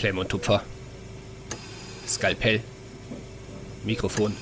Klemm 0.00 0.16
und 0.16 0.30
Tupfer. 0.30 0.62
Skalpell. 2.06 2.62
Mikrofon. 3.84 4.34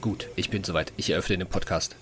Gut, 0.00 0.28
ich 0.34 0.48
bin 0.48 0.64
soweit. 0.64 0.94
Ich 0.96 1.10
eröffne 1.10 1.36
den 1.36 1.46
Podcast. 1.46 1.94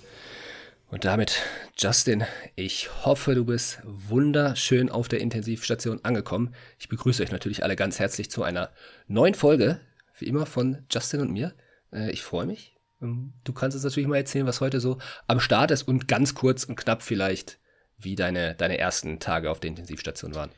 Und 0.89 1.05
damit, 1.05 1.43
Justin, 1.77 2.23
ich 2.55 2.89
hoffe, 3.05 3.35
du 3.35 3.45
bist 3.45 3.81
wunderschön 3.83 4.89
auf 4.89 5.09
der 5.09 5.21
Intensivstation 5.21 6.05
angekommen. 6.05 6.55
Ich 6.79 6.89
begrüße 6.89 7.25
euch 7.25 7.33
natürlich 7.33 7.65
alle 7.65 7.75
ganz 7.75 7.99
herzlich 7.99 8.31
zu 8.31 8.45
einer 8.45 8.71
neuen 9.09 9.35
Folge, 9.35 9.81
wie 10.17 10.27
immer 10.27 10.47
von 10.47 10.87
Justin 10.93 11.23
und 11.23 11.33
mir. 11.33 11.53
Äh, 11.93 12.13
ich 12.13 12.23
freue 12.23 12.47
mich. 12.47 12.77
Ähm, 13.03 13.33
du 13.43 13.53
kannst 13.53 13.75
uns 13.75 13.83
natürlich 13.83 14.09
mal 14.09 14.15
erzählen, 14.15 14.47
was 14.47 14.61
heute 14.61 14.79
so 14.79 14.99
am 15.27 15.41
Start 15.41 15.73
ist 15.73 15.89
und 15.89 16.07
ganz 16.07 16.37
kurz 16.37 16.63
und 16.63 16.77
knapp 16.77 17.03
vielleicht, 17.03 17.59
wie 17.99 18.15
deine, 18.15 18.55
deine 18.55 18.79
ersten 18.79 19.19
Tage 19.19 19.51
auf 19.51 19.59
der 19.59 19.71
Intensivstation 19.71 20.37
waren. 20.37 20.53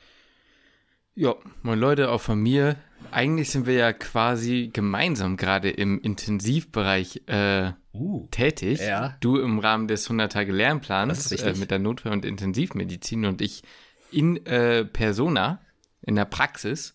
Ja, 1.14 1.34
moin 1.62 1.78
Leute, 1.78 2.10
auch 2.10 2.22
von 2.22 2.40
mir. 2.40 2.76
Eigentlich 3.10 3.50
sind 3.50 3.66
wir 3.66 3.74
ja 3.74 3.92
quasi 3.92 4.70
gemeinsam 4.72 5.36
gerade 5.36 5.68
im 5.68 6.00
Intensivbereich 6.00 7.22
äh, 7.26 7.72
uh, 7.92 8.26
tätig. 8.30 8.80
Ja. 8.80 9.16
Du 9.20 9.36
im 9.36 9.58
Rahmen 9.58 9.88
des 9.88 10.08
100-Tage-Lernplans 10.08 11.30
äh, 11.32 11.54
mit 11.54 11.70
der 11.70 11.80
Notfall- 11.80 12.12
und 12.12 12.24
Intensivmedizin 12.24 13.26
und 13.26 13.42
ich 13.42 13.62
in 14.10 14.44
äh, 14.46 14.86
Persona, 14.86 15.60
in 16.00 16.16
der 16.16 16.24
Praxis. 16.24 16.94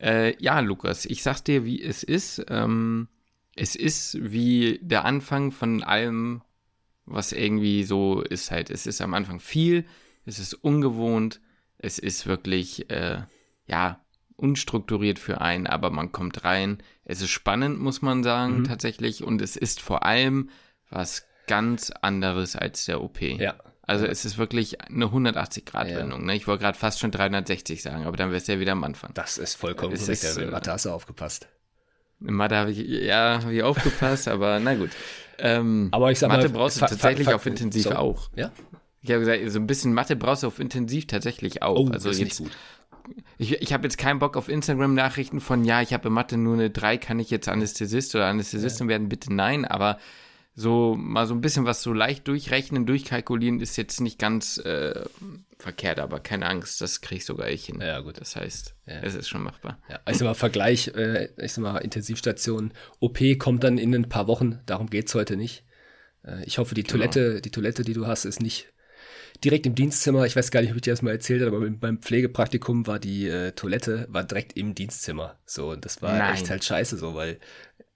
Äh, 0.00 0.40
ja, 0.40 0.60
Lukas, 0.60 1.04
ich 1.04 1.24
sag's 1.24 1.42
dir, 1.42 1.64
wie 1.64 1.82
es 1.82 2.04
ist. 2.04 2.46
Ähm, 2.48 3.08
es 3.56 3.74
ist 3.74 4.16
wie 4.20 4.78
der 4.80 5.04
Anfang 5.04 5.50
von 5.50 5.82
allem, 5.82 6.42
was 7.04 7.32
irgendwie 7.32 7.82
so 7.82 8.20
ist 8.20 8.52
halt. 8.52 8.70
Es 8.70 8.86
ist 8.86 9.00
am 9.00 9.14
Anfang 9.14 9.40
viel, 9.40 9.86
es 10.24 10.38
ist 10.38 10.54
ungewohnt, 10.54 11.40
es 11.78 11.98
ist 11.98 12.26
wirklich, 12.26 12.90
äh, 12.90 13.22
ja, 13.66 14.00
unstrukturiert 14.36 15.18
für 15.18 15.40
einen, 15.40 15.66
aber 15.66 15.90
man 15.90 16.12
kommt 16.12 16.44
rein. 16.44 16.82
Es 17.04 17.22
ist 17.22 17.30
spannend, 17.30 17.80
muss 17.80 18.02
man 18.02 18.22
sagen, 18.22 18.60
mhm. 18.60 18.64
tatsächlich. 18.64 19.24
Und 19.24 19.40
es 19.40 19.56
ist 19.56 19.80
vor 19.80 20.04
allem 20.04 20.50
was 20.90 21.26
ganz 21.46 21.90
anderes 22.02 22.56
als 22.56 22.84
der 22.84 23.02
OP. 23.02 23.20
Ja. 23.20 23.54
Also 23.82 24.04
es 24.04 24.24
ist 24.24 24.36
wirklich 24.36 24.80
eine 24.80 25.06
180-Grad-Wendung. 25.06 26.20
Ja. 26.20 26.26
Ne? 26.26 26.36
Ich 26.36 26.46
wollte 26.48 26.64
gerade 26.64 26.76
fast 26.76 26.98
schon 26.98 27.12
360 27.12 27.82
sagen, 27.82 28.04
aber 28.04 28.16
dann 28.16 28.30
wäre 28.30 28.38
es 28.38 28.46
ja 28.48 28.58
wieder 28.58 28.72
am 28.72 28.82
Anfang. 28.82 29.12
Das 29.14 29.38
ist 29.38 29.54
vollkommen 29.54 29.92
es 29.92 30.00
korrekt. 30.00 30.24
Ist, 30.24 30.50
Mathe 30.50 30.72
hast 30.72 30.86
du 30.86 30.90
aufgepasst. 30.90 31.48
In 32.20 32.34
Mathe 32.34 32.56
habe 32.56 32.72
ich, 32.72 32.78
ja, 32.78 33.40
habe 33.42 33.54
ich 33.54 33.62
aufgepasst, 33.62 34.26
aber 34.28 34.58
na 34.58 34.74
gut. 34.74 34.90
Ähm, 35.38 35.88
aber 35.92 36.10
ich 36.10 36.18
sag 36.18 36.28
Mathe 36.28 36.48
mal, 36.48 36.58
brauchst 36.58 36.78
du 36.78 36.80
tatsächlich 36.80 37.28
auf 37.32 37.46
Intensiv 37.46 37.84
so, 37.84 37.90
auch. 37.92 38.30
Ja? 38.34 38.50
Ich 39.02 39.10
habe 39.10 39.20
gesagt, 39.20 39.50
so 39.50 39.60
ein 39.60 39.66
bisschen 39.66 39.92
Mathe 39.92 40.16
brauchst 40.16 40.42
du 40.42 40.48
auf 40.48 40.58
Intensiv 40.58 41.06
tatsächlich 41.06 41.62
auch. 41.62 41.88
Oh, 41.88 41.92
also 41.92 42.10
jetzt, 42.10 42.38
gut. 42.38 42.50
Ich, 43.38 43.52
ich 43.52 43.72
habe 43.72 43.84
jetzt 43.84 43.98
keinen 43.98 44.18
Bock 44.18 44.36
auf 44.36 44.48
Instagram-Nachrichten 44.48 45.40
von, 45.40 45.64
ja, 45.64 45.82
ich 45.82 45.92
habe 45.92 46.08
in 46.08 46.14
Mathe 46.14 46.36
nur 46.36 46.54
eine 46.54 46.70
3, 46.70 46.96
kann 46.98 47.18
ich 47.18 47.30
jetzt 47.30 47.48
Anästhesist 47.48 48.14
oder 48.14 48.26
Anästhesistin 48.26 48.86
ja. 48.86 48.90
werden? 48.90 49.08
Bitte 49.08 49.32
nein, 49.32 49.64
aber 49.64 49.98
so 50.58 50.96
mal 50.98 51.26
so 51.26 51.34
ein 51.34 51.42
bisschen 51.42 51.66
was 51.66 51.82
so 51.82 51.92
leicht 51.92 52.26
durchrechnen, 52.28 52.86
durchkalkulieren 52.86 53.60
ist 53.60 53.76
jetzt 53.76 54.00
nicht 54.00 54.18
ganz 54.18 54.56
äh, 54.56 55.04
verkehrt, 55.58 56.00
aber 56.00 56.18
keine 56.18 56.46
Angst, 56.46 56.80
das 56.80 57.02
kriege 57.02 57.18
ich 57.18 57.26
sogar 57.26 57.50
ich 57.50 57.66
hin. 57.66 57.80
Ja, 57.82 58.00
gut. 58.00 58.18
Das 58.18 58.36
heißt, 58.36 58.74
ja. 58.86 59.00
es 59.02 59.14
ist 59.14 59.28
schon 59.28 59.42
machbar. 59.42 59.78
Ja, 59.90 60.00
ich 60.08 60.16
sag 60.16 60.24
mal, 60.24 60.34
Vergleich, 60.34 60.88
äh, 60.94 61.28
ich 61.36 61.52
sag 61.52 61.62
mal, 61.62 61.76
Intensivstation, 61.78 62.72
OP 63.00 63.18
kommt 63.38 63.64
dann 63.64 63.76
in 63.76 63.94
ein 63.94 64.08
paar 64.08 64.28
Wochen, 64.28 64.60
darum 64.64 64.88
geht 64.88 65.08
es 65.08 65.14
heute 65.14 65.36
nicht. 65.36 65.66
Äh, 66.24 66.42
ich 66.44 66.56
hoffe, 66.56 66.74
die 66.74 66.84
genau. 66.84 66.92
Toilette, 66.92 67.42
die 67.42 67.50
Toilette, 67.50 67.82
die 67.82 67.92
du 67.92 68.06
hast, 68.06 68.24
ist 68.24 68.40
nicht 68.40 68.72
direkt 69.44 69.66
im 69.66 69.74
Dienstzimmer. 69.74 70.26
Ich 70.26 70.36
weiß 70.36 70.50
gar 70.50 70.60
nicht, 70.60 70.70
ob 70.70 70.76
ich 70.76 70.82
dir 70.82 70.92
das 70.92 71.02
mal 71.02 71.10
erzählt 71.10 71.42
habe, 71.42 71.56
aber 71.56 71.68
beim 71.70 71.98
Pflegepraktikum 71.98 72.86
war 72.86 72.98
die 72.98 73.28
äh, 73.28 73.52
Toilette 73.52 74.06
war 74.10 74.24
direkt 74.24 74.56
im 74.56 74.74
Dienstzimmer. 74.74 75.38
So, 75.44 75.70
und 75.70 75.84
das 75.84 76.02
war 76.02 76.16
Nein. 76.16 76.34
echt 76.34 76.50
halt 76.50 76.64
scheiße 76.64 76.96
so, 76.96 77.14
weil 77.14 77.38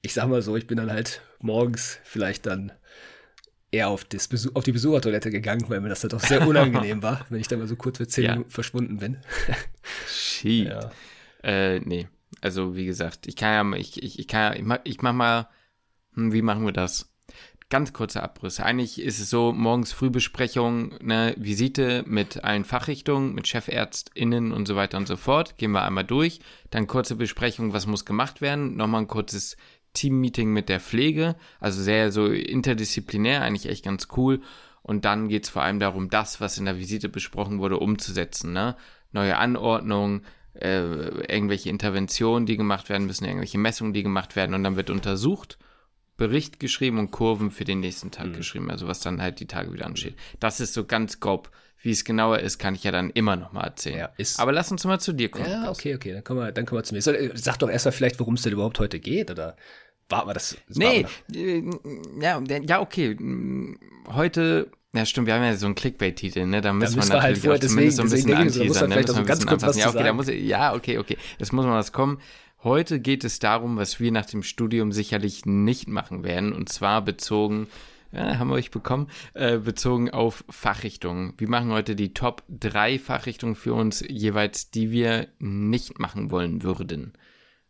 ich 0.03 0.15
sag 0.15 0.29
mal 0.29 0.43
so, 0.43 0.57
ich 0.57 0.67
bin 0.67 0.79
dann 0.79 0.91
halt 0.91 1.21
morgens 1.41 1.99
vielleicht 2.05 2.47
dann 2.47 2.73
eher 3.71 3.89
auf, 3.89 4.05
das 4.05 4.29
Besuch, 4.29 4.55
auf 4.55 4.65
die 4.65 4.73
Besuchertoilette 4.73 5.31
gegangen, 5.31 5.69
weil 5.69 5.81
mir 5.81 5.89
das 5.89 6.01
dann 6.01 6.11
doch 6.11 6.21
sehr 6.21 6.47
unangenehm 6.47 7.03
war, 7.03 7.27
wenn 7.29 7.41
ich 7.41 7.49
dann 7.49 7.59
mal 7.59 7.69
so 7.69 7.77
kurz 7.77 7.99
für 7.99 8.09
zehn 8.09 8.25
ja. 8.25 8.33
Minuten 8.33 8.51
verschwunden 8.51 8.99
bin. 8.99 9.19
Shit. 10.09 10.69
Ja. 10.69 10.91
Äh, 11.43 11.81
nee. 11.81 12.09
Also, 12.41 12.77
wie 12.77 12.87
gesagt, 12.87 13.27
ich 13.27 13.37
kann 13.37 13.73
ja, 13.73 13.79
ich, 13.79 14.03
ich, 14.03 14.19
ich 14.19 14.29
kann 14.29 14.53
ja, 14.53 14.59
ich 14.59 14.65
mach, 14.65 14.79
ich 14.85 15.03
mach 15.03 15.13
mal, 15.13 15.49
hm, 16.15 16.33
wie 16.33 16.43
machen 16.43 16.65
wir 16.65 16.73
das? 16.73 17.10
Ganz 17.71 17.93
kurze 17.93 18.21
Abrisse. 18.21 18.65
Eigentlich 18.65 19.01
ist 19.01 19.21
es 19.21 19.31
so, 19.31 19.53
morgens 19.53 19.93
Frühbesprechung, 19.93 20.93
eine 20.99 21.37
Visite 21.39 22.03
mit 22.05 22.43
allen 22.43 22.65
Fachrichtungen, 22.65 23.33
mit 23.33 23.47
ChefärztInnen 23.47 24.51
und 24.51 24.67
so 24.67 24.75
weiter 24.75 24.99
und 24.99 25.07
so 25.07 25.17
fort. 25.17 25.57
Gehen 25.57 25.71
wir 25.71 25.85
einmal 25.85 26.03
durch. 26.03 26.41
Dann 26.71 26.89
kurze 26.89 27.15
Besprechung, 27.15 27.73
was 27.73 27.87
muss 27.87 28.05
gemacht 28.05 28.41
werden. 28.41 28.75
Nochmal 28.75 29.03
ein 29.03 29.07
kurzes 29.07 29.57
Team-Meeting 29.93 30.53
mit 30.53 30.69
der 30.69 30.81
Pflege, 30.81 31.37
also 31.61 31.81
sehr 31.81 32.11
so 32.11 32.27
interdisziplinär, 32.27 33.43
eigentlich 33.43 33.71
echt 33.71 33.85
ganz 33.85 34.09
cool. 34.17 34.41
Und 34.83 35.05
dann 35.05 35.29
geht 35.29 35.45
es 35.45 35.51
vor 35.51 35.63
allem 35.63 35.79
darum, 35.79 36.11
das, 36.11 36.41
was 36.41 36.59
in 36.59 36.65
der 36.65 36.79
Visite 36.79 37.09
besprochen 37.09 37.61
wurde, 37.61 37.79
umzusetzen. 37.79 38.53
Ne? 38.53 38.77
Neue 39.13 39.37
Anordnungen, 39.37 40.23
äh, 40.55 40.81
irgendwelche 41.33 41.71
Interventionen, 41.71 42.47
die 42.47 42.57
gemacht 42.57 42.89
werden 42.89 43.07
müssen, 43.07 43.27
irgendwelche 43.27 43.59
Messungen, 43.59 43.93
die 43.93 44.03
gemacht 44.03 44.35
werden. 44.35 44.55
Und 44.55 44.65
dann 44.65 44.75
wird 44.75 44.91
untersucht, 44.91 45.57
Bericht 46.21 46.61
geschrieben 46.61 46.99
und 46.99 47.11
Kurven 47.11 47.51
für 47.51 47.65
den 47.65 47.81
nächsten 47.81 48.11
Tag 48.11 48.27
mhm. 48.27 48.33
geschrieben, 48.35 48.71
also 48.71 48.87
was 48.87 49.01
dann 49.01 49.23
halt 49.23 49.41
die 49.41 49.47
Tage 49.47 49.73
wieder 49.73 49.87
ansteht. 49.87 50.15
Das 50.39 50.61
ist 50.61 50.75
so 50.75 50.85
ganz 50.85 51.19
grob. 51.19 51.51
Wie 51.83 51.93
es 51.93 52.05
genauer 52.05 52.41
ist, 52.41 52.59
kann 52.59 52.75
ich 52.75 52.85
ja 52.85 52.93
dann 52.93 53.09
immer 53.09 53.37
noch 53.37 53.53
mal 53.53 53.65
erzählen. 53.65 54.11
Ja, 54.19 54.27
Aber 54.37 54.53
lass 54.53 54.71
uns 54.71 54.85
mal 54.85 55.01
zu 55.01 55.15
dir 55.15 55.31
kommen. 55.31 55.51
Ja, 55.51 55.71
okay, 55.71 55.95
okay, 55.95 56.13
dann 56.13 56.23
kommen 56.23 56.41
wir, 56.41 56.53
dann 56.53 56.67
kommen 56.67 56.81
wir 56.81 56.85
zu 56.85 56.95
mir. 56.95 57.01
Soll, 57.01 57.33
sag 57.37 57.57
doch 57.57 57.71
erstmal 57.71 57.93
vielleicht, 57.93 58.21
worum 58.21 58.35
es 58.35 58.43
denn 58.43 58.53
überhaupt 58.53 58.79
heute 58.81 59.01
geht, 59.01 59.31
oder 59.31 59.57
war 60.11 60.27
wir 60.27 60.35
das? 60.35 60.59
das 60.69 60.77
nee, 60.77 61.07
äh, 61.35 61.63
ja, 62.21 62.43
ja, 62.67 62.81
okay. 62.83 63.17
Heute 64.13 64.71
ja, 64.93 65.07
stimmt, 65.07 65.29
wir 65.29 65.35
haben 65.35 65.45
ja 65.45 65.55
so 65.55 65.67
einen 65.67 65.77
Clickbait-Titel, 65.77 66.47
ne? 66.47 66.61
Da 66.61 66.73
müssen, 66.73 66.97
da 66.97 66.97
müssen 66.97 67.13
wir 67.13 67.17
natürlich 67.17 67.47
halt 67.47 67.65
auch 67.65 67.67
zumindest 67.67 67.97
so 67.97 68.03
ein 68.03 68.11
bisschen 68.11 68.35
anteasern, 68.35 68.91
ne? 68.91 68.97
Müssen 68.97 69.15
wir 69.15 69.21
ein 69.21 69.27
bisschen 69.27 69.49
anpassen. 69.49 69.81
Ja, 69.81 69.89
okay, 69.89 70.03
da 70.03 70.13
muss, 70.13 70.27
ja, 70.29 70.75
okay, 70.75 70.99
okay. 70.99 71.17
Das 71.39 71.53
muss 71.53 71.65
mal 71.65 71.79
was 71.79 71.93
kommen. 71.93 72.21
Heute 72.63 73.01
geht 73.01 73.25
es 73.25 73.39
darum, 73.39 73.79
was 73.79 74.01
wir 74.01 74.13
nach 74.13 74.27
dem 74.27 74.43
Studium 74.43 74.93
sicherlich 74.93 75.47
nicht 75.47 75.89
machen 75.89 76.25
werden, 76.25 76.53
und 76.53 76.69
zwar 76.69 77.03
bezogen 77.03 77.69
ja, 78.13 78.39
haben 78.39 78.49
wir 78.49 78.55
euch 78.55 78.71
bekommen, 78.71 79.09
äh, 79.33 79.59
bezogen 79.59 80.11
auf 80.11 80.45
Fachrichtungen. 80.51 81.33
Wir 81.39 81.49
machen 81.49 81.71
heute 81.71 81.97
die 81.97 82.13
Top 82.13 82.43
3 82.49 82.99
Fachrichtungen 82.99 83.55
für 83.55 83.73
uns 83.73 84.05
jeweils, 84.07 84.71
die 84.71 84.91
wir 84.91 85.29
nicht 85.39 85.99
machen 85.99 86.31
wollen 86.31 86.63
würden. 86.63 87.15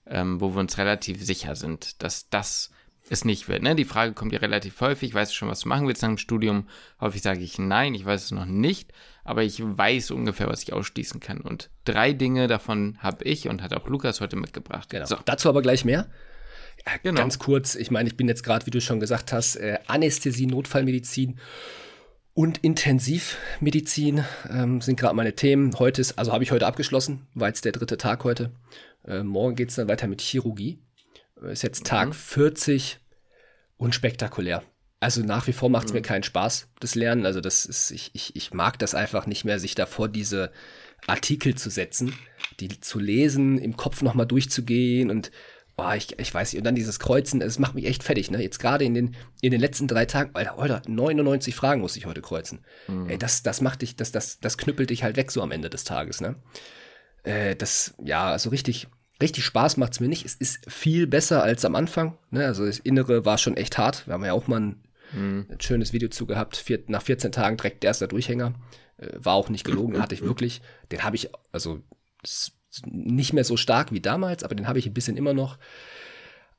Ähm, 0.06 0.40
wo 0.40 0.54
wir 0.54 0.60
uns 0.60 0.76
relativ 0.78 1.22
sicher 1.22 1.54
sind, 1.54 2.02
dass 2.02 2.30
das 2.30 2.72
es 3.08 3.24
nicht 3.24 3.48
wird. 3.48 3.62
Ne? 3.62 3.76
Die 3.76 3.84
Frage 3.84 4.12
kommt 4.12 4.32
ja 4.32 4.40
relativ 4.40 4.80
häufig, 4.80 5.14
weißt 5.14 5.30
du 5.30 5.36
schon, 5.36 5.48
was 5.48 5.60
du 5.60 5.68
machen 5.68 5.86
willst 5.86 6.02
nach 6.02 6.08
dem 6.08 6.18
Studium? 6.18 6.66
Häufig 7.00 7.22
sage 7.22 7.40
ich 7.40 7.58
nein, 7.58 7.94
ich 7.94 8.04
weiß 8.04 8.24
es 8.24 8.30
noch 8.32 8.46
nicht, 8.46 8.92
aber 9.24 9.42
ich 9.42 9.60
weiß 9.62 10.10
ungefähr, 10.10 10.48
was 10.48 10.62
ich 10.62 10.72
ausschließen 10.72 11.20
kann. 11.20 11.40
Und 11.40 11.70
drei 11.84 12.12
Dinge 12.12 12.46
davon 12.46 12.98
habe 13.00 13.24
ich 13.24 13.48
und 13.48 13.62
hat 13.62 13.74
auch 13.74 13.86
Lukas 13.88 14.20
heute 14.20 14.36
mitgebracht. 14.36 14.88
Genau. 14.90 15.06
So. 15.06 15.16
Dazu 15.24 15.48
aber 15.48 15.62
gleich 15.62 15.84
mehr. 15.84 16.08
Ja, 16.86 16.92
genau. 17.02 17.20
Ganz 17.20 17.38
kurz, 17.38 17.74
ich 17.74 17.90
meine, 17.90 18.08
ich 18.08 18.16
bin 18.16 18.28
jetzt 18.28 18.42
gerade, 18.42 18.66
wie 18.66 18.70
du 18.70 18.80
schon 18.80 19.00
gesagt 19.00 19.32
hast, 19.32 19.56
äh, 19.56 19.78
Anästhesie, 19.86 20.46
Notfallmedizin 20.46 21.38
und 22.32 22.58
Intensivmedizin 22.58 24.24
ähm, 24.48 24.80
sind 24.80 24.98
gerade 24.98 25.14
meine 25.14 25.34
Themen. 25.34 25.78
Heute 25.78 26.00
ist, 26.00 26.18
also 26.18 26.32
habe 26.32 26.44
ich 26.44 26.52
heute 26.52 26.66
abgeschlossen, 26.66 27.26
war 27.34 27.48
jetzt 27.48 27.64
der 27.64 27.72
dritte 27.72 27.98
Tag 27.98 28.24
heute. 28.24 28.52
Äh, 29.06 29.22
morgen 29.22 29.56
geht 29.56 29.70
es 29.70 29.74
dann 29.76 29.88
weiter 29.88 30.06
mit 30.06 30.20
Chirurgie. 30.20 30.78
Äh, 31.42 31.52
ist 31.52 31.62
jetzt 31.62 31.84
Tag 31.84 32.08
mhm. 32.08 32.14
40 32.14 32.98
und 33.76 33.94
spektakulär. 33.94 34.62
Also 35.00 35.22
nach 35.22 35.46
wie 35.46 35.52
vor 35.52 35.70
macht 35.70 35.86
es 35.86 35.92
mhm. 35.92 35.98
mir 35.98 36.02
keinen 36.02 36.22
Spaß, 36.22 36.68
das 36.78 36.94
Lernen. 36.94 37.24
Also 37.24 37.40
das 37.40 37.64
ist, 37.64 37.90
ich, 37.90 38.10
ich, 38.12 38.36
ich 38.36 38.52
mag 38.52 38.78
das 38.78 38.94
einfach 38.94 39.26
nicht 39.26 39.44
mehr, 39.44 39.58
sich 39.58 39.74
davor 39.74 40.08
diese 40.08 40.52
Artikel 41.06 41.54
zu 41.54 41.70
setzen, 41.70 42.14
die 42.60 42.80
zu 42.80 42.98
lesen, 42.98 43.58
im 43.58 43.76
Kopf 43.76 44.02
nochmal 44.02 44.26
durchzugehen 44.26 45.10
und 45.10 45.30
boah, 45.80 45.94
ich, 45.94 46.18
ich 46.18 46.34
weiß 46.34 46.52
nicht, 46.52 46.58
und 46.58 46.64
dann 46.64 46.74
dieses 46.74 46.98
Kreuzen, 46.98 47.40
es 47.40 47.58
macht 47.58 47.74
mich 47.74 47.86
echt 47.86 48.02
fertig, 48.02 48.30
ne? 48.30 48.42
Jetzt 48.42 48.58
gerade 48.58 48.84
in 48.84 48.92
den, 48.92 49.16
in 49.40 49.50
den 49.50 49.60
letzten 49.60 49.88
drei 49.88 50.04
Tagen, 50.04 50.30
Alter, 50.34 50.58
Alter, 50.58 50.82
99 50.86 51.54
Fragen 51.54 51.80
muss 51.80 51.96
ich 51.96 52.04
heute 52.04 52.20
kreuzen. 52.20 52.60
Mhm. 52.86 53.08
Ey, 53.08 53.16
das, 53.18 53.42
das 53.42 53.62
macht 53.62 53.80
dich, 53.80 53.96
das, 53.96 54.12
das, 54.12 54.40
das 54.40 54.58
knüppelt 54.58 54.90
dich 54.90 55.02
halt 55.02 55.16
weg 55.16 55.30
so 55.30 55.40
am 55.40 55.52
Ende 55.52 55.70
des 55.70 55.84
Tages, 55.84 56.20
ne? 56.20 56.34
Äh, 57.22 57.56
das, 57.56 57.94
ja, 58.04 58.38
so 58.38 58.50
richtig, 58.50 58.88
richtig 59.22 59.44
Spaß 59.46 59.78
macht 59.78 59.94
es 59.94 60.00
mir 60.00 60.08
nicht. 60.08 60.26
Es 60.26 60.34
ist 60.34 60.70
viel 60.70 61.06
besser 61.06 61.42
als 61.42 61.64
am 61.64 61.74
Anfang, 61.74 62.18
ne? 62.30 62.44
Also 62.44 62.66
das 62.66 62.78
Innere 62.78 63.24
war 63.24 63.38
schon 63.38 63.56
echt 63.56 63.78
hart. 63.78 64.06
Wir 64.06 64.12
haben 64.12 64.24
ja 64.24 64.34
auch 64.34 64.48
mal 64.48 64.60
ein, 64.60 64.82
mhm. 65.12 65.46
ein 65.50 65.60
schönes 65.60 65.92
Video 65.92 66.08
zu 66.08 66.26
gehabt. 66.26 66.56
Vier, 66.56 66.82
nach 66.86 67.02
14 67.02 67.32
Tagen 67.32 67.56
direkt 67.56 67.82
der 67.82 67.88
erste 67.88 68.08
Durchhänger. 68.08 68.54
Äh, 68.98 69.08
war 69.14 69.34
auch 69.34 69.48
nicht 69.48 69.64
gelogen, 69.64 70.00
hatte 70.00 70.14
ich 70.14 70.22
wirklich. 70.24 70.62
Den 70.92 71.02
habe 71.02 71.16
ich, 71.16 71.30
also, 71.52 71.80
nicht 72.86 73.32
mehr 73.32 73.44
so 73.44 73.56
stark 73.56 73.92
wie 73.92 74.00
damals, 74.00 74.44
aber 74.44 74.54
den 74.54 74.68
habe 74.68 74.78
ich 74.78 74.86
ein 74.86 74.94
bisschen 74.94 75.16
immer 75.16 75.34
noch. 75.34 75.58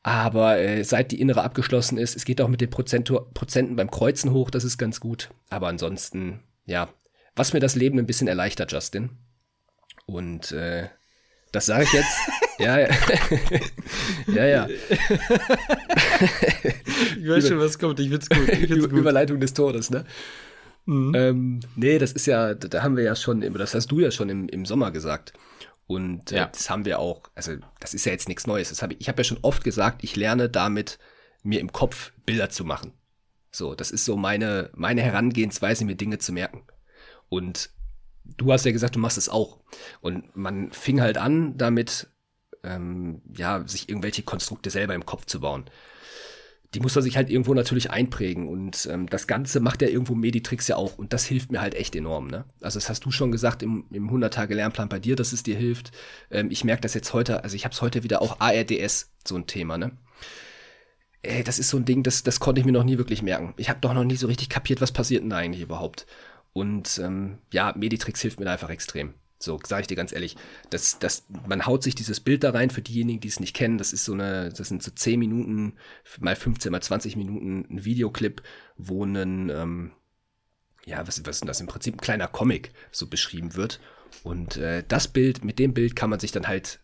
Aber 0.04 0.58
äh, 0.58 0.84
seit 0.84 1.12
die 1.12 1.22
innere 1.22 1.44
abgeschlossen 1.44 1.98
ist, 1.98 2.16
es 2.16 2.26
geht 2.26 2.42
auch 2.42 2.48
mit 2.48 2.60
den 2.60 2.70
Prozentur 2.70 3.32
Prozenten 3.34 3.76
beim 3.76 3.92
Kreuzen 3.92 4.32
hoch, 4.32 4.50
das 4.50 4.64
ist 4.64 4.78
ganz 4.78 5.00
gut. 5.00 5.30
Aber 5.50 5.68
ansonsten, 5.68 6.40
ja, 6.66 6.90
was 7.36 7.54
mir 7.54 7.60
das 7.60 7.76
Leben 7.76 8.00
ein 8.00 8.08
bisschen 8.08 8.28
erleichtert, 8.28 8.72
Justin. 8.72 9.12
Und 10.08 10.52
äh, 10.52 10.90
Das 11.52 11.66
sage 11.66 11.84
ich 11.84 11.94
jetzt. 11.94 12.18
ja, 12.60 12.80
ja. 12.80 12.90
ja, 14.34 14.46
ja. 14.46 14.68
Ich 17.22 17.28
weiß 17.28 17.48
schon, 17.48 17.60
was 17.60 17.78
kommt. 17.80 18.00
Ich 18.00 18.10
find's 18.10 18.30
gut. 18.30 18.48
Ich 18.50 18.68
find's 18.68 18.90
gut. 18.90 19.00
Überleitung 19.00 19.40
des 19.40 19.54
Todes, 19.54 19.90
ne? 19.90 20.06
Mhm. 20.86 21.16
Ähm, 21.16 21.60
nee, 21.76 22.00
das 22.00 22.12
ist 22.12 22.26
ja, 22.26 22.54
da 22.54 22.84
haben 22.84 22.98
wir 22.98 23.04
ja 23.04 23.16
schon, 23.16 23.42
das 23.54 23.76
hast 23.76 23.92
du 23.92 24.00
ja 24.00 24.12
schon 24.12 24.30
im, 24.30 24.50
im 24.50 24.66
Sommer 24.66 24.92
gesagt. 24.92 25.34
Und 25.88 26.32
äh, 26.32 26.38
ja. 26.38 26.46
das 26.48 26.70
haben 26.70 26.86
wir 26.86 27.00
auch, 27.00 27.24
also 27.36 27.54
das 27.80 27.94
ist 27.94 28.06
ja 28.06 28.12
jetzt 28.12 28.28
nichts 28.28 28.48
Neues. 28.48 28.70
Das 28.70 28.82
hab 28.82 28.92
ich 28.92 29.02
ich 29.02 29.08
habe 29.08 29.20
ja 29.20 29.24
schon 29.24 29.40
oft 29.42 29.64
gesagt, 29.64 30.04
ich 30.04 30.16
lerne 30.16 30.50
damit, 30.50 31.00
mir 31.44 31.60
im 31.60 31.72
Kopf 31.72 32.14
Bilder 32.26 32.50
zu 32.50 32.64
machen. 32.64 32.94
So, 33.52 33.76
das 33.76 33.92
ist 33.92 34.06
so 34.06 34.16
meine, 34.16 34.70
meine 34.74 35.02
Herangehensweise, 35.02 35.86
mir 35.86 35.96
Dinge 35.96 36.18
zu 36.18 36.32
merken. 36.32 36.64
Und 37.30 37.70
du 38.24 38.52
hast 38.52 38.66
ja 38.66 38.72
gesagt, 38.72 38.96
du 38.96 39.00
machst 39.00 39.18
es 39.18 39.30
auch. 39.30 39.60
Und 40.00 40.36
man 40.36 40.72
fing 40.72 41.02
halt 41.02 41.18
an, 41.18 41.58
damit, 41.58 42.08
ähm, 42.64 43.22
ja, 43.36 43.68
sich 43.68 43.90
irgendwelche 43.90 44.24
Konstrukte 44.24 44.70
selber 44.70 44.96
im 44.96 45.06
Kopf 45.06 45.26
zu 45.26 45.42
bauen. 45.42 45.66
Die 46.74 46.80
muss 46.80 46.96
man 46.96 47.04
sich 47.04 47.18
halt 47.18 47.30
irgendwo 47.30 47.54
natürlich 47.54 47.92
einprägen. 47.92 48.48
Und 48.48 48.88
ähm, 48.90 49.08
das 49.08 49.28
Ganze 49.28 49.60
macht 49.60 49.82
ja 49.82 49.90
irgendwo 49.90 50.16
Meditrix 50.16 50.68
ja 50.68 50.78
auch. 50.78 50.98
Und 50.98 51.14
das 51.14 51.26
hilft 51.26 51.52
mir 51.52 51.62
halt 51.62 51.76
echt 51.76 51.96
enorm. 51.96 52.28
Ne? 52.28 52.46
Also 52.62 52.80
das 52.80 52.90
hast 52.90 53.04
du 53.06 53.12
schon 53.12 53.32
gesagt 53.32 53.62
im, 53.62 53.86
im 53.92 54.10
100-Tage-Lernplan 54.10 54.90
bei 54.90 55.00
dir, 55.00 55.16
dass 55.16 55.34
es 55.34 55.44
dir 55.44 55.56
hilft. 55.56 55.92
Ähm, 56.30 56.50
ich 56.50 56.64
merke 56.64 56.82
das 56.82 56.94
jetzt 56.94 57.14
heute, 57.14 57.44
also 57.44 57.56
ich 57.56 57.66
habe 57.66 57.74
es 57.74 57.82
heute 57.82 58.04
wieder 58.04 58.22
auch 58.22 58.40
ARDS, 58.40 59.12
so 59.26 59.36
ein 59.36 59.48
Thema. 59.48 59.78
Ne? 59.78 59.92
Ey, 61.24 61.44
das 61.44 61.60
ist 61.60 61.70
so 61.70 61.78
ein 61.78 61.86
Ding, 61.86 62.04
das, 62.04 62.24
das 62.24 62.40
konnte 62.40 62.62
ich 62.62 62.66
mir 62.66 62.72
noch 62.72 62.84
nie 62.84 62.98
wirklich 62.98 63.22
merken. 63.22 63.54
Ich 63.58 63.70
habe 63.70 63.80
doch 63.80 63.94
noch 63.94 64.04
nie 64.04 64.16
so 64.16 64.28
richtig 64.28 64.50
kapiert, 64.50 64.82
was 64.82 64.92
passiert 64.92 65.24
denn 65.24 65.30
da 65.30 65.38
eigentlich 65.38 65.62
überhaupt. 65.62 66.08
Und 66.54 67.00
ähm, 67.04 67.38
ja, 67.54 67.74
Meditrix 67.78 68.22
hilft 68.22 68.40
mir 68.40 68.46
da 68.46 68.54
einfach 68.54 68.70
extrem. 68.70 69.14
So, 69.42 69.60
sage 69.66 69.82
ich 69.82 69.88
dir 69.88 69.96
ganz 69.96 70.12
ehrlich. 70.12 70.38
Das, 70.70 71.00
das, 71.00 71.26
man 71.48 71.66
haut 71.66 71.82
sich 71.82 71.96
dieses 71.96 72.20
Bild 72.20 72.44
da 72.44 72.52
rein 72.52 72.70
für 72.70 72.84
diejenigen, 72.84 73.20
die 73.20 73.28
es 73.28 73.40
nicht 73.40 73.56
kennen. 73.56 73.80
Das 73.80 73.92
ist 73.92 74.06
so 74.06 74.14
eine, 74.14 74.50
das 74.50 74.68
sind 74.68 74.84
so 74.84 74.92
10 74.92 75.20
Minuten, 75.20 75.74
mal 76.20 76.36
15, 76.36 76.72
mal 76.72 76.82
20 76.82 77.16
Minuten 77.16 77.66
ein 77.70 77.84
Videoclip, 77.84 78.44
wo 78.78 79.04
ein, 79.04 79.50
ähm, 79.50 79.92
ja, 80.86 81.08
was, 81.08 81.26
was 81.26 81.38
ist 81.38 81.48
das? 81.48 81.60
Im 81.60 81.68
Prinzip 81.68 81.96
ein 81.96 82.02
kleiner 82.02 82.28
Comic 82.28 82.72
so 82.92 83.08
beschrieben 83.08 83.56
wird. 83.56 83.80
Und 84.24 84.58
äh, 84.58 84.84
das 84.88 85.08
Bild, 85.08 85.44
mit 85.44 85.58
dem 85.58 85.74
Bild 85.74 85.96
kann 85.96 86.12
man 86.12 86.20
sich 86.20 86.32
dann 86.32 86.48
halt, 86.48 86.80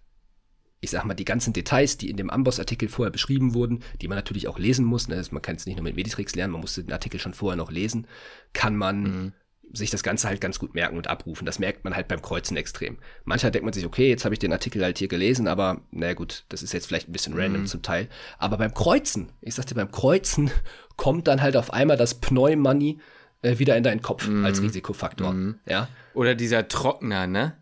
ich 0.82 0.90
sag 0.90 1.06
mal, 1.06 1.14
die 1.14 1.26
ganzen 1.26 1.54
Details, 1.54 1.98
die 1.98 2.10
in 2.10 2.18
dem 2.18 2.32
Amboss-Artikel 2.32 2.90
vorher 2.90 3.12
beschrieben 3.12 3.54
wurden, 3.54 3.84
die 4.02 4.08
man 4.08 4.18
natürlich 4.18 4.48
auch 4.48 4.58
lesen 4.58 4.86
muss, 4.86 5.08
ne? 5.08 5.24
man 5.30 5.42
kann 5.44 5.58
es 5.58 5.68
nicht 5.68 5.76
nur 5.76 5.84
mit 5.84 5.96
Meditrix 5.96 6.34
lernen, 6.34 6.54
man 6.54 6.62
muss 6.62 6.76
den 6.76 6.92
Artikel 6.92 7.20
schon 7.20 7.36
vorher 7.36 7.58
noch 7.58 7.72
lesen, 7.72 8.08
kann 8.54 8.76
man 8.76 9.02
mhm 9.02 9.34
sich 9.74 9.90
das 9.90 10.04
Ganze 10.04 10.28
halt 10.28 10.42
ganz 10.42 10.60
gut 10.60 10.74
merken 10.74 10.98
und 10.98 11.08
abrufen. 11.08 11.46
Das 11.46 11.60
merkt 11.60 11.84
man 11.84 11.96
halt 11.96 12.08
beim 12.08 12.22
Kreuzen 12.22 12.58
extrem. 12.58 12.98
Manchmal 13.26 13.52
denkt 13.52 13.66
man 13.66 13.74
sich, 13.74 13.86
okay, 13.86 14.10
jetzt 14.10 14.26
habe 14.26 14.34
ich 14.34 14.40
den 14.40 14.52
Artikel 14.52 14.84
halt 14.84 14.98
hier 14.98 15.08
gelesen, 15.08 15.48
aber 15.48 15.82
naja 15.92 16.14
gut, 16.14 16.46
das 16.50 16.64
ist 16.64 16.74
jetzt 16.74 16.88
vielleicht 16.88 17.10
ein 17.10 17.12
bisschen 17.12 17.34
random 17.34 17.62
mhm. 17.62 17.68
zum 17.68 17.82
Teil. 17.82 18.08
Aber 18.38 18.58
beim 18.58 18.74
Kreuzen, 18.74 19.30
ich 19.42 19.56
sagte, 19.56 19.76
beim 19.76 19.92
Kreuzen 19.92 20.52
kommt 20.96 21.28
dann 21.28 21.42
halt 21.42 21.58
auf 21.58 21.74
einmal 21.74 21.98
das 21.98 22.16
Pneumoney 22.16 23.00
äh, 23.42 23.60
wieder 23.60 23.78
in 23.78 23.84
deinen 23.84 24.02
Kopf 24.02 24.28
mhm. 24.28 24.46
als 24.46 24.62
Risikofaktor. 24.62 25.34
Mhm. 25.34 25.60
Ja. 25.66 25.88
Oder 26.14 26.36
dieser 26.36 26.68
Trockner, 26.68 27.28
ne? 27.28 27.58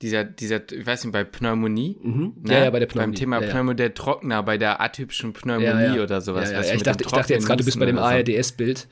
Dieser, 0.00 0.22
dieser, 0.22 0.60
ich 0.70 0.86
weiß 0.86 1.04
nicht, 1.04 1.12
bei 1.12 1.24
Pneumonie. 1.24 1.98
Mhm. 2.00 2.34
Ne? 2.42 2.52
Ja, 2.52 2.64
ja, 2.64 2.70
bei 2.70 2.78
der 2.78 2.86
Pneumonie. 2.86 3.14
Beim 3.14 3.18
Thema 3.18 3.42
ja, 3.42 3.50
Pneumonie, 3.50 3.76
der 3.76 3.94
Trockner, 3.94 4.42
bei 4.44 4.56
der 4.56 4.80
atypischen 4.80 5.32
Pneumonie 5.32 5.98
oder 5.98 6.20
sowas. 6.20 6.52
Ja, 6.52 6.62
ja. 6.62 6.74
Ich, 6.74 6.84
dachte, 6.84 7.02
ich 7.04 7.10
dachte 7.10 7.34
jetzt 7.34 7.46
gerade, 7.46 7.58
du 7.58 7.64
bist 7.64 7.80
bei 7.80 7.86
dem 7.86 7.98
ARDS-Bild. 7.98 8.86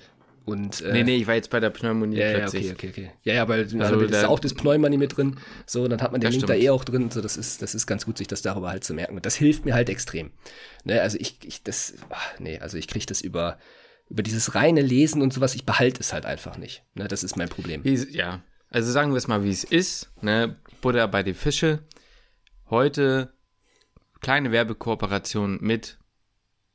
Und, 0.46 0.80
äh, 0.80 0.92
nee, 0.92 1.02
nee, 1.02 1.16
ich 1.16 1.26
war 1.26 1.34
jetzt 1.34 1.50
bei 1.50 1.58
der 1.58 1.70
Pneumonie 1.70 2.18
ja, 2.18 2.32
plötzlich. 2.38 2.66
Ja, 2.66 2.72
okay, 2.72 2.88
okay, 2.90 3.06
okay. 3.06 3.18
Ja, 3.24 3.34
ja, 3.34 3.48
weil 3.48 3.64
also, 3.64 3.78
also 3.80 4.06
da 4.06 4.20
ist 4.20 4.26
auch 4.26 4.38
das 4.38 4.54
Pneumonie 4.54 4.96
mit 4.96 5.16
drin. 5.16 5.38
So, 5.66 5.88
dann 5.88 6.00
hat 6.00 6.12
man 6.12 6.20
den 6.20 6.30
Link 6.30 6.44
stimmt. 6.44 6.50
da 6.50 6.54
eh 6.54 6.70
auch 6.70 6.84
drin. 6.84 7.10
So, 7.10 7.20
das 7.20 7.36
ist, 7.36 7.62
das 7.62 7.74
ist 7.74 7.88
ganz 7.88 8.06
gut, 8.06 8.16
sich 8.16 8.28
das 8.28 8.42
darüber 8.42 8.70
halt 8.70 8.84
zu 8.84 8.94
merken. 8.94 9.16
Und 9.16 9.26
das 9.26 9.34
hilft 9.34 9.64
mir 9.64 9.74
halt 9.74 9.90
extrem. 9.90 10.30
Ne, 10.84 11.02
also 11.02 11.18
ich, 11.18 11.38
ich, 11.44 11.64
das, 11.64 11.94
ach, 12.10 12.38
nee, 12.38 12.60
also 12.60 12.78
ich 12.78 12.86
kriege 12.86 13.04
das 13.06 13.22
über, 13.22 13.58
über 14.08 14.22
dieses 14.22 14.54
reine 14.54 14.82
Lesen 14.82 15.20
und 15.20 15.32
sowas, 15.32 15.56
ich 15.56 15.66
behalte 15.66 15.98
es 15.98 16.12
halt 16.12 16.26
einfach 16.26 16.56
nicht. 16.58 16.84
Ne, 16.94 17.08
das 17.08 17.24
ist 17.24 17.36
mein 17.36 17.48
Problem. 17.48 17.82
Ja, 17.84 18.40
also 18.70 18.92
sagen 18.92 19.10
wir 19.10 19.18
es 19.18 19.26
mal, 19.26 19.42
wie 19.42 19.50
es 19.50 19.64
ist. 19.64 20.12
Ne, 20.22 20.54
Buddha 20.80 21.08
bei 21.08 21.24
den 21.24 21.34
Fische. 21.34 21.80
Heute 22.70 23.32
kleine 24.20 24.52
Werbekooperation 24.52 25.58
mit 25.60 25.98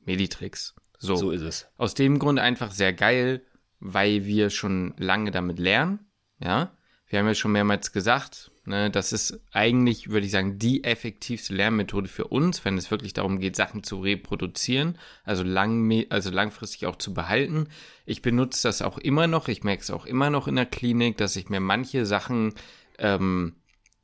Meditrix. 0.04 0.76
So. 1.00 1.16
so 1.16 1.32
ist 1.32 1.42
es. 1.42 1.68
Aus 1.78 1.94
dem 1.94 2.20
Grund 2.20 2.38
einfach 2.38 2.72
sehr 2.72 2.92
geil, 2.92 3.42
weil 3.82 4.26
wir 4.26 4.50
schon 4.50 4.94
lange 4.98 5.32
damit 5.32 5.60
lernen. 5.60 6.00
Ja, 6.40 6.72
wir 7.08 7.20
haben 7.20 7.28
ja 7.28 7.36
schon 7.36 7.52
mehrmals 7.52 7.92
gesagt, 7.92 8.52
ne, 8.66 8.90
das 8.90 9.12
ist 9.12 9.42
eigentlich, 9.52 10.10
würde 10.10 10.26
ich 10.26 10.32
sagen, 10.32 10.60
die 10.60 10.86
effektivste 10.86 11.54
Lernmethode 11.54 12.08
für 12.08 12.28
uns, 12.28 12.64
wenn 12.64 12.78
es 12.78 12.90
wirklich 12.90 13.12
darum 13.12 13.40
geht, 13.40 13.58
Sachen 13.58 13.84
zu 13.84 14.00
reproduzieren, 14.00 14.98
also, 15.26 15.44
lang, 15.44 16.06
also 16.10 16.30
langfristig 16.30 16.86
auch 16.86 16.96
zu 16.96 17.14
behalten. 17.14 17.68
Ich 18.06 18.22
benutze 18.22 18.68
das 18.68 18.82
auch 18.82 18.98
immer 18.98 19.28
noch, 19.28 19.50
ich 19.50 19.64
merke 19.64 19.82
es 19.82 19.92
auch 19.92 20.06
immer 20.06 20.30
noch 20.30 20.48
in 20.48 20.56
der 20.56 20.66
Klinik, 20.66 21.18
dass 21.18 21.36
ich 21.36 21.50
mir 21.50 21.60
manche 21.60 22.06
Sachen 22.06 22.54
ähm, 22.98 23.56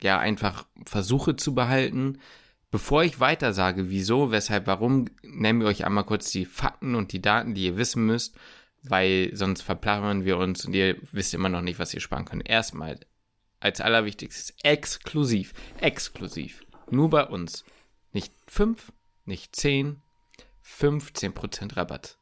ja 0.02 0.20
einfach 0.20 0.66
versuche 0.86 1.38
zu 1.38 1.56
behalten. 1.56 2.20
Bevor 2.72 3.04
ich 3.04 3.22
weiter 3.22 3.54
sage, 3.54 3.90
wieso, 3.90 4.32
weshalb, 4.32 4.68
warum, 4.68 5.06
nennen 5.24 5.62
wir 5.62 5.68
euch 5.68 5.86
einmal 5.86 6.04
kurz 6.04 6.30
die 6.32 6.46
Fakten 6.46 6.96
und 6.96 7.14
die 7.14 7.22
Daten, 7.22 7.54
die 7.54 7.66
ihr 7.68 7.78
wissen 7.78 8.06
müsst, 8.06 8.36
weil 8.90 9.32
sonst 9.34 9.62
verplappern 9.62 10.26
wir 10.26 10.38
uns 10.38 10.66
und 10.66 10.74
ihr 10.74 10.98
wisst 11.12 11.34
immer 11.34 11.50
noch 11.50 11.62
nicht, 11.62 11.80
was 11.80 11.94
ihr 11.94 12.00
sparen 12.00 12.26
könnt. 12.26 12.48
Erstmal, 12.48 13.00
als 13.60 13.82
allerwichtigstes, 13.82 14.54
exklusiv, 14.64 15.54
exklusiv, 15.80 16.64
nur 16.90 17.10
bei 17.10 17.26
uns. 17.26 17.64
Nicht 18.14 18.34
5, 18.48 18.92
nicht 19.26 19.56
10, 19.56 20.02
15% 20.66 21.76
Rabatt. 21.76 22.18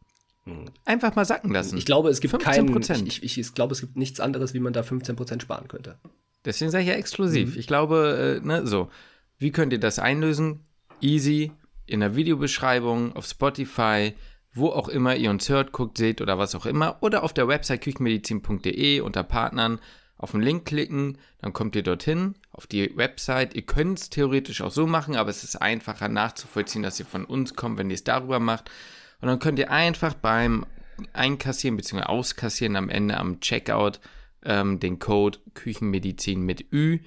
Hm. 0.46 0.66
Einfach 0.86 1.16
mal 1.16 1.26
sacken 1.26 1.52
lassen. 1.52 1.78
Ich 1.78 1.86
glaube, 1.86 2.10
es 2.10 2.22
gibt 2.22 2.34
15%. 2.34 2.40
keinen. 2.88 3.08
Ich, 3.08 3.24
ich, 3.24 3.38
ich, 3.40 3.54
glaube, 3.54 3.74
es 3.74 3.82
gibt 3.82 3.98
nichts 3.98 4.20
anderes, 4.20 4.54
wie 4.54 4.60
man 4.60 4.74
da 4.74 4.82
15% 4.82 5.42
sparen 5.42 5.68
könnte. 5.68 5.98
Deswegen 6.46 6.70
sage 6.70 6.84
ich 6.84 6.90
ja 6.90 6.96
exklusiv. 6.96 7.54
Mhm. 7.54 7.60
Ich 7.60 7.68
glaube, 7.68 8.40
äh, 8.44 8.46
ne, 8.46 8.66
so. 8.68 8.90
Wie 9.38 9.52
könnt 9.52 9.74
ihr 9.74 9.80
das 9.80 10.00
einlösen? 10.00 10.66
Easy. 11.02 11.52
In 11.88 12.00
der 12.00 12.16
Videobeschreibung, 12.16 13.16
auf 13.16 13.26
Spotify, 13.26 14.14
wo 14.56 14.70
auch 14.70 14.88
immer 14.88 15.16
ihr 15.16 15.30
uns 15.30 15.50
hört, 15.50 15.72
guckt, 15.72 15.98
seht 15.98 16.22
oder 16.22 16.38
was 16.38 16.56
auch 16.56 16.66
immer, 16.66 16.98
oder 17.02 17.24
auf 17.24 17.34
der 17.34 17.48
Website 17.48 17.82
küchenmedizin.de 17.82 19.02
unter 19.02 19.24
Partnern 19.24 19.80
auf 20.18 20.32
den 20.32 20.42
Link 20.42 20.66
klicken, 20.66 21.18
dann 21.42 21.54
kommt 21.54 21.76
ihr 21.76 21.84
dorthin, 21.84 22.36
auf 22.52 22.68
die 22.68 22.96
Website. 22.96 23.54
Ihr 23.54 23.64
könnt 23.64 24.00
es 24.00 24.10
theoretisch 24.10 24.62
auch 24.62 24.72
so 24.72 24.88
machen, 24.88 25.16
aber 25.16 25.30
es 25.30 25.44
ist 25.44 25.62
einfacher 25.62 26.08
nachzuvollziehen, 26.08 26.84
dass 26.84 27.00
ihr 27.00 27.06
von 27.06 27.26
uns 27.26 27.56
kommt, 27.56 27.78
wenn 27.78 27.90
ihr 27.90 27.96
es 27.96 28.06
darüber 28.06 28.40
macht. 28.40 28.72
Und 29.20 29.28
dann 29.28 29.40
könnt 29.40 29.60
ihr 29.60 29.72
einfach 29.72 30.14
beim 30.14 30.66
Einkassieren 31.12 31.76
bzw. 31.76 32.04
Auskassieren 32.04 32.78
am 32.78 32.90
Ende 32.90 33.18
am 33.18 33.42
Checkout 33.42 34.00
ähm, 34.44 34.80
den 34.80 35.00
Code 35.00 35.40
Küchenmedizin 35.54 36.42
mit 36.42 36.72
Ü 36.72 37.00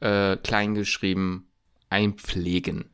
äh, 0.00 0.36
kleingeschrieben 0.36 1.50
einpflegen. 1.88 2.90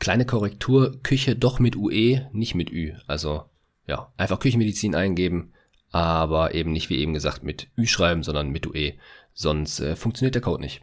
Kleine 0.00 0.24
Korrektur, 0.24 0.98
Küche 1.02 1.36
doch 1.36 1.58
mit 1.58 1.76
UE, 1.76 2.26
nicht 2.32 2.54
mit 2.54 2.72
Ü. 2.72 2.94
Also 3.06 3.44
ja, 3.86 4.10
einfach 4.16 4.40
Küchenmedizin 4.40 4.94
eingeben, 4.94 5.52
aber 5.92 6.54
eben 6.54 6.72
nicht 6.72 6.88
wie 6.88 6.98
eben 6.98 7.12
gesagt 7.12 7.42
mit 7.42 7.68
Ü 7.76 7.86
schreiben, 7.86 8.22
sondern 8.22 8.48
mit 8.48 8.66
UE. 8.66 8.94
Sonst 9.34 9.78
äh, 9.80 9.96
funktioniert 9.96 10.34
der 10.34 10.42
Code 10.42 10.62
nicht. 10.62 10.80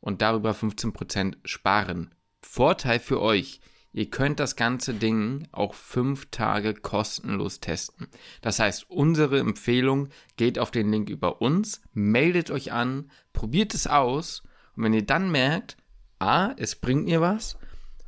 Und 0.00 0.22
darüber 0.22 0.52
15% 0.52 1.34
sparen. 1.44 2.14
Vorteil 2.40 2.98
für 2.98 3.20
euch. 3.20 3.60
Ihr 3.92 4.08
könnt 4.08 4.40
das 4.40 4.56
ganze 4.56 4.94
Ding 4.94 5.48
auch 5.52 5.74
fünf 5.74 6.30
Tage 6.30 6.72
kostenlos 6.72 7.60
testen. 7.60 8.08
Das 8.40 8.58
heißt, 8.58 8.88
unsere 8.88 9.38
Empfehlung 9.38 10.08
geht 10.36 10.58
auf 10.58 10.70
den 10.70 10.90
Link 10.90 11.10
über 11.10 11.42
uns, 11.42 11.82
meldet 11.92 12.50
euch 12.50 12.72
an, 12.72 13.10
probiert 13.34 13.74
es 13.74 13.86
aus 13.86 14.42
und 14.76 14.84
wenn 14.84 14.94
ihr 14.94 15.04
dann 15.04 15.30
merkt, 15.30 15.76
A, 16.18 16.52
es 16.56 16.76
bringt 16.76 17.04
mir 17.04 17.20
was 17.20 17.58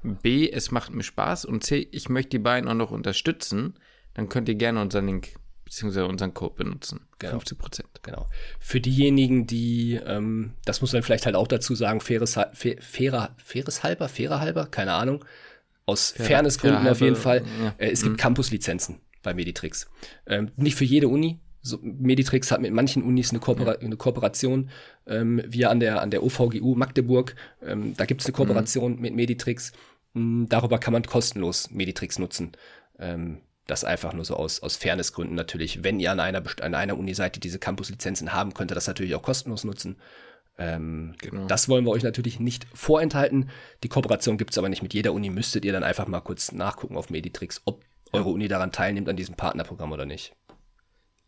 B, 0.03 0.51
es 0.51 0.71
macht 0.71 0.93
mir 0.93 1.03
Spaß 1.03 1.45
und 1.45 1.65
C, 1.65 1.89
ich 1.91 2.09
möchte 2.09 2.31
die 2.31 2.39
beiden 2.39 2.69
auch 2.69 2.75
noch 2.75 2.91
unterstützen, 2.91 3.75
dann 4.15 4.29
könnt 4.29 4.49
ihr 4.49 4.55
gerne 4.55 4.81
unseren 4.81 5.07
Link 5.07 5.35
bzw. 5.65 6.03
unseren 6.03 6.35
Code 6.35 6.55
benutzen. 6.57 7.07
Genau. 7.19 7.33
50 7.33 7.59
Prozent. 7.59 7.89
Genau. 8.03 8.27
Für 8.59 8.81
diejenigen, 8.81 9.47
die, 9.47 10.01
ähm, 10.05 10.55
das 10.65 10.81
muss 10.81 10.93
man 10.93 11.03
vielleicht 11.03 11.27
halt 11.27 11.37
auch 11.37 11.49
dazu 11.49 11.75
sagen, 11.75 12.01
faires, 12.01 12.39
fairer, 12.81 13.37
faires 13.37 13.83
halber, 13.83 14.09
fairer 14.09 14.41
halber, 14.41 14.67
keine 14.67 14.93
Ahnung, 14.93 15.25
aus 15.87 16.11
Fair, 16.11 16.27
Fairnessgründen 16.27 16.87
auf 16.87 17.01
jeden 17.01 17.17
Fall. 17.17 17.43
Ja. 17.63 17.75
Äh, 17.79 17.91
es 17.91 18.03
gibt 18.03 18.15
mhm. 18.15 18.19
Campus-Lizenzen 18.19 19.01
bei 19.23 19.35
Meditrix. 19.35 19.89
Ähm, 20.27 20.51
nicht 20.57 20.77
für 20.77 20.85
jede 20.85 21.09
Uni. 21.09 21.41
So, 21.61 21.79
Meditrix 21.83 22.51
hat 22.51 22.61
mit 22.61 22.73
manchen 22.73 23.03
Unis 23.03 23.31
eine, 23.31 23.41
Koopera 23.41 23.73
ja. 23.73 23.79
eine 23.81 23.97
Kooperation. 23.97 24.71
Ähm, 25.07 25.43
wir 25.47 25.71
an 25.71 25.81
der, 25.81 26.01
an 26.01 26.11
der 26.11 26.23
OVGU 26.23 26.75
Magdeburg, 26.75 27.35
ähm, 27.63 27.95
da 27.97 28.05
gibt 28.05 28.21
es 28.21 28.27
eine 28.27 28.33
Kooperation 28.33 28.97
mhm. 28.97 29.01
mit 29.01 29.15
Meditrix. 29.15 29.73
Hm, 30.15 30.47
darüber 30.49 30.79
kann 30.79 30.93
man 30.93 31.03
kostenlos 31.03 31.71
Meditrix 31.71 32.19
nutzen. 32.19 32.53
Ähm, 32.99 33.39
das 33.67 33.85
einfach 33.85 34.15
nur 34.15 34.25
so 34.25 34.35
aus, 34.35 34.61
aus 34.61 34.77
Fairnessgründen 34.77 35.37
natürlich. 35.37 35.85
Wenn 35.85 36.01
ihr 36.01 36.11
an 36.11 36.21
einer, 36.21 36.43
an 36.63 36.75
einer 36.75 36.99
Uni 36.99 37.15
seid, 37.15 37.37
die 37.37 37.41
diese 37.41 37.59
Campus-Lizenzen 37.59 38.33
haben, 38.33 38.55
könnt 38.55 38.73
ihr 38.73 38.75
das 38.75 38.87
natürlich 38.87 39.15
auch 39.15 39.23
kostenlos 39.23 39.65
nutzen. 39.65 39.97
Ähm, 40.57 41.15
genau. 41.19 41.47
Das 41.47 41.69
wollen 41.69 41.85
wir 41.85 41.91
euch 41.91 42.03
natürlich 42.03 42.41
nicht 42.41 42.67
vorenthalten. 42.73 43.51
Die 43.85 43.89
Kooperation 43.89 44.39
gibt 44.39 44.53
es 44.53 44.59
aber 44.59 44.69
nicht 44.69 44.83
mit 44.83 44.95
jeder 44.95 45.13
Uni. 45.13 45.31
Müsstet 45.31 45.65
ihr 45.65 45.73
dann 45.73 45.85
einfach 45.85 46.09
mal 46.09 46.21
kurz 46.21 46.53
nachgucken 46.53 46.97
auf 46.97 47.11
Meditrix, 47.11 47.61
ob 47.67 47.85
eure 48.13 48.31
Uni 48.31 48.49
daran 48.49 48.73
teilnimmt, 48.73 49.09
an 49.09 49.17
diesem 49.17 49.35
Partnerprogramm 49.35 49.93
oder 49.93 50.07
nicht. 50.07 50.35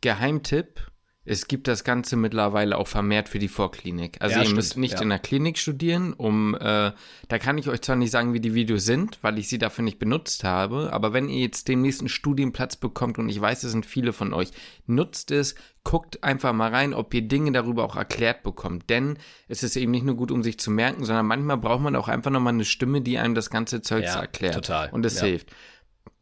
Geheimtipp: 0.01 0.91
es 1.27 1.47
gibt 1.49 1.69
das 1.69 1.85
Ganze 1.85 2.17
mittlerweile 2.17 2.79
auch 2.79 2.89
vermehrt 2.89 3.29
für 3.29 3.39
die 3.39 3.49
Vorklinik. 3.49 4.17
Also 4.21 4.35
ja, 4.35 4.39
ihr 4.41 4.45
stimmt. 4.47 4.57
müsst 4.57 4.77
nicht 4.79 4.95
ja. 4.95 5.03
in 5.03 5.11
der 5.11 5.19
Klinik 5.19 5.59
studieren, 5.59 6.15
um 6.15 6.55
äh, 6.55 6.93
da 7.29 7.39
kann 7.39 7.59
ich 7.59 7.69
euch 7.69 7.83
zwar 7.83 7.97
nicht 7.97 8.11
sagen, 8.11 8.33
wie 8.33 8.41
die 8.41 8.55
Videos 8.55 8.87
sind, 8.87 9.19
weil 9.23 9.39
ich 9.39 9.49
sie 9.49 9.59
dafür 9.59 9.85
nicht 9.85 9.99
benutzt 9.99 10.45
habe, 10.45 10.91
aber 10.93 11.13
wenn 11.13 11.29
ihr 11.29 11.41
jetzt 11.41 11.69
den 11.69 11.83
nächsten 11.83 12.09
Studienplatz 12.09 12.77
bekommt 12.77 13.19
und 13.19 13.29
ich 13.29 13.39
weiß, 13.39 13.65
es 13.65 13.73
sind 13.73 13.85
viele 13.85 14.15
von 14.15 14.33
euch, 14.33 14.51
nutzt 14.87 15.31
es, 15.31 15.55
guckt 15.85 16.25
einfach 16.25 16.55
mal 16.55 16.71
rein, 16.71 16.95
ob 16.95 17.13
ihr 17.13 17.23
Dinge 17.23 17.53
darüber 17.53 17.85
auch 17.85 17.97
erklärt 17.97 18.43
bekommt. 18.43 18.89
Denn 18.89 19.19
es 19.47 19.63
ist 19.63 19.77
eben 19.77 19.93
nicht 19.93 20.05
nur 20.05 20.17
gut, 20.17 20.31
um 20.31 20.43
sich 20.43 20.59
zu 20.59 20.71
merken, 20.71 21.05
sondern 21.05 21.27
manchmal 21.27 21.59
braucht 21.59 21.83
man 21.83 21.97
auch 21.97 22.09
einfach 22.09 22.31
nochmal 22.31 22.55
eine 22.55 22.65
Stimme, 22.65 23.03
die 23.03 23.19
einem 23.19 23.35
das 23.35 23.51
ganze 23.51 23.83
Zeug 23.83 24.05
ja, 24.05 24.21
erklärt. 24.21 24.55
Total. 24.55 24.89
Und 24.91 25.05
es 25.05 25.21
hilft. 25.21 25.51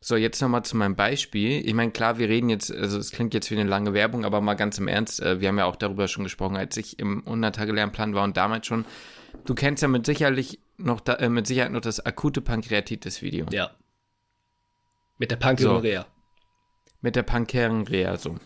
So, 0.00 0.14
jetzt 0.14 0.40
nochmal 0.40 0.64
zu 0.64 0.76
meinem 0.76 0.94
Beispiel. 0.94 1.66
Ich 1.66 1.74
meine, 1.74 1.90
klar, 1.90 2.18
wir 2.18 2.28
reden 2.28 2.50
jetzt, 2.50 2.72
also 2.72 2.98
es 2.98 3.10
klingt 3.10 3.34
jetzt 3.34 3.50
wie 3.50 3.58
eine 3.58 3.68
lange 3.68 3.94
Werbung, 3.94 4.24
aber 4.24 4.40
mal 4.40 4.54
ganz 4.54 4.78
im 4.78 4.86
Ernst, 4.86 5.20
äh, 5.20 5.40
wir 5.40 5.48
haben 5.48 5.58
ja 5.58 5.64
auch 5.64 5.76
darüber 5.76 6.06
schon 6.06 6.22
gesprochen, 6.24 6.56
als 6.56 6.76
ich 6.76 6.98
im 7.00 7.24
100-Tage-Lernplan 7.24 8.14
war 8.14 8.22
und 8.22 8.36
damals 8.36 8.66
schon. 8.66 8.84
Du 9.44 9.54
kennst 9.54 9.82
ja 9.82 9.88
mit 9.88 10.06
sicherlich 10.06 10.60
noch 10.76 11.00
da, 11.00 11.14
äh, 11.14 11.28
mit 11.28 11.48
Sicherheit 11.48 11.72
noch 11.72 11.80
das 11.80 12.04
akute 12.04 12.40
Pankreatitis-Video. 12.40 13.46
Ja. 13.50 13.72
Mit 15.18 15.32
der 15.32 15.36
Pankrearia. 15.36 16.02
So. 16.02 16.06
Mit 17.00 17.16
der 17.16 17.24
Pankrearia, 17.24 18.16
so. 18.16 18.36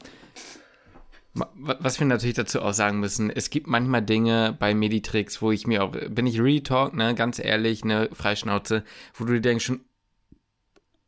Was 1.34 1.98
wir 1.98 2.06
natürlich 2.06 2.36
dazu 2.36 2.60
auch 2.60 2.74
sagen 2.74 3.00
müssen, 3.00 3.30
es 3.30 3.48
gibt 3.48 3.66
manchmal 3.66 4.02
Dinge 4.02 4.54
bei 4.58 4.74
Meditrix, 4.74 5.40
wo 5.40 5.50
ich 5.50 5.66
mir 5.66 5.82
auch, 5.82 5.92
bin 6.10 6.26
ich 6.26 6.38
Retalk, 6.38 6.92
ne, 6.94 7.14
ganz 7.14 7.38
ehrlich, 7.38 7.86
ne, 7.86 8.10
Freischnauze, 8.12 8.84
wo 9.14 9.24
du 9.24 9.34
dir 9.34 9.40
denkst 9.40 9.64
schon, 9.64 9.80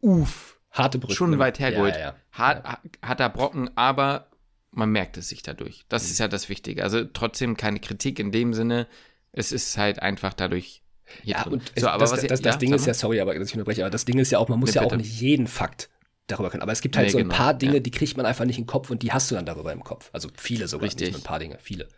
uff, 0.05 0.61
harte 0.71 0.99
Brüche. 0.99 1.17
Schon 1.17 1.39
weit 1.39 1.59
hergeholt. 1.59 1.95
Ja, 1.95 2.01
ja, 2.01 2.17
Hart, 2.33 2.65
ja. 2.65 2.79
Harter 3.03 3.29
Brocken, 3.31 3.71
aber 3.77 4.29
man 4.71 4.91
merkt 4.91 5.17
es 5.17 5.29
sich 5.29 5.43
dadurch. 5.43 5.85
Das 5.89 6.05
mhm. 6.05 6.11
ist 6.11 6.19
ja 6.19 6.29
das 6.29 6.49
Wichtige. 6.49 6.83
Also 6.83 7.05
trotzdem 7.05 7.57
keine 7.57 7.81
Kritik 7.81 8.19
in 8.19 8.31
dem 8.31 8.55
Sinne. 8.55 8.87
Es 9.33 9.51
ist 9.53 9.77
halt 9.79 10.01
einfach 10.01 10.35
dadurch. 10.35 10.83
Ja, 11.23 11.43
drin. 11.43 11.55
und 11.55 11.73
so, 11.77 11.89
aber 11.89 12.01
das, 12.01 12.13
was, 12.13 12.21
das, 12.21 12.29
das, 12.29 12.41
das 12.41 12.59
Ding 12.59 12.73
ist 12.73 12.87
ja, 12.87 12.95
sorry, 12.95 13.21
aber 13.21 13.39
dass 13.39 13.49
ich 13.49 13.55
unterbreche, 13.55 13.83
aber 13.83 13.91
das 13.91 14.05
Ding 14.05 14.19
ist 14.19 14.31
ja 14.31 14.39
auch, 14.39 14.49
man 14.49 14.59
muss 14.59 14.71
nee, 14.75 14.81
ja 14.81 14.87
auch 14.87 14.97
nicht 14.97 15.21
jeden 15.21 15.47
Fakt 15.47 15.91
darüber 16.27 16.51
können. 16.51 16.63
Aber 16.63 16.73
es 16.73 16.81
gibt 16.81 16.97
halt 16.97 17.09
nee, 17.09 17.13
so 17.13 17.19
ein 17.19 17.25
genau, 17.25 17.35
paar 17.35 17.55
Dinge, 17.55 17.83
die 17.83 17.91
kriegt 17.91 18.17
man 18.17 18.25
einfach 18.25 18.47
nicht 18.47 18.59
in 18.59 18.65
den 18.65 18.69
Kopf 18.69 18.91
und 18.91 19.03
die 19.03 19.13
hast 19.13 19.31
du 19.31 19.35
dann 19.35 19.45
darüber 19.45 19.73
im 19.73 19.85
Kopf. 19.85 20.09
Also 20.13 20.29
viele 20.37 20.67
sogar, 20.67 20.87
Richtig. 20.87 21.09
nicht 21.09 21.13
nur 21.13 21.21
ein 21.21 21.25
paar 21.25 21.39
Dinge, 21.39 21.59
viele. 21.61 21.89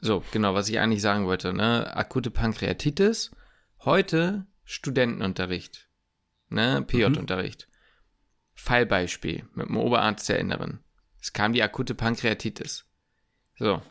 So, 0.00 0.24
genau, 0.32 0.54
was 0.54 0.68
ich 0.68 0.78
eigentlich 0.80 1.02
sagen 1.02 1.26
wollte, 1.26 1.52
ne? 1.52 1.94
Akute 1.94 2.30
Pankreatitis, 2.30 3.30
heute 3.84 4.46
Studentenunterricht 4.64 5.88
ne, 6.48 6.82
PJ-Unterricht. 6.82 7.68
Mhm. 7.68 7.74
Fallbeispiel 8.54 9.48
mit 9.54 9.68
dem 9.68 9.76
Oberarzt 9.76 10.28
der 10.28 10.38
Inneren. 10.38 10.80
Es 11.20 11.32
kam 11.32 11.52
die 11.52 11.62
akute 11.62 11.94
Pankreatitis. 11.94 12.86
So. 13.58 13.82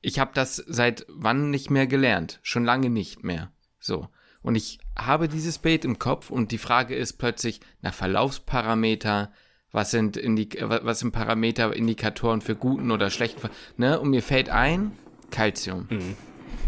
Ich 0.00 0.18
habe 0.18 0.30
das 0.34 0.56
seit 0.56 1.04
wann 1.08 1.50
nicht 1.50 1.70
mehr 1.70 1.86
gelernt? 1.86 2.38
Schon 2.42 2.64
lange 2.64 2.90
nicht 2.90 3.24
mehr. 3.24 3.52
So. 3.78 4.08
Und 4.42 4.54
ich 4.54 4.78
habe 4.96 5.28
dieses 5.28 5.58
Bild 5.58 5.84
im 5.84 5.98
Kopf 5.98 6.30
und 6.30 6.52
die 6.52 6.58
Frage 6.58 6.94
ist 6.94 7.14
plötzlich 7.14 7.60
nach 7.80 7.94
Verlaufsparameter, 7.94 9.32
was 9.72 9.90
sind, 9.90 10.16
Indik 10.16 10.58
was 10.60 11.00
sind 11.00 11.10
Parameter, 11.10 11.74
Indikatoren 11.74 12.40
für 12.40 12.54
guten 12.54 12.92
oder 12.92 13.10
schlechten, 13.10 13.50
ne? 13.76 13.98
Und 13.98 14.10
mir 14.10 14.22
fällt 14.22 14.48
ein, 14.48 14.92
Calcium. 15.30 15.88
Mhm. 15.90 16.16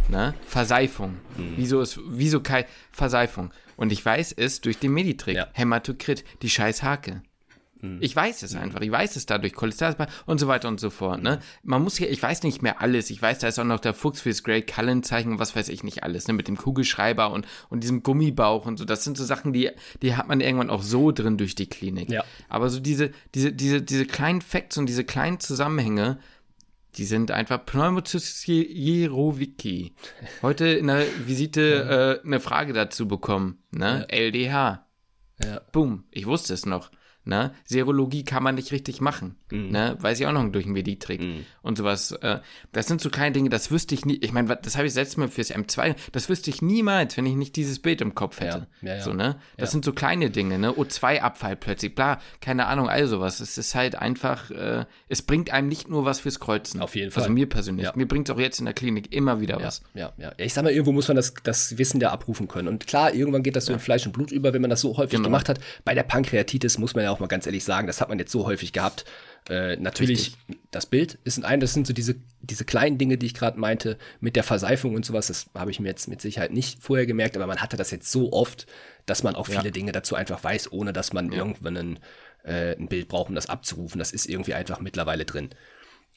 Ne? 0.08 0.34
Verseifung. 0.46 1.16
Mhm. 1.36 1.54
Wieso 1.56 1.80
ist, 1.80 2.00
wieso 2.06 2.40
Kal 2.40 2.66
Verseifung? 2.90 3.52
Und 3.76 3.92
ich 3.92 4.04
weiß 4.04 4.32
es 4.32 4.60
durch 4.60 4.78
den 4.78 4.92
Meditrick. 4.92 5.36
Ja. 5.36 5.48
Hämatokrit, 5.52 6.24
die 6.42 6.50
scheiß 6.50 6.82
Hake. 6.82 7.22
Mhm. 7.80 7.98
Ich 8.00 8.14
weiß 8.14 8.42
es 8.42 8.54
mhm. 8.54 8.60
einfach. 8.60 8.80
Ich 8.80 8.90
weiß 8.90 9.16
es 9.16 9.26
dadurch, 9.26 9.52
Cholesterin 9.52 10.06
und 10.26 10.38
so 10.38 10.48
weiter 10.48 10.68
und 10.68 10.80
so 10.80 10.90
fort. 10.90 11.22
Ne? 11.22 11.40
Man 11.62 11.82
muss 11.82 11.96
hier, 11.96 12.10
ich 12.10 12.22
weiß 12.22 12.42
nicht 12.42 12.62
mehr 12.62 12.80
alles. 12.80 13.10
Ich 13.10 13.20
weiß, 13.20 13.38
da 13.38 13.48
ist 13.48 13.58
auch 13.58 13.64
noch 13.64 13.80
der 13.80 13.94
Fuchs 13.94 14.20
fürs 14.20 14.42
Great 14.42 14.66
Cullen-Zeichen 14.66 15.32
und 15.32 15.38
was 15.38 15.54
weiß 15.54 15.68
ich 15.68 15.84
nicht 15.84 16.02
alles. 16.02 16.28
Ne? 16.28 16.34
Mit 16.34 16.48
dem 16.48 16.56
Kugelschreiber 16.56 17.30
und, 17.30 17.46
und 17.68 17.82
diesem 17.82 18.02
Gummibauch 18.02 18.66
und 18.66 18.78
so. 18.78 18.84
Das 18.84 19.04
sind 19.04 19.16
so 19.16 19.24
Sachen, 19.24 19.52
die, 19.52 19.70
die 20.02 20.16
hat 20.16 20.28
man 20.28 20.40
irgendwann 20.40 20.70
auch 20.70 20.82
so 20.82 21.12
drin 21.12 21.38
durch 21.38 21.54
die 21.54 21.68
Klinik. 21.68 22.10
Ja. 22.10 22.24
Aber 22.48 22.70
so 22.70 22.80
diese, 22.80 23.12
diese, 23.34 23.52
diese, 23.52 23.82
diese 23.82 24.06
kleinen 24.06 24.40
Facts 24.40 24.76
und 24.78 24.86
diese 24.86 25.04
kleinen 25.04 25.40
Zusammenhänge, 25.40 26.18
die 26.96 27.04
sind 27.04 27.30
einfach 27.30 27.64
Pneumocystis 27.64 28.46
Heute 30.42 30.66
in 30.68 30.86
der 30.88 31.06
Visite 31.26 32.20
äh, 32.22 32.26
eine 32.26 32.40
Frage 32.40 32.72
dazu 32.72 33.06
bekommen. 33.06 33.62
Ne? 33.70 34.06
Ja. 34.10 34.16
LDH. 34.16 34.86
Ja. 35.44 35.60
Boom, 35.72 36.04
ich 36.10 36.26
wusste 36.26 36.54
es 36.54 36.66
noch. 36.66 36.90
Ne? 37.28 37.52
Serologie 37.64 38.24
kann 38.24 38.42
man 38.42 38.54
nicht 38.54 38.72
richtig 38.72 39.02
machen. 39.02 39.34
Mhm. 39.50 39.68
Ne? 39.68 39.98
Weiß 40.00 40.18
ich 40.18 40.26
auch 40.26 40.32
noch 40.32 40.50
durch 40.50 40.64
den 40.64 40.72
Meditrick 40.72 41.20
mhm. 41.20 41.44
und 41.60 41.76
sowas. 41.76 42.12
Äh, 42.12 42.38
das 42.72 42.86
sind 42.86 43.02
so 43.02 43.10
kleine 43.10 43.32
Dinge, 43.32 43.50
das 43.50 43.70
wüsste 43.70 43.94
ich 43.94 44.06
nie. 44.06 44.16
Ich 44.22 44.32
meine, 44.32 44.56
das 44.56 44.76
habe 44.78 44.86
ich 44.86 44.94
selbst 44.94 45.18
mal 45.18 45.28
fürs 45.28 45.54
M2, 45.54 45.94
das 46.12 46.30
wüsste 46.30 46.48
ich 46.48 46.62
niemals, 46.62 47.18
wenn 47.18 47.26
ich 47.26 47.34
nicht 47.34 47.54
dieses 47.56 47.80
Bild 47.80 48.00
im 48.00 48.14
Kopf 48.14 48.40
hätte. 48.40 48.66
Ja. 48.80 48.94
Ja, 48.94 49.02
so, 49.02 49.12
ne? 49.12 49.36
Das 49.58 49.72
sind 49.72 49.84
so 49.84 49.92
kleine 49.92 50.30
Dinge, 50.30 50.58
ne? 50.58 50.72
O2-Abfall 50.72 51.56
plötzlich, 51.56 51.94
bla, 51.94 52.18
keine 52.40 52.64
Ahnung, 52.66 52.88
all 52.88 53.06
sowas. 53.06 53.40
Es 53.40 53.58
ist 53.58 53.74
halt 53.74 53.96
einfach, 53.96 54.50
äh, 54.50 54.86
es 55.08 55.20
bringt 55.20 55.50
einem 55.50 55.68
nicht 55.68 55.86
nur 55.86 56.06
was 56.06 56.20
fürs 56.20 56.40
Kreuzen. 56.40 56.80
Auf 56.80 56.96
jeden 56.96 57.10
Fall. 57.10 57.24
Also 57.24 57.32
mir 57.32 57.46
persönlich. 57.46 57.94
Mir 57.94 58.08
bringt 58.08 58.30
es 58.30 58.34
auch 58.34 58.40
jetzt 58.40 58.58
in 58.58 58.64
der 58.64 58.74
Klinik 58.74 59.12
immer 59.12 59.40
wieder 59.40 59.60
was. 59.60 59.82
Ja, 59.92 60.14
ja. 60.16 60.32
Ich 60.38 60.54
sag 60.54 60.64
mal, 60.64 60.72
irgendwo 60.72 60.92
muss 60.92 61.08
man 61.08 61.16
das, 61.16 61.34
das 61.42 61.76
Wissen 61.76 62.00
ja 62.00 62.10
abrufen 62.10 62.48
können. 62.48 62.68
Und 62.68 62.86
klar, 62.86 63.12
irgendwann 63.12 63.42
geht 63.42 63.54
das 63.54 63.66
so 63.66 63.74
in 63.74 63.80
Fleisch 63.80 64.06
und 64.06 64.12
Blut 64.12 64.32
über, 64.32 64.54
wenn 64.54 64.62
man 64.62 64.70
das 64.70 64.80
so 64.80 64.96
häufig 64.96 65.10
genau. 65.10 65.24
gemacht 65.24 65.50
hat. 65.50 65.60
Bei 65.84 65.94
der 65.94 66.04
Pankreatitis 66.04 66.78
muss 66.78 66.94
man 66.94 67.04
ja 67.04 67.10
auch 67.10 67.17
mal 67.20 67.26
ganz 67.26 67.46
ehrlich 67.46 67.64
sagen, 67.64 67.86
das 67.86 68.00
hat 68.00 68.08
man 68.08 68.18
jetzt 68.18 68.32
so 68.32 68.46
häufig 68.46 68.72
gehabt. 68.72 69.04
Äh, 69.48 69.76
natürlich, 69.76 70.36
Richtig. 70.48 70.58
das 70.70 70.86
Bild 70.86 71.18
ist 71.24 71.42
ein, 71.44 71.60
das 71.60 71.72
sind 71.72 71.86
so 71.86 71.92
diese, 71.92 72.16
diese 72.42 72.64
kleinen 72.64 72.98
Dinge, 72.98 73.16
die 73.16 73.26
ich 73.26 73.34
gerade 73.34 73.58
meinte, 73.58 73.96
mit 74.20 74.36
der 74.36 74.44
Verseifung 74.44 74.94
und 74.94 75.04
sowas, 75.04 75.28
das 75.28 75.46
habe 75.54 75.70
ich 75.70 75.80
mir 75.80 75.88
jetzt 75.88 76.08
mit 76.08 76.20
Sicherheit 76.20 76.52
nicht 76.52 76.82
vorher 76.82 77.06
gemerkt, 77.06 77.36
aber 77.36 77.46
man 77.46 77.60
hatte 77.60 77.76
das 77.76 77.90
jetzt 77.90 78.10
so 78.10 78.32
oft, 78.32 78.66
dass 79.06 79.22
man 79.22 79.36
auch 79.36 79.46
viele 79.46 79.64
ja. 79.64 79.70
Dinge 79.70 79.92
dazu 79.92 80.14
einfach 80.14 80.42
weiß, 80.44 80.72
ohne 80.72 80.92
dass 80.92 81.12
man 81.12 81.32
ja. 81.32 81.38
irgendwann 81.38 81.76
ein, 81.76 81.98
äh, 82.44 82.76
ein 82.76 82.88
Bild 82.88 83.08
braucht, 83.08 83.28
um 83.28 83.34
das 83.34 83.48
abzurufen. 83.48 83.98
Das 83.98 84.12
ist 84.12 84.26
irgendwie 84.26 84.54
einfach 84.54 84.80
mittlerweile 84.80 85.24
drin. 85.24 85.50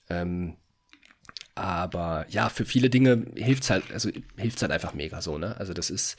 Ähm, 0.09 0.57
aber 1.55 2.25
ja, 2.29 2.49
für 2.49 2.65
viele 2.65 2.89
Dinge 2.89 3.25
hilft 3.35 3.63
es 3.63 3.69
halt, 3.69 3.91
also 3.91 4.09
hilft 4.37 4.61
halt 4.61 4.71
einfach 4.71 4.93
mega 4.93 5.21
so, 5.21 5.37
ne? 5.37 5.55
Also 5.57 5.73
das 5.73 5.89
ist, 5.89 6.17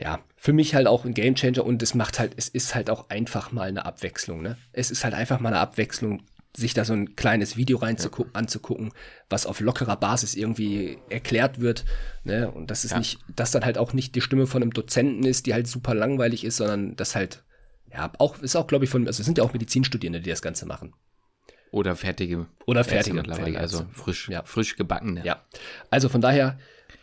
ja, 0.00 0.20
für 0.36 0.52
mich 0.52 0.74
halt 0.74 0.86
auch 0.86 1.04
ein 1.04 1.14
Gamechanger 1.14 1.64
und 1.64 1.82
es 1.82 1.94
macht 1.94 2.18
halt, 2.18 2.32
es 2.36 2.48
ist 2.48 2.74
halt 2.74 2.88
auch 2.88 3.10
einfach 3.10 3.52
mal 3.52 3.68
eine 3.68 3.84
Abwechslung, 3.84 4.40
ne? 4.40 4.56
Es 4.72 4.90
ist 4.90 5.04
halt 5.04 5.14
einfach 5.14 5.40
mal 5.40 5.50
eine 5.50 5.58
Abwechslung, 5.58 6.22
sich 6.56 6.74
da 6.74 6.84
so 6.84 6.94
ein 6.94 7.14
kleines 7.14 7.56
Video 7.56 7.78
rein 7.78 7.96
ja. 8.00 8.10
anzugucken, 8.32 8.92
was 9.28 9.46
auf 9.46 9.60
lockerer 9.60 9.96
Basis 9.96 10.34
irgendwie 10.34 10.98
erklärt 11.10 11.60
wird, 11.60 11.84
ne? 12.24 12.50
Und 12.50 12.70
das 12.70 12.84
ist 12.84 12.92
ja. 12.92 12.98
nicht, 12.98 13.18
dass 13.36 13.50
dann 13.50 13.64
halt 13.64 13.76
auch 13.76 13.92
nicht 13.92 14.14
die 14.14 14.22
Stimme 14.22 14.46
von 14.46 14.62
einem 14.62 14.72
Dozenten 14.72 15.24
ist, 15.24 15.46
die 15.46 15.52
halt 15.52 15.68
super 15.68 15.94
langweilig 15.94 16.44
ist, 16.44 16.56
sondern 16.56 16.96
das 16.96 17.14
halt, 17.14 17.44
ja, 17.92 18.10
auch, 18.18 18.38
ist 18.38 18.56
auch, 18.56 18.66
glaube 18.66 18.86
ich, 18.86 18.90
von, 18.90 19.06
also 19.06 19.20
es 19.20 19.26
sind 19.26 19.36
ja 19.36 19.44
auch 19.44 19.52
Medizinstudierende, 19.52 20.20
die 20.20 20.30
das 20.30 20.42
Ganze 20.42 20.64
machen. 20.64 20.94
Oder 21.72 21.94
fertige. 21.94 22.46
Oder 22.66 22.84
fertige, 22.84 23.22
fertige 23.22 23.60
also 23.60 23.84
frisch, 23.92 24.28
ja. 24.28 24.42
frisch 24.44 24.76
gebackene. 24.76 25.24
Ja. 25.24 25.44
Also 25.90 26.08
von 26.08 26.20
daher, 26.20 26.58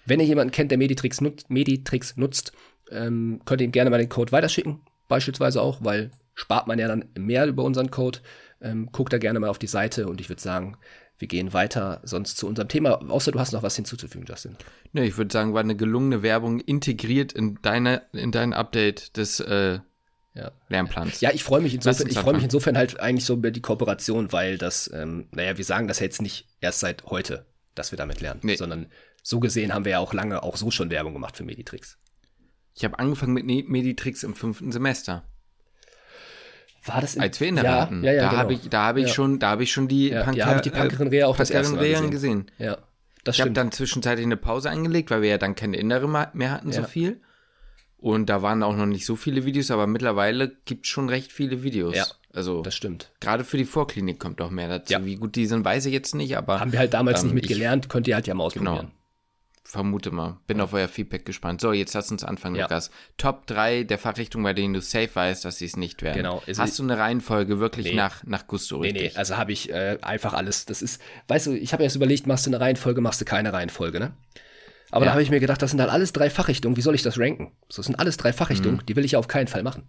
wenn 0.06 0.20
ihr 0.20 0.26
jemanden 0.26 0.52
kennt, 0.52 0.72
der 0.72 0.78
Meditrix, 0.78 1.22
nut 1.22 1.50
Meditrix 1.50 2.18
nutzt, 2.18 2.52
ähm, 2.92 3.42
könnt 3.46 3.62
ihr 3.62 3.66
ihm 3.66 3.72
gerne 3.72 3.90
mal 3.90 3.98
den 3.98 4.10
Code 4.10 4.32
weiterschicken, 4.32 4.82
beispielsweise 5.08 5.62
auch, 5.62 5.84
weil 5.84 6.12
spart 6.34 6.68
man 6.68 6.80
ja 6.80 6.88
dann 6.88 7.06
mehr 7.18 7.46
über 7.48 7.64
unseren 7.64 7.92
Code. 7.92 8.20
Ähm, 8.60 8.90
guckt 8.92 9.14
da 9.14 9.20
gerne 9.20 9.40
mal 9.40 9.50
auf 9.50 9.60
die 9.60 9.68
Seite 9.68 10.08
und 10.08 10.20
ich 10.20 10.30
würde 10.30 10.42
sagen, 10.42 10.78
wir 11.20 11.28
gehen 11.28 11.54
weiter 11.54 12.02
sonst 12.04 12.38
zu 12.38 12.48
unserem 12.48 12.68
Thema, 12.68 13.00
außer 13.10 13.32
du 13.32 13.40
hast 13.40 13.52
noch 13.52 13.64
was 13.64 13.76
hinzuzufügen, 13.76 14.26
Justin. 14.28 14.56
Ne, 14.94 15.06
ich 15.06 15.18
würde 15.18 15.34
sagen, 15.34 15.54
war 15.54 15.62
eine 15.62 15.76
gelungene 15.76 16.22
Werbung 16.22 16.60
integriert 16.60 17.34
in 17.34 17.60
deine, 17.62 18.04
in 18.14 18.32
dein 18.32 18.54
Update 18.54 19.18
des 19.18 19.40
äh, 19.40 19.80
ja. 20.36 20.52
Lernplans. 20.70 21.22
Ja, 21.22 21.32
ich 21.34 21.44
freue 21.44 21.62
mich 21.62 21.74
insofern, 21.74 22.08
ich 22.08 22.20
freue 22.20 22.36
mich 22.36 22.44
insofern 22.44 22.78
halt 22.78 23.00
eigentlich 23.00 23.26
so 23.26 23.34
über 23.34 23.52
die 23.52 23.62
Kooperation, 23.62 24.32
weil 24.32 24.58
das, 24.58 24.90
ähm, 24.94 25.28
naja, 25.32 25.58
wir 25.58 25.66
sagen 25.66 25.88
das 25.88 26.00
jetzt 26.00 26.22
nicht 26.22 26.48
erst 26.62 26.80
seit 26.80 27.06
heute, 27.06 27.46
dass 27.74 27.92
wir 27.92 27.98
damit 27.98 28.22
lernen, 28.22 28.42
nee. 28.44 28.56
sondern 28.56 28.88
so 29.24 29.40
gesehen 29.40 29.74
haben 29.74 29.86
wir 29.86 29.94
ja 29.94 30.00
auch 30.00 30.14
lange 30.14 30.44
auch 30.44 30.56
so 30.56 30.70
schon 30.70 30.92
Werbung 30.92 31.14
gemacht 31.14 31.36
für 31.36 31.44
Meditrix. 31.44 31.98
Ich 32.78 32.86
habe 32.86 33.00
angefangen 33.00 33.34
mit 33.34 33.46
Meditrix 33.46 34.22
im 34.22 34.36
fünften 34.36 34.72
Semester. 34.72 35.24
War 36.86 37.02
das 37.02 37.16
in, 37.16 37.22
als 37.22 37.40
wir 37.40 37.48
in 37.48 37.56
der 37.56 37.64
ja, 37.64 37.82
hatten? 37.82 38.04
Ja, 38.04 38.14
ja, 38.14 38.22
da 38.22 38.30
genau. 38.30 38.42
habe 38.42 38.54
ich, 38.54 38.70
da 38.70 38.84
habe 38.84 39.02
ich 39.02 39.08
ja. 39.08 39.14
schon, 39.14 39.40
da 39.40 39.50
habe 39.50 39.64
ich 39.64 39.72
schon 39.72 39.88
die 39.88 40.10
ja, 40.10 40.24
Panker, 40.24 40.38
ja, 40.38 40.62
die 40.62 40.70
Pankerin 40.70 41.24
auch 41.24 41.38
Mal 41.38 41.46
gesehen. 41.46 42.12
gesehen. 42.12 42.52
Ja, 42.60 42.78
das 43.24 43.36
ich 43.36 43.42
habe 43.42 43.52
dann 43.52 43.72
zwischenzeitlich 43.72 44.26
eine 44.26 44.38
Pause 44.38 44.70
eingelegt, 44.70 45.10
weil 45.10 45.24
wir 45.24 45.30
ja 45.30 45.38
dann 45.40 45.56
keine 45.56 45.76
innere 45.76 46.08
mehr 46.34 46.52
hatten 46.52 46.72
so 46.72 46.84
viel. 46.84 47.20
Und 47.98 48.30
da 48.30 48.44
waren 48.44 48.62
auch 48.62 48.76
noch 48.76 48.86
nicht 48.86 49.08
so 49.08 49.16
viele 49.16 49.44
Videos, 49.44 49.72
aber 49.72 49.88
mittlerweile 49.88 50.56
gibt 50.66 50.86
es 50.86 50.92
schon 50.92 51.10
recht 51.10 51.32
viele 51.32 51.64
Videos. 51.64 51.96
Ja, 51.96 52.06
also 52.32 52.62
das 52.62 52.76
stimmt. 52.76 53.12
Gerade 53.20 53.44
für 53.44 53.58
die 53.58 53.66
Vorklinik 53.66 54.20
kommt 54.20 54.40
auch 54.40 54.52
mehr 54.52 54.70
dazu. 54.70 54.94
Ja. 54.94 55.04
Wie 55.04 55.16
gut 55.16 55.36
die 55.36 55.48
sind, 55.48 55.66
weiß 55.66 55.88
ich 55.88 55.94
jetzt 55.94 56.14
nicht, 56.14 56.38
aber. 56.38 56.60
Haben 56.60 56.72
wir 56.72 56.80
halt 56.80 56.94
damals 56.94 57.22
ähm, 57.22 57.30
nicht 57.30 57.34
mitgelernt, 57.34 57.90
könnt 57.90 58.08
ihr 58.08 58.14
halt 58.14 58.28
ja 58.28 58.36
mal 58.36 58.48
genau. 58.50 58.72
ausprobieren. 58.72 58.92
Genau. 58.92 58.98
Vermute 59.70 60.12
mal. 60.12 60.38
Bin 60.48 60.60
ja. 60.60 60.64
auf 60.64 60.72
euer 60.72 60.88
Feedback 60.88 61.26
gespannt. 61.26 61.60
So, 61.60 61.74
jetzt 61.74 61.94
lass 61.94 62.10
uns 62.10 62.24
anfangen, 62.24 62.56
ja. 62.56 62.64
Lukas. 62.64 62.90
Top 63.18 63.48
3 63.48 63.84
der 63.84 63.98
Fachrichtungen, 63.98 64.46
bei 64.46 64.54
denen 64.54 64.74
du 64.74 64.80
safe 64.80 65.10
weißt, 65.14 65.44
dass 65.44 65.58
sie 65.58 65.66
es 65.66 65.76
nicht 65.76 66.02
werden. 66.04 66.16
Genau. 66.16 66.42
Also 66.48 66.62
Hast 66.62 66.80
du 66.80 66.84
eine 66.84 66.98
Reihenfolge 66.98 67.60
wirklich 67.60 67.88
nee. 67.88 67.94
nach, 67.94 68.24
nach 68.24 68.48
Gusto 68.48 68.78
richtig? 68.78 69.02
Nee, 69.02 69.10
nee, 69.10 69.18
also 69.18 69.36
habe 69.36 69.52
ich 69.52 69.70
äh, 69.70 69.98
einfach 70.02 70.34
alles. 70.34 70.66
Das 70.68 70.82
ist, 70.82 71.02
weißt 71.28 71.48
du, 71.48 71.52
ich 71.52 71.74
habe 71.74 71.84
erst 71.84 71.98
überlegt, 71.98 72.28
machst 72.28 72.46
du 72.46 72.50
eine 72.50 72.62
Reihenfolge, 72.62 73.02
machst 73.02 73.20
du 73.20 73.26
keine 73.26 73.52
Reihenfolge, 73.52 74.00
ne? 74.00 74.14
Aber 74.90 75.04
ja. 75.04 75.10
da 75.10 75.12
habe 75.16 75.22
ich 75.22 75.32
mir 75.32 75.42
gedacht, 75.42 75.62
das 75.62 75.72
sind 75.72 75.82
halt 75.82 75.92
alles 75.92 76.14
drei 76.14 76.30
Fachrichtungen. 76.30 76.78
Wie 76.78 76.82
soll 76.82 76.96
ich 76.96 77.04
das 77.04 77.20
ranken? 77.20 77.52
So, 77.68 77.82
das 77.82 77.88
sind 77.88 78.00
alles 78.00 78.16
drei 78.16 78.32
Fachrichtungen, 78.32 78.78
mhm. 78.78 78.86
die 78.86 78.96
will 78.96 79.04
ich 79.04 79.18
auf 79.18 79.28
keinen 79.28 79.48
Fall 79.48 79.64
machen. 79.64 79.84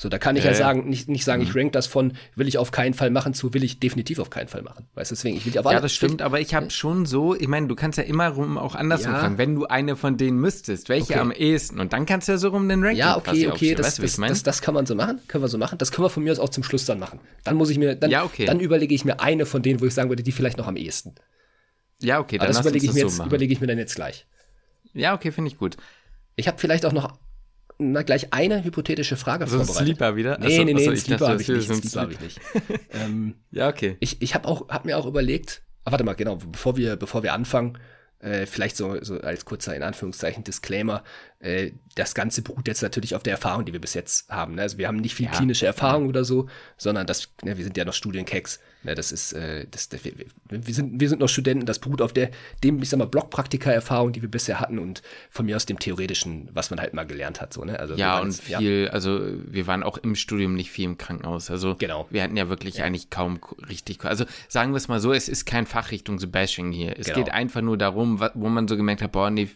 So, 0.00 0.08
da 0.08 0.18
kann 0.18 0.34
ich 0.34 0.44
ja, 0.44 0.52
ja 0.52 0.56
sagen, 0.56 0.88
nicht, 0.88 1.10
nicht 1.10 1.26
sagen, 1.26 1.42
mhm. 1.42 1.48
ich 1.50 1.54
rank 1.54 1.72
das 1.72 1.86
von 1.86 2.14
will 2.34 2.48
ich 2.48 2.56
auf 2.56 2.70
keinen 2.70 2.94
Fall 2.94 3.10
machen 3.10 3.34
zu 3.34 3.52
will 3.52 3.62
ich 3.62 3.80
definitiv 3.80 4.18
auf 4.18 4.30
keinen 4.30 4.48
Fall 4.48 4.62
machen. 4.62 4.86
Weißt 4.94 5.10
du, 5.10 5.14
deswegen, 5.14 5.36
ich 5.36 5.44
will 5.44 5.58
alle. 5.58 5.74
Ja, 5.74 5.80
das 5.82 5.92
stimmt, 5.92 6.22
aber 6.22 6.40
ich 6.40 6.54
habe 6.54 6.70
schon 6.70 7.04
so, 7.04 7.34
ich 7.34 7.48
meine, 7.48 7.66
du 7.66 7.74
kannst 7.74 7.98
ja 7.98 8.04
immer 8.04 8.28
rum 8.28 8.56
auch 8.56 8.74
andersrum 8.74 9.12
ja. 9.12 9.18
fragen, 9.18 9.36
wenn 9.36 9.54
du 9.56 9.66
eine 9.66 9.96
von 9.96 10.16
denen 10.16 10.38
müsstest, 10.38 10.88
welche 10.88 11.12
okay. 11.12 11.20
am 11.20 11.32
ehesten 11.32 11.80
und 11.80 11.92
dann 11.92 12.06
kannst 12.06 12.28
du 12.28 12.32
ja 12.32 12.38
so 12.38 12.48
rum 12.48 12.66
den 12.66 12.82
Ranking 12.82 12.98
Ja, 12.98 13.18
okay, 13.18 13.48
okay, 13.48 13.74
das, 13.74 14.00
weißt 14.00 14.16
du, 14.16 14.22
das, 14.22 14.28
das, 14.30 14.42
das, 14.42 14.62
kann 14.62 14.72
man 14.72 14.86
so 14.86 14.94
machen, 14.94 15.20
können 15.28 15.44
wir 15.44 15.48
so 15.48 15.58
machen. 15.58 15.76
Das 15.76 15.92
können 15.92 16.06
wir 16.06 16.10
von 16.10 16.24
mir 16.24 16.32
aus 16.32 16.38
auch 16.38 16.48
zum 16.48 16.64
Schluss 16.64 16.86
dann 16.86 16.98
machen. 16.98 17.20
Dann 17.44 17.56
muss 17.56 17.68
ich 17.68 17.76
mir, 17.76 17.94
dann, 17.94 18.10
ja, 18.10 18.24
okay. 18.24 18.46
dann 18.46 18.58
überlege 18.58 18.94
ich 18.94 19.04
mir 19.04 19.20
eine 19.20 19.44
von 19.44 19.60
denen, 19.60 19.82
wo 19.82 19.84
ich 19.84 19.92
sagen 19.92 20.08
würde, 20.08 20.22
die 20.22 20.32
vielleicht 20.32 20.56
noch 20.56 20.66
am 20.66 20.76
ehesten. 20.76 21.14
Ja, 22.00 22.20
okay, 22.20 22.38
dann 22.38 22.46
aber 22.46 22.54
das 22.54 22.62
überlege 22.62 22.86
ich, 22.86 22.94
mir 22.94 23.00
jetzt, 23.00 23.16
so 23.16 23.24
überlege 23.24 23.52
ich 23.52 23.60
mir 23.60 23.66
dann 23.66 23.76
jetzt 23.76 23.96
gleich. 23.96 24.26
Ja, 24.94 25.12
okay, 25.12 25.30
finde 25.30 25.50
ich 25.50 25.58
gut. 25.58 25.76
Ich 26.36 26.48
habe 26.48 26.56
vielleicht 26.56 26.86
auch 26.86 26.92
noch 26.92 27.18
na, 27.80 28.02
gleich 28.02 28.32
eine 28.32 28.62
hypothetische 28.62 29.16
Frage 29.16 29.44
also 29.44 29.58
vorbereitet. 29.58 29.86
Sleeper 29.86 30.16
wieder? 30.16 30.38
Nee, 30.38 30.46
achso, 30.46 30.64
nee, 30.64 30.74
nee, 30.74 30.88
achso, 30.88 31.04
Sleeper 31.04 31.28
habe 31.28 31.42
ich 31.42 31.48
nicht. 31.48 31.66
Sleeper 31.66 32.00
habe 32.00 32.12
ich 32.12 32.20
nicht. 32.20 32.40
ähm, 32.92 33.34
ja, 33.50 33.68
okay. 33.68 33.96
Ich, 34.00 34.20
ich 34.22 34.34
habe 34.34 34.46
auch, 34.46 34.68
hab 34.68 34.84
mir 34.84 34.98
auch 34.98 35.06
überlegt, 35.06 35.62
ah, 35.84 35.92
warte 35.92 36.04
mal, 36.04 36.14
genau, 36.14 36.36
bevor 36.36 36.76
wir, 36.76 36.96
bevor 36.96 37.22
wir 37.22 37.32
anfangen, 37.32 37.78
äh, 38.20 38.46
vielleicht 38.46 38.76
so, 38.76 39.02
so 39.02 39.18
als 39.20 39.44
kurzer, 39.44 39.74
in 39.74 39.82
Anführungszeichen, 39.82 40.44
Disclaimer, 40.44 41.02
äh, 41.38 41.72
das 41.94 42.14
Ganze 42.14 42.42
beruht 42.42 42.68
jetzt 42.68 42.82
natürlich 42.82 43.14
auf 43.14 43.22
der 43.22 43.32
Erfahrung, 43.32 43.64
die 43.64 43.72
wir 43.72 43.80
bis 43.80 43.94
jetzt 43.94 44.28
haben. 44.28 44.56
Ne? 44.56 44.62
Also 44.62 44.78
wir 44.78 44.88
haben 44.88 44.98
nicht 44.98 45.14
viel 45.14 45.26
ja. 45.26 45.32
klinische 45.32 45.66
Erfahrung 45.66 46.06
oder 46.08 46.24
so, 46.24 46.48
sondern 46.76 47.06
das, 47.06 47.32
ne, 47.42 47.56
wir 47.56 47.64
sind 47.64 47.76
ja 47.76 47.84
noch 47.84 47.94
Studienkeks. 47.94 48.60
Ne? 48.82 48.94
Das 48.94 49.12
ist, 49.12 49.32
äh, 49.32 49.66
das, 49.70 49.88
wir, 49.92 50.74
sind, 50.74 51.00
wir 51.00 51.08
sind 51.08 51.20
noch 51.20 51.28
Studenten, 51.28 51.66
das 51.66 51.78
beruht 51.78 52.00
auf 52.00 52.12
der, 52.12 52.30
dem, 52.64 52.82
ich 52.82 52.88
sag 52.88 52.98
mal, 52.98 53.06
Blockpraktika-Erfahrung, 53.06 54.12
die 54.12 54.22
wir 54.22 54.30
bisher 54.30 54.60
hatten 54.60 54.78
und 54.78 55.02
von 55.30 55.46
mir 55.46 55.56
aus 55.56 55.66
dem 55.66 55.78
Theoretischen, 55.78 56.48
was 56.52 56.70
man 56.70 56.80
halt 56.80 56.94
mal 56.94 57.06
gelernt 57.06 57.40
hat. 57.40 57.52
So, 57.52 57.64
ne? 57.64 57.78
also 57.78 57.94
ja, 57.94 58.20
und 58.20 58.32
viel, 58.32 58.84
ja. 58.84 58.90
also 58.90 59.20
wir 59.20 59.66
waren 59.66 59.82
auch 59.82 59.98
im 59.98 60.14
Studium 60.14 60.54
nicht 60.54 60.70
viel 60.70 60.86
im 60.86 60.98
Krankenhaus. 60.98 61.50
Also 61.50 61.76
genau. 61.76 62.06
wir 62.10 62.22
hatten 62.22 62.36
ja 62.36 62.48
wirklich 62.48 62.76
ja. 62.76 62.84
eigentlich 62.84 63.10
kaum 63.10 63.38
richtig, 63.68 64.04
also 64.04 64.24
sagen 64.48 64.72
wir 64.72 64.76
es 64.76 64.88
mal 64.88 65.00
so, 65.00 65.12
es 65.12 65.28
ist 65.28 65.44
kein 65.44 65.66
Fachrichtung 65.66 66.18
so 66.18 66.28
Bashing 66.28 66.72
hier. 66.72 66.98
Es 66.98 67.06
genau. 67.06 67.18
geht 67.18 67.32
einfach 67.32 67.60
nur 67.60 67.76
darum, 67.76 68.20
wo 68.34 68.48
man 68.48 68.66
so 68.68 68.76
gemerkt 68.76 69.02
hat, 69.02 69.12
boah, 69.12 69.30
nee, 69.30 69.48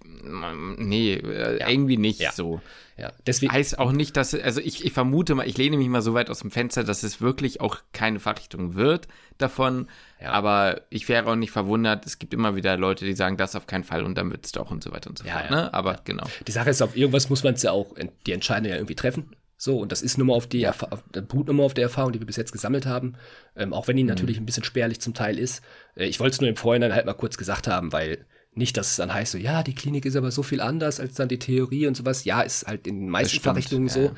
nee, 0.77 1.15
äh, 1.15 1.61
ja 1.61 1.69
irgendwie 1.69 1.97
nicht 1.97 2.21
ja. 2.21 2.33
so. 2.33 2.61
Ja, 2.97 3.13
deswegen. 3.27 3.53
Heißt 3.53 3.79
auch 3.79 3.91
nicht, 3.91 4.17
dass, 4.17 4.35
also 4.35 4.61
ich, 4.61 4.85
ich 4.85 4.93
vermute 4.93 5.35
mal, 5.35 5.49
ich 5.49 5.57
lehne 5.57 5.77
mich 5.77 5.89
mal 5.89 6.03
so 6.03 6.15
weit 6.15 6.31
aus 6.31 6.41
dem 6.41 6.51
Fenster, 6.51 6.85
dass 6.85 7.03
es 7.03 7.21
wirklich 7.21 7.61
auch 7.61 7.79
keine 7.93 8.21
Fachrichtung 8.21 8.77
wird 8.77 9.09
davon. 9.39 9.89
Ja. 10.21 10.31
Aber 10.31 10.83
ich 10.91 11.09
wäre 11.09 11.27
auch 11.27 11.35
nicht 11.35 11.51
verwundert. 11.51 12.07
Es 12.07 12.19
gibt 12.19 12.33
immer 12.33 12.55
wieder 12.55 12.77
Leute, 12.77 13.05
die 13.05 13.15
sagen, 13.15 13.37
das 13.37 13.57
auf 13.57 13.67
keinen 13.67 13.85
Fall 13.85 14.05
und 14.05 14.17
dann 14.17 14.31
wird 14.31 14.47
es 14.47 14.53
doch 14.53 14.71
und 14.71 14.83
so 14.83 14.93
weiter 14.93 15.11
und 15.11 15.19
so 15.19 15.25
ja, 15.25 15.39
fort. 15.39 15.51
Ja. 15.51 15.57
Ne? 15.57 15.75
Aber 15.75 16.01
genau. 16.05 16.25
Die 16.47 16.53
Sache 16.53 16.71
ist, 16.71 16.83
auf 16.83 16.97
irgendwas 16.97 17.29
muss 17.31 17.43
man 17.43 17.55
es 17.55 17.63
ja 17.63 17.73
auch, 17.73 17.95
die 18.27 18.33
Entscheidung 18.33 18.71
ja 18.71 18.77
irgendwie 18.77 18.95
treffen. 18.95 19.35
So, 19.57 19.79
und 19.79 19.93
das 19.93 20.03
ist 20.03 20.19
nur 20.19 20.27
mal 20.27 20.35
auf 20.35 20.47
die, 20.47 20.61
ja. 20.61 20.75
beruht 21.13 21.47
nur 21.47 21.55
mal 21.55 21.63
auf 21.65 21.75
der 21.75 21.85
Erfahrung, 21.85 22.13
die 22.13 22.21
wir 22.21 22.27
bis 22.27 22.37
jetzt 22.37 22.53
gesammelt 22.53 22.87
haben. 22.87 23.15
Ähm, 23.57 23.73
auch 23.73 23.89
wenn 23.89 23.97
die 23.97 24.03
mhm. 24.03 24.11
natürlich 24.11 24.39
ein 24.39 24.47
bisschen 24.47 24.65
spärlich 24.65 25.01
zum 25.01 25.15
Teil 25.15 25.39
ist. 25.39 25.63
Äh, 25.97 26.07
ich 26.07 26.21
wollte 26.21 26.35
es 26.35 26.41
nur 26.41 26.51
im 26.51 26.57
Vorhinein 26.57 26.93
halt 26.93 27.07
mal 27.07 27.15
kurz 27.15 27.37
gesagt 27.37 27.67
haben, 27.67 27.93
weil 27.93 28.27
nicht, 28.55 28.77
dass 28.77 28.91
es 28.91 28.97
dann 28.97 29.13
heißt, 29.13 29.33
so, 29.33 29.39
ja, 29.39 29.63
die 29.63 29.75
Klinik 29.75 30.05
ist 30.05 30.17
aber 30.17 30.31
so 30.31 30.43
viel 30.43 30.61
anders 30.61 31.01
als 31.01 31.15
dann 31.15 31.29
die 31.29 31.39
Theorie 31.39 31.87
und 31.87 31.97
sowas. 31.97 32.25
Ja, 32.25 32.43
ist 32.43 32.67
halt 32.67 32.87
in 32.87 33.01
den 33.01 33.09
meisten 33.09 33.41
Fachrichtungen 33.41 33.89
so. 33.89 34.01
Ja. 34.01 34.13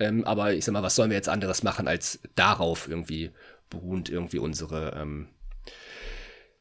Ähm, 0.00 0.24
aber 0.24 0.52
ich 0.54 0.64
sag 0.64 0.72
mal, 0.72 0.82
was 0.82 0.94
sollen 0.94 1.10
wir 1.10 1.16
jetzt 1.16 1.28
anderes 1.28 1.62
machen, 1.62 1.88
als 1.88 2.20
darauf 2.34 2.88
irgendwie 2.88 3.30
beruhend 3.70 4.08
irgendwie 4.08 4.38
unsere, 4.38 4.94
ähm, 4.96 5.28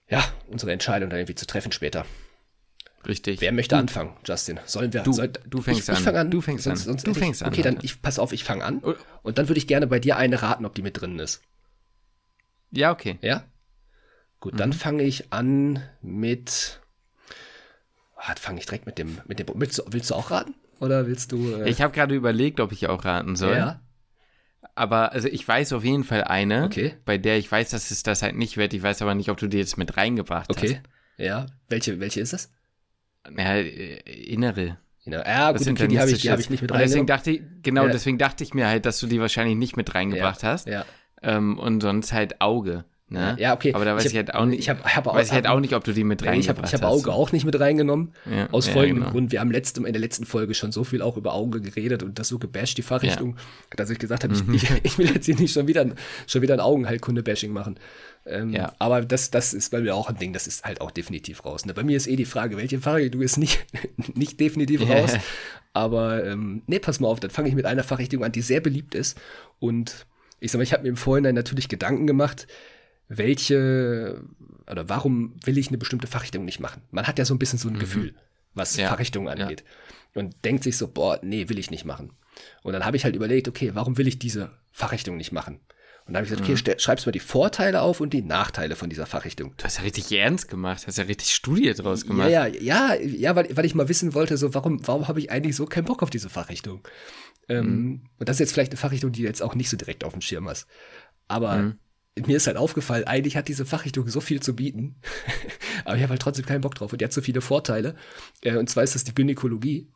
ja, 0.10 0.24
unsere 0.48 0.72
Entscheidung 0.72 1.10
dann 1.10 1.20
irgendwie 1.20 1.36
zu 1.36 1.46
treffen 1.46 1.72
später. 1.72 2.06
Richtig. 3.06 3.40
Wer 3.42 3.52
möchte 3.52 3.76
du. 3.76 3.80
anfangen, 3.80 4.18
Justin? 4.26 4.60
Sollen 4.66 4.92
wir? 4.92 5.04
Du, 5.04 5.14
soll, 5.14 5.30
du 5.30 5.62
fängst 5.62 5.84
ich, 5.84 5.90
an. 5.90 5.96
Ich 5.96 6.04
fange 6.04 6.20
an. 6.20 6.32
Du 6.32 6.42
fängst 6.42 6.64
sonst, 6.64 6.82
an. 6.82 6.86
Sonst 6.86 7.08
du 7.08 7.14
fängst 7.14 7.42
ich, 7.42 7.48
an. 7.48 7.54
Okay, 7.54 7.62
dann 7.62 7.80
ich 7.82 8.02
pass 8.02 8.20
auf, 8.20 8.34
ich 8.34 8.44
fange 8.44 8.66
an. 8.66 8.82
Oh. 8.84 8.96
Und 9.22 9.38
dann 9.38 9.48
würde 9.48 9.60
ich 9.60 9.68
gerne 9.68 9.88
bei 9.88 10.00
dir 10.00 10.18
eine 10.18 10.42
raten, 10.42 10.66
ob 10.66 10.76
die 10.76 10.82
mit 10.82 11.00
drin 11.00 11.20
ist. 11.20 11.42
Ja, 12.72 12.92
okay. 12.92 13.18
Ja. 13.22 13.46
Gut, 14.40 14.54
mhm. 14.54 14.58
dann 14.58 14.74
fange 14.74 15.04
ich 15.04 15.32
an 15.32 15.82
mit 16.02 16.82
fange 18.40 18.60
ich 18.60 18.66
direkt 18.66 18.86
mit 18.86 18.98
dem, 18.98 19.20
mit 19.28 19.40
dem. 19.40 19.48
Willst 19.54 19.78
du, 19.78 19.84
willst 19.88 20.10
du 20.10 20.16
auch 20.16 20.32
raten? 20.32 20.56
Oder 20.80 21.08
willst 21.08 21.32
du. 21.32 21.54
Äh 21.56 21.70
ich 21.70 21.82
habe 21.82 21.94
gerade 21.94 22.16
überlegt, 22.16 22.60
ob 22.60 22.72
ich 22.72 22.88
auch 22.88 23.06
raten 23.06 23.36
soll. 23.36 23.56
Ja. 23.56 23.82
Aber 24.76 25.12
also 25.12 25.28
ich 25.28 25.48
weiß 25.48 25.74
auf 25.74 25.84
jeden 25.84 26.04
Fall 26.04 26.24
eine, 26.24 26.66
okay. 26.66 26.96
bei 27.06 27.18
der 27.18 27.38
ich 27.38 27.52
weiß, 27.52 27.72
dass 27.72 27.90
es 27.90 28.04
das 28.04 28.22
halt 28.22 28.36
nicht 28.36 28.58
wird. 28.58 28.74
Ich 28.74 28.84
weiß 28.84 29.02
aber 29.02 29.16
nicht, 29.16 29.30
ob 29.30 29.38
du 29.38 29.48
die 29.48 29.58
jetzt 29.58 29.78
mit 29.78 29.98
reingebracht 29.98 30.50
okay. 30.50 30.62
hast. 30.62 30.72
Okay. 30.72 31.26
Ja. 31.26 31.46
Welche, 31.70 32.00
welche 32.00 32.22
ist 32.22 32.34
es? 32.34 32.52
Ja, 33.36 33.56
äh, 33.56 33.98
innere. 33.98 34.78
Ja, 35.06 35.52
gut, 35.54 35.68
okay, 35.68 35.88
die 35.88 36.00
habe 36.00 36.12
ich, 36.12 36.30
hab 36.30 36.40
ich 36.40 36.50
nicht 36.50 36.62
mit 36.62 36.72
reingebracht. 36.72 36.90
Deswegen 36.90 37.08
dachte 37.08 37.32
ich, 37.32 37.42
genau, 37.64 37.86
ja. 37.86 37.92
deswegen 37.92 38.18
dachte 38.18 38.44
ich 38.44 38.54
mir 38.54 38.68
halt, 38.68 38.86
dass 38.86 39.00
du 39.00 39.08
die 39.08 39.22
wahrscheinlich 39.22 39.56
nicht 39.56 39.78
mit 39.78 39.96
reingebracht 39.96 40.44
ja. 40.44 40.50
hast. 40.50 40.68
Ja. 40.68 40.86
Ähm, 41.22 41.58
und 41.58 41.82
sonst 41.82 42.12
halt 42.12 42.42
Auge. 42.42 42.84
Ne? 43.10 43.38
Ja, 43.40 43.54
okay. 43.54 43.74
Aber 43.74 43.86
da 43.86 43.96
weiß 43.96 44.04
ich, 44.04 44.12
ich 44.12 44.18
halt 44.18 44.34
auch 44.36 44.46
nicht, 44.46 44.60
ich 44.60 44.70
hab, 44.70 44.84
hab 44.84 45.08
auch, 45.08 45.16
weiß 45.16 45.28
ich 45.28 45.34
halt 45.34 45.48
auch 45.48 45.62
nicht, 45.62 45.74
ob 45.74 45.84
du 45.86 45.94
die 45.94 46.04
mit 46.04 46.22
ich 46.24 46.50
hab, 46.50 46.62
Ich 46.66 46.74
habe 46.74 46.88
Auge 46.88 47.14
auch 47.14 47.32
nicht 47.32 47.46
mit 47.46 47.58
reingenommen. 47.58 48.12
Ja, 48.30 48.50
aus 48.52 48.68
folgendem 48.68 49.04
genau. 49.04 49.12
Grund. 49.12 49.32
Wir 49.32 49.40
haben 49.40 49.50
letztem, 49.50 49.86
in 49.86 49.94
der 49.94 50.02
letzten 50.02 50.26
Folge 50.26 50.54
schon 50.54 50.74
so 50.74 50.84
viel 50.84 51.02
auch 51.02 51.16
über 51.16 51.34
Auge 51.34 51.62
geredet 51.62 52.04
und 52.04 52.20
das 52.20 52.28
so 52.28 52.38
gebasht, 52.38 52.78
die 52.78 52.82
Fachrichtung, 52.82 53.38
ja. 53.38 53.78
dass 53.78 53.90
ich 53.90 53.98
gesagt 53.98 54.26
habe, 54.26 54.36
mhm. 54.36 54.54
ich, 54.54 54.70
ich, 54.84 54.98
will 54.98 55.10
jetzt 55.10 55.26
hier 55.26 55.38
nicht 55.38 55.54
schon 55.54 55.68
wieder, 55.68 55.86
schon 56.28 56.42
wieder 56.42 56.56
ein 56.56 56.60
Augenheilkunde-Bashing 56.60 57.54
machen. 57.54 57.80
Ähm, 58.26 58.52
ja. 58.52 58.74
Aber 58.78 59.00
das, 59.02 59.32
das 59.32 59.54
ist 59.54 59.72
bei 59.72 59.80
mir 59.80 59.96
auch 59.96 60.10
ein 60.10 60.18
Ding, 60.18 60.34
das 60.34 60.46
ist 60.46 60.66
halt 60.66 60.82
auch 60.82 60.92
definitiv 60.92 61.46
raus. 61.46 61.66
Ne? 61.66 61.74
Bei 61.74 61.84
mir 61.84 61.96
ist 61.96 62.08
eh 62.08 62.18
die 62.18 62.26
Frage, 62.26 62.58
welche 62.58 62.80
Fachrichtung 62.80 63.22
ist 63.22 63.38
nicht, 63.38 63.66
nicht 64.16 64.38
definitiv 64.38 64.82
raus. 64.82 65.14
Aber 65.72 66.26
ähm, 66.26 66.62
nee, 66.68 66.80
pass 66.80 67.00
mal 67.00 67.08
auf, 67.08 67.22
dann 67.22 67.32
fange 67.32 67.48
ich 67.48 67.56
mit 67.56 67.66
einer 67.66 67.84
Fachrichtung 67.84 68.26
an, 68.26 68.34
die 68.34 68.42
sehr 68.42 68.60
beliebt 68.60 68.96
ist. 68.96 69.18
Und 69.60 70.08
ich 70.42 70.52
sag 70.52 70.60
mal, 70.60 70.64
ich 70.64 70.74
habe 70.74 70.84
mir 70.84 70.90
im 70.90 70.98
Vorhinein 70.98 71.36
natürlich 71.36 71.70
Gedanken 71.70 72.06
gemacht, 72.06 72.48
welche 73.10 74.22
oder 74.70 74.90
warum 74.90 75.36
will 75.44 75.58
ich 75.58 75.70
eine 75.70 75.78
bestimmte 75.78 76.08
Fachrichtung 76.08 76.46
nicht 76.46 76.60
machen? 76.60 76.82
Man 76.92 77.08
hat 77.08 77.18
ja 77.18 77.26
so 77.26 77.34
ein 77.34 77.40
bisschen 77.40 77.60
so 77.60 77.70
ein 77.70 77.76
mhm. 77.76 77.80
Gefühl, 77.80 78.16
was 78.54 78.76
ja. 78.76 78.90
Fachrichtungen 78.90 79.30
angeht. 79.30 79.64
Ja. 80.14 80.22
Und 80.22 80.44
denkt 80.46 80.64
sich 80.64 80.78
so, 80.78 80.88
boah, 80.88 81.20
nee, 81.22 81.48
will 81.48 81.60
ich 81.60 81.72
nicht 81.72 81.86
machen. 81.86 82.12
Und 82.64 82.74
dann 82.74 82.86
habe 82.86 82.98
ich 82.98 83.04
halt 83.04 83.16
überlegt, 83.16 83.48
okay, 83.48 83.72
warum 83.74 83.98
will 83.98 84.08
ich 84.08 84.20
diese 84.20 84.52
Fachrichtung 84.72 85.18
nicht 85.18 85.32
machen? 85.32 85.60
Und 86.06 86.14
dann 86.14 86.18
habe 86.18 86.26
ich 86.26 86.32
gesagt, 86.32 86.50
okay, 86.50 86.74
mhm. 86.74 86.80
schreibst 86.80 87.06
mal 87.06 87.12
die 87.12 87.20
Vorteile 87.20 87.82
auf 87.82 88.00
und 88.00 88.14
die 88.14 88.22
Nachteile 88.22 88.76
von 88.76 88.90
dieser 88.90 89.06
Fachrichtung. 89.06 89.54
Du 89.58 89.66
hast 89.66 89.78
ja 89.78 89.84
richtig 89.84 90.12
ernst 90.12 90.48
gemacht, 90.48 90.88
hast 90.88 90.98
ja 90.98 91.04
richtig 91.04 91.34
Studie 91.34 91.74
draus 91.74 92.06
gemacht. 92.06 92.30
Ja, 92.30 92.46
ja, 92.48 92.94
ja, 92.94 92.96
ja 92.96 93.36
weil, 93.36 93.56
weil 93.56 93.66
ich 93.66 93.76
mal 93.76 93.90
wissen 93.90 94.14
wollte, 94.14 94.38
so, 94.38 94.54
warum, 94.54 94.86
warum 94.88 95.08
habe 95.08 95.20
ich 95.20 95.32
eigentlich 95.32 95.56
so 95.56 95.66
keinen 95.66 95.86
Bock 95.86 96.04
auf 96.04 96.10
diese 96.10 96.30
Fachrichtung? 96.30 96.88
Ähm, 97.50 97.66
mhm. 97.66 98.02
Und 98.20 98.30
das 98.30 98.38
ist 98.38 98.40
jetzt 98.40 98.54
vielleicht 98.54 98.72
eine 98.72 98.80
Fachrichtung, 98.80 99.12
die 99.12 99.22
du 99.22 99.28
jetzt 99.28 99.42
auch 99.42 99.56
nicht 99.56 99.70
so 99.70 99.78
direkt 99.78 100.04
auf 100.04 100.14
dem 100.14 100.22
Schirm 100.22 100.48
hast. 100.48 100.68
Aber 101.28 101.58
mhm 101.58 101.80
mir 102.26 102.38
ist 102.38 102.48
halt 102.48 102.58
aufgefallen, 102.58 103.06
eigentlich 103.06 103.38
hat 103.38 103.48
diese 103.48 103.66
Fachrichtung 103.66 104.08
so 104.08 104.22
viel 104.22 104.42
zu 104.42 104.56
bieten, 104.56 104.96
aber 105.86 105.96
ich 105.96 106.02
habe 106.02 106.12
halt 106.12 106.22
trotzdem 106.22 106.46
keinen 106.46 106.62
Bock 106.62 106.76
drauf 106.76 106.92
und 106.92 107.02
die 107.02 107.06
hat 107.06 107.14
so 107.14 107.22
viele 107.22 107.42
Vorteile. 107.42 107.96
Äh, 108.42 108.58
und 108.58 108.70
zwar 108.70 108.84
ist 108.84 108.96
das 108.96 109.04
die 109.04 109.14
Gynäkologie. 109.14 109.88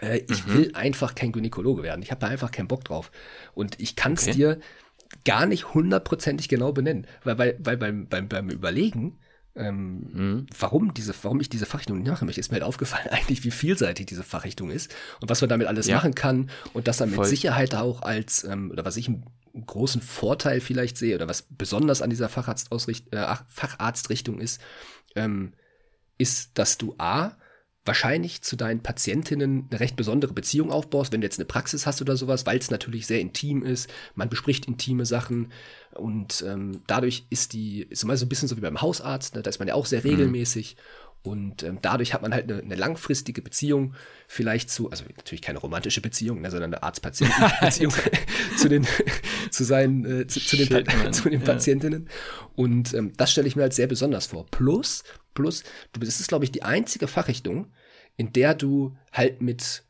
Äh, 0.00 0.22
ich 0.28 0.46
mhm. 0.46 0.54
will 0.54 0.70
einfach 0.74 1.14
kein 1.14 1.32
Gynäkologe 1.32 1.82
werden. 1.82 2.02
Ich 2.02 2.10
habe 2.10 2.20
da 2.20 2.26
einfach 2.26 2.50
keinen 2.50 2.68
Bock 2.68 2.84
drauf. 2.84 3.10
Und 3.54 3.80
ich 3.80 3.96
kann 3.96 4.14
es 4.14 4.24
okay. 4.24 4.32
dir 4.32 4.60
gar 5.24 5.46
nicht 5.46 5.74
hundertprozentig 5.74 6.48
genau 6.48 6.72
benennen, 6.72 7.06
weil, 7.24 7.38
weil, 7.38 7.56
weil 7.60 7.76
beim, 7.76 8.06
beim, 8.06 8.28
beim 8.28 8.50
Überlegen, 8.50 9.18
ähm, 9.56 10.06
mhm. 10.12 10.46
warum, 10.58 10.94
diese, 10.94 11.12
warum 11.22 11.40
ich 11.40 11.48
diese 11.48 11.66
Fachrichtung 11.66 11.98
nicht 11.98 12.08
machen 12.08 12.26
möchte, 12.26 12.40
ist 12.40 12.50
mir 12.50 12.56
halt 12.56 12.64
aufgefallen, 12.64 13.08
eigentlich, 13.10 13.44
wie 13.44 13.50
vielseitig 13.50 14.06
diese 14.06 14.22
Fachrichtung 14.22 14.70
ist 14.70 14.94
und 15.20 15.28
was 15.28 15.40
man 15.40 15.50
damit 15.50 15.66
alles 15.66 15.86
ja. 15.86 15.96
machen 15.96 16.14
kann 16.14 16.50
und 16.72 16.88
dass 16.88 16.98
dann 16.98 17.10
mit 17.10 17.24
Sicherheit 17.26 17.74
auch 17.74 18.02
als, 18.02 18.44
ähm, 18.44 18.70
oder 18.70 18.84
was 18.84 18.96
ich 18.96 19.10
großen 19.66 20.00
Vorteil 20.00 20.60
vielleicht 20.60 20.96
sehe 20.96 21.16
oder 21.16 21.28
was 21.28 21.42
besonders 21.42 22.02
an 22.02 22.10
dieser 22.10 22.28
Facharztausricht 22.28 23.12
äh, 23.12 23.26
Facharztrichtung 23.48 24.40
ist, 24.40 24.60
ähm, 25.16 25.54
ist, 26.18 26.58
dass 26.58 26.78
du 26.78 26.94
A, 26.98 27.36
wahrscheinlich 27.84 28.42
zu 28.42 28.56
deinen 28.56 28.82
Patientinnen 28.82 29.66
eine 29.70 29.80
recht 29.80 29.96
besondere 29.96 30.34
Beziehung 30.34 30.70
aufbaust, 30.70 31.12
wenn 31.12 31.22
du 31.22 31.26
jetzt 31.26 31.38
eine 31.38 31.46
Praxis 31.46 31.86
hast 31.86 32.00
oder 32.02 32.16
sowas, 32.16 32.44
weil 32.46 32.58
es 32.58 32.70
natürlich 32.70 33.06
sehr 33.06 33.20
intim 33.20 33.64
ist, 33.64 33.90
man 34.14 34.28
bespricht 34.28 34.66
intime 34.66 35.06
Sachen 35.06 35.50
und 35.94 36.44
ähm, 36.46 36.82
dadurch 36.86 37.26
ist 37.30 37.52
die, 37.52 37.82
ist 37.82 38.04
immer 38.04 38.16
so 38.16 38.26
ein 38.26 38.28
bisschen 38.28 38.48
so 38.48 38.56
wie 38.56 38.60
beim 38.60 38.80
Hausarzt, 38.80 39.34
ne, 39.34 39.42
da 39.42 39.50
ist 39.50 39.58
man 39.58 39.68
ja 39.68 39.74
auch 39.74 39.86
sehr 39.86 40.00
mhm. 40.00 40.10
regelmäßig 40.10 40.76
Und 41.22 41.64
ähm, 41.64 41.78
dadurch 41.82 42.14
hat 42.14 42.22
man 42.22 42.32
halt 42.32 42.50
eine, 42.50 42.62
eine, 42.62 42.76
langfristige 42.76 43.42
Beziehung 43.42 43.94
vielleicht 44.26 44.70
zu, 44.70 44.90
also 44.90 45.04
natürlich 45.16 45.42
keine 45.42 45.58
romantische 45.58 46.00
Beziehung, 46.00 46.40
ne, 46.40 46.50
sondern 46.50 46.72
eine 46.72 46.82
Arzt-Patienten-Beziehung 46.82 47.92
zu 48.56 48.68
den, 48.68 48.86
zu 49.50 49.64
seinen, 49.64 50.04
äh, 50.22 50.26
zu, 50.26 50.40
zu, 50.40 50.56
den, 50.56 50.66
Shit, 50.66 51.14
zu 51.14 51.28
den 51.28 51.42
Patientinnen. 51.42 52.08
Und 52.56 52.94
ähm, 52.94 53.12
das 53.16 53.32
stelle 53.32 53.48
ich 53.48 53.56
mir 53.56 53.62
halt 53.62 53.74
sehr 53.74 53.86
besonders 53.86 54.26
vor. 54.26 54.46
Plus, 54.50 55.02
plus, 55.34 55.62
du, 55.92 56.00
das 56.00 56.20
ist, 56.20 56.28
glaube 56.28 56.44
ich, 56.44 56.52
die 56.52 56.62
einzige 56.62 57.06
Fachrichtung, 57.06 57.66
in 58.16 58.32
der 58.32 58.54
du 58.54 58.96
halt 59.12 59.42
mit 59.42 59.82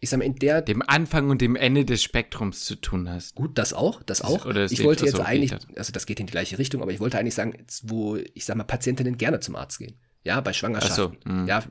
ich 0.00 0.10
sag 0.10 0.18
mal, 0.18 0.24
in 0.24 0.36
der. 0.36 0.62
Dem 0.62 0.82
Anfang 0.82 1.30
und 1.30 1.40
dem 1.40 1.56
Ende 1.56 1.84
des 1.84 2.02
Spektrums 2.02 2.64
zu 2.64 2.76
tun 2.76 3.08
hast. 3.08 3.34
Gut, 3.34 3.58
das 3.58 3.72
auch, 3.72 4.02
das 4.02 4.22
auch. 4.22 4.46
Oder 4.46 4.70
ich 4.70 4.84
wollte 4.84 5.06
jetzt 5.06 5.20
eigentlich, 5.20 5.52
also 5.76 5.92
das 5.92 6.06
geht 6.06 6.20
in 6.20 6.26
die 6.26 6.32
gleiche 6.32 6.58
Richtung, 6.58 6.82
aber 6.82 6.92
ich 6.92 7.00
wollte 7.00 7.18
eigentlich 7.18 7.34
sagen, 7.34 7.54
wo, 7.82 8.16
ich 8.16 8.44
sag 8.44 8.56
mal, 8.56 8.64
Patientinnen 8.64 9.16
gerne 9.16 9.40
zum 9.40 9.56
Arzt 9.56 9.78
gehen. 9.78 9.98
Ja, 10.26 10.40
bei 10.40 10.52
Schwangerschaften. 10.52 10.96
So, 10.96 11.30
hm. 11.30 11.46
ja, 11.46 11.62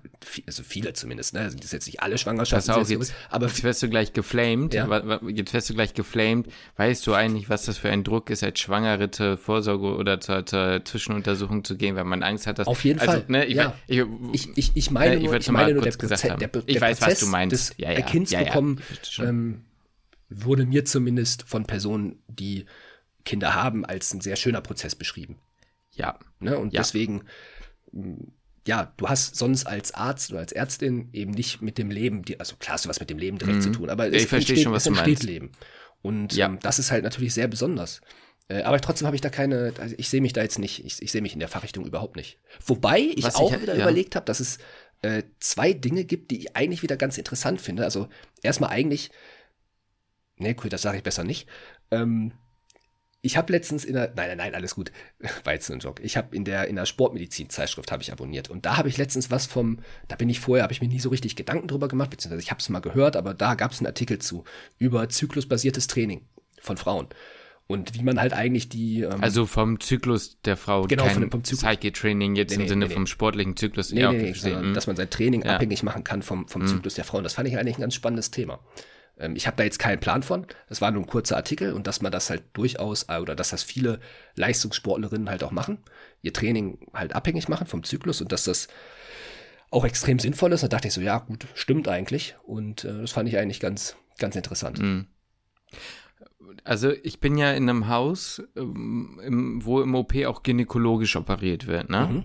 also 0.47 0.63
viele 0.63 0.93
zumindest, 0.93 1.33
ne? 1.33 1.43
Das 1.43 1.51
sind 1.51 1.73
jetzt 1.73 1.87
nicht 1.87 2.01
alle 2.01 2.17
Schwangerschaften. 2.17 2.73
Pass 2.73 2.83
auf, 2.83 2.89
jetzt, 2.89 3.13
aber 3.29 3.47
jetzt 3.47 3.63
wirst 3.63 3.83
du 3.83 3.89
gleich 3.89 4.13
geflamed. 4.13 4.73
Ja. 4.73 5.19
Jetzt 5.27 5.53
wirst 5.53 5.69
du 5.69 5.73
gleich 5.73 5.93
geflamed. 5.93 6.47
Weißt 6.77 7.05
du 7.05 7.13
eigentlich, 7.13 7.49
was 7.49 7.65
das 7.65 7.77
für 7.77 7.89
ein 7.89 8.05
Druck 8.05 8.29
ist, 8.29 8.43
als 8.43 8.61
Schwangere 8.61 9.11
zur 9.11 9.35
Vorsorge 9.35 9.93
oder 9.97 10.21
zur, 10.21 10.45
zur 10.45 10.85
Zwischenuntersuchung 10.85 11.65
zu 11.65 11.75
gehen, 11.75 11.97
weil 11.97 12.05
man 12.05 12.23
Angst 12.23 12.47
hat, 12.47 12.57
dass. 12.57 12.67
Auf 12.67 12.85
jeden 12.85 12.99
also, 12.99 13.11
Fall. 13.11 13.25
Ne, 13.27 13.43
ich, 13.43 13.55
ja. 13.55 13.73
ich, 13.87 14.05
ich, 14.31 14.57
ich, 14.57 14.71
ich 14.73 14.89
meine, 14.89 15.19
nur, 15.19 15.33
ich, 15.33 15.51
meine 15.51 15.73
nur, 15.73 15.83
der, 15.83 15.91
Proze 15.91 16.15
der, 16.15 16.37
der, 16.37 16.63
ich 16.65 16.79
weiß, 16.79 16.99
Prozess 16.99 17.13
was 17.13 17.19
du 17.19 17.25
meinst. 17.25 17.51
des 17.51 17.73
ja, 17.75 17.91
ja. 17.91 18.01
Kinds 18.03 18.31
bekommen 18.31 18.81
ähm, 19.19 19.65
wurde 20.29 20.65
mir 20.65 20.85
zumindest 20.85 21.43
von 21.43 21.65
Personen, 21.65 22.23
die 22.29 22.67
Kinder 23.25 23.53
haben, 23.53 23.83
als 23.83 24.13
ein 24.13 24.21
sehr 24.21 24.37
schöner 24.37 24.61
Prozess 24.61 24.95
beschrieben. 24.95 25.39
Ja. 25.91 26.17
Ne? 26.39 26.57
Und 26.57 26.73
deswegen 26.73 27.23
ja, 28.67 28.93
du 28.97 29.08
hast 29.08 29.36
sonst 29.36 29.65
als 29.67 29.93
Arzt 29.93 30.32
oder 30.32 30.39
als 30.39 30.51
Ärztin 30.51 31.10
eben 31.13 31.32
nicht 31.32 31.62
mit 31.62 31.78
dem 31.78 31.91
Leben, 31.91 32.23
die, 32.23 32.39
also 32.39 32.56
klar 32.56 32.73
hast 32.73 32.86
du 32.86 32.89
was 32.89 32.99
mit 32.99 33.10
dem 33.10 33.17
Leben 33.17 33.38
direkt 33.38 33.60
mhm. 33.60 33.62
zu 33.62 33.71
tun, 33.71 33.89
aber 33.89 34.08
es 34.08 34.23
ich 34.23 34.34
entsteht, 34.34 34.60
schon, 34.60 34.73
was 34.73 34.84
es 34.84 34.88
entsteht 34.88 35.23
Leben. 35.23 35.51
Und 36.01 36.34
ja. 36.34 36.47
ähm, 36.47 36.60
das 36.62 36.80
ist 36.80 36.91
halt 36.91 37.04
natürlich 37.04 37.34
sehr 37.34 37.47
besonders. 37.47 38.01
Äh, 38.47 38.63
aber 38.63 38.80
trotzdem 38.80 39.06
habe 39.08 39.15
ich 39.15 39.21
da 39.21 39.30
keine, 39.30 39.73
also 39.80 39.95
ich 39.97 40.10
sehe 40.10 40.21
mich 40.21 40.34
da 40.34 40.41
jetzt 40.41 40.60
nicht, 40.60 40.84
ich, 40.84 41.01
ich 41.01 41.12
sehe 41.12 41.21
mich 41.21 41.34
in 41.34 41.39
der 41.39 41.47
Fachrichtung 41.47 41.86
überhaupt 41.86 42.15
nicht. 42.15 42.39
Wobei 42.65 42.99
ich 42.99 43.23
was 43.23 43.36
auch 43.36 43.54
ich, 43.54 43.62
wieder 43.62 43.75
ja. 43.75 43.84
überlegt 43.84 44.15
habe, 44.15 44.25
dass 44.25 44.39
es 44.39 44.58
äh, 45.01 45.23
zwei 45.39 45.73
Dinge 45.73 46.04
gibt, 46.04 46.32
die 46.32 46.39
ich 46.39 46.56
eigentlich 46.56 46.82
wieder 46.82 46.97
ganz 46.97 47.17
interessant 47.17 47.62
finde. 47.62 47.84
Also 47.84 48.08
erstmal 48.41 48.71
eigentlich, 48.71 49.12
nee, 50.38 50.56
cool, 50.63 50.69
das 50.69 50.82
sage 50.82 50.97
ich 50.97 51.04
besser 51.04 51.23
nicht. 51.23 51.47
Ähm, 51.91 52.34
ich 53.25 53.38
habe 53.38 53.51
letztens 53.51 53.83
in 53.83 53.93
der, 53.93 54.13
nein, 54.15 54.27
nein, 54.29 54.38
nein, 54.38 54.55
alles 54.55 54.75
gut, 54.75 54.91
war 55.43 55.53
jetzt 55.53 55.69
ein 55.71 55.79
Joke. 55.79 56.01
Ich 56.03 56.15
habe 56.15 56.35
in 56.35 56.45
der, 56.45 56.67
in 56.67 56.75
der 56.75 56.85
Sportmedizin-Zeitschrift 56.85 57.91
habe 57.91 58.03
ich 58.03 58.11
abonniert 58.11 58.49
und 58.49 58.65
da 58.65 58.77
habe 58.77 58.88
ich 58.88 58.97
letztens 58.97 59.31
was 59.31 59.47
vom, 59.47 59.79
da 60.07 60.15
bin 60.15 60.29
ich 60.29 60.39
vorher, 60.39 60.63
habe 60.63 60.73
ich 60.73 60.81
mir 60.81 60.88
nie 60.88 60.99
so 60.99 61.09
richtig 61.09 61.35
Gedanken 61.35 61.67
drüber 61.67 61.88
gemacht, 61.88 62.11
beziehungsweise 62.11 62.43
ich 62.43 62.51
habe 62.51 62.59
es 62.59 62.69
mal 62.69 62.81
gehört, 62.81 63.15
aber 63.15 63.33
da 63.33 63.55
gab 63.55 63.71
es 63.71 63.79
einen 63.79 63.88
Artikel 63.88 64.19
zu 64.19 64.43
über 64.77 65.09
zyklusbasiertes 65.09 65.88
Training 65.88 66.21
von 66.61 66.77
Frauen 66.77 67.07
und 67.67 67.95
wie 67.95 68.03
man 68.03 68.19
halt 68.19 68.33
eigentlich 68.33 68.69
die. 68.69 69.01
Ähm, 69.01 69.23
also 69.23 69.47
vom 69.47 69.79
Zyklus 69.79 70.39
der 70.43 70.55
Frau, 70.55 70.83
genau, 70.83 71.05
kein 71.05 71.31
vom 71.31 71.43
Zyklus. 71.43 71.63
Psyche-Training 71.63 72.35
jetzt 72.35 72.55
nee, 72.55 72.63
im 72.63 72.69
Sinne 72.69 72.88
nee, 72.88 72.93
vom 72.93 73.07
sportlichen 73.07 73.57
Zyklus. 73.57 73.91
Nee, 73.91 74.01
ja, 74.01 74.11
nee, 74.11 74.21
nee, 74.21 74.33
sondern, 74.33 74.75
dass 74.75 74.85
man 74.85 74.95
sein 74.95 75.09
Training 75.09 75.43
ja. 75.43 75.55
abhängig 75.55 75.81
machen 75.81 76.03
kann 76.03 76.21
vom, 76.21 76.47
vom 76.47 76.61
mhm. 76.61 76.67
Zyklus 76.67 76.93
der 76.93 77.05
Frau. 77.05 77.17
Und 77.17 77.23
das 77.23 77.33
fand 77.33 77.47
ich 77.47 77.57
eigentlich 77.57 77.77
ein 77.77 77.81
ganz 77.81 77.95
spannendes 77.95 78.29
Thema. 78.29 78.59
Ähm, 79.17 79.36
ich 79.36 79.47
habe 79.47 79.58
da 79.58 79.63
jetzt 79.63 79.80
keinen 79.80 79.99
Plan 79.99 80.23
von. 80.23 80.45
Das 80.69 80.82
war 80.82 80.91
nur 80.91 81.04
ein 81.04 81.08
kurzer 81.08 81.38
Artikel 81.38 81.73
und 81.73 81.88
dass 81.88 82.01
man 82.01 82.12
das 82.12 82.30
halt 82.30 82.43
durchaus 82.54 83.04
äh, 83.10 83.17
oder 83.19 83.36
dass 83.36 83.49
das 83.49 83.63
viele 83.63 83.99
Leistungssportlerinnen 84.36 85.30
halt 85.30 85.43
auch 85.43 85.51
machen, 85.51 85.80
ihr 86.21 86.34
Training 86.34 86.80
halt 86.93 87.13
abhängig 87.13 87.47
machen 87.47 87.67
vom 87.67 87.84
Zyklus 87.84 88.21
und 88.21 88.32
dass 88.32 88.43
das 88.43 88.67
auch 89.71 89.86
extrem 89.86 90.19
sinnvoll 90.19 90.54
ist. 90.54 90.63
Da 90.63 90.67
dachte 90.67 90.88
ich 90.88 90.93
so, 90.93 91.01
ja 91.01 91.19
gut, 91.19 91.47
stimmt 91.54 91.88
eigentlich 91.88 92.36
und 92.43 92.84
äh, 92.84 93.01
das 93.01 93.12
fand 93.12 93.30
ich 93.30 93.38
eigentlich 93.38 93.60
ganz, 93.60 93.95
ganz 94.17 94.36
interessant. 94.36 94.80
Mhm. 94.80 95.08
Also 96.63 96.91
ich 97.04 97.19
bin 97.19 97.38
ja 97.38 97.51
in 97.51 97.69
einem 97.69 97.88
Haus, 97.88 98.41
ähm, 98.56 99.60
wo 99.63 99.82
im 99.82 99.93
OP 99.95 100.15
auch 100.25 100.43
gynäkologisch 100.43 101.15
operiert 101.15 101.67
wird, 101.67 101.89
ne? 101.89 102.10
Mhm. 102.12 102.23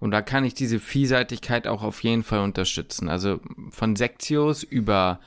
Und 0.00 0.10
da 0.10 0.22
kann 0.22 0.44
ich 0.44 0.54
diese 0.54 0.80
Vielseitigkeit 0.80 1.66
auch 1.66 1.82
auf 1.82 2.02
jeden 2.02 2.24
Fall 2.24 2.40
unterstützen. 2.40 3.08
Also 3.08 3.40
von 3.70 3.96
Sektios 3.96 4.62
über 4.62 5.20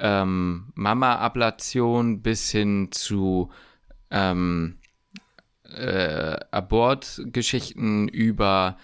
ähm, 0.00 0.72
Mama-Ablation 0.74 2.22
bis 2.22 2.50
hin 2.50 2.88
zu 2.90 3.50
ähm, 4.10 4.78
äh, 5.76 6.36
Abortgeschichten 6.50 8.08
über 8.08 8.76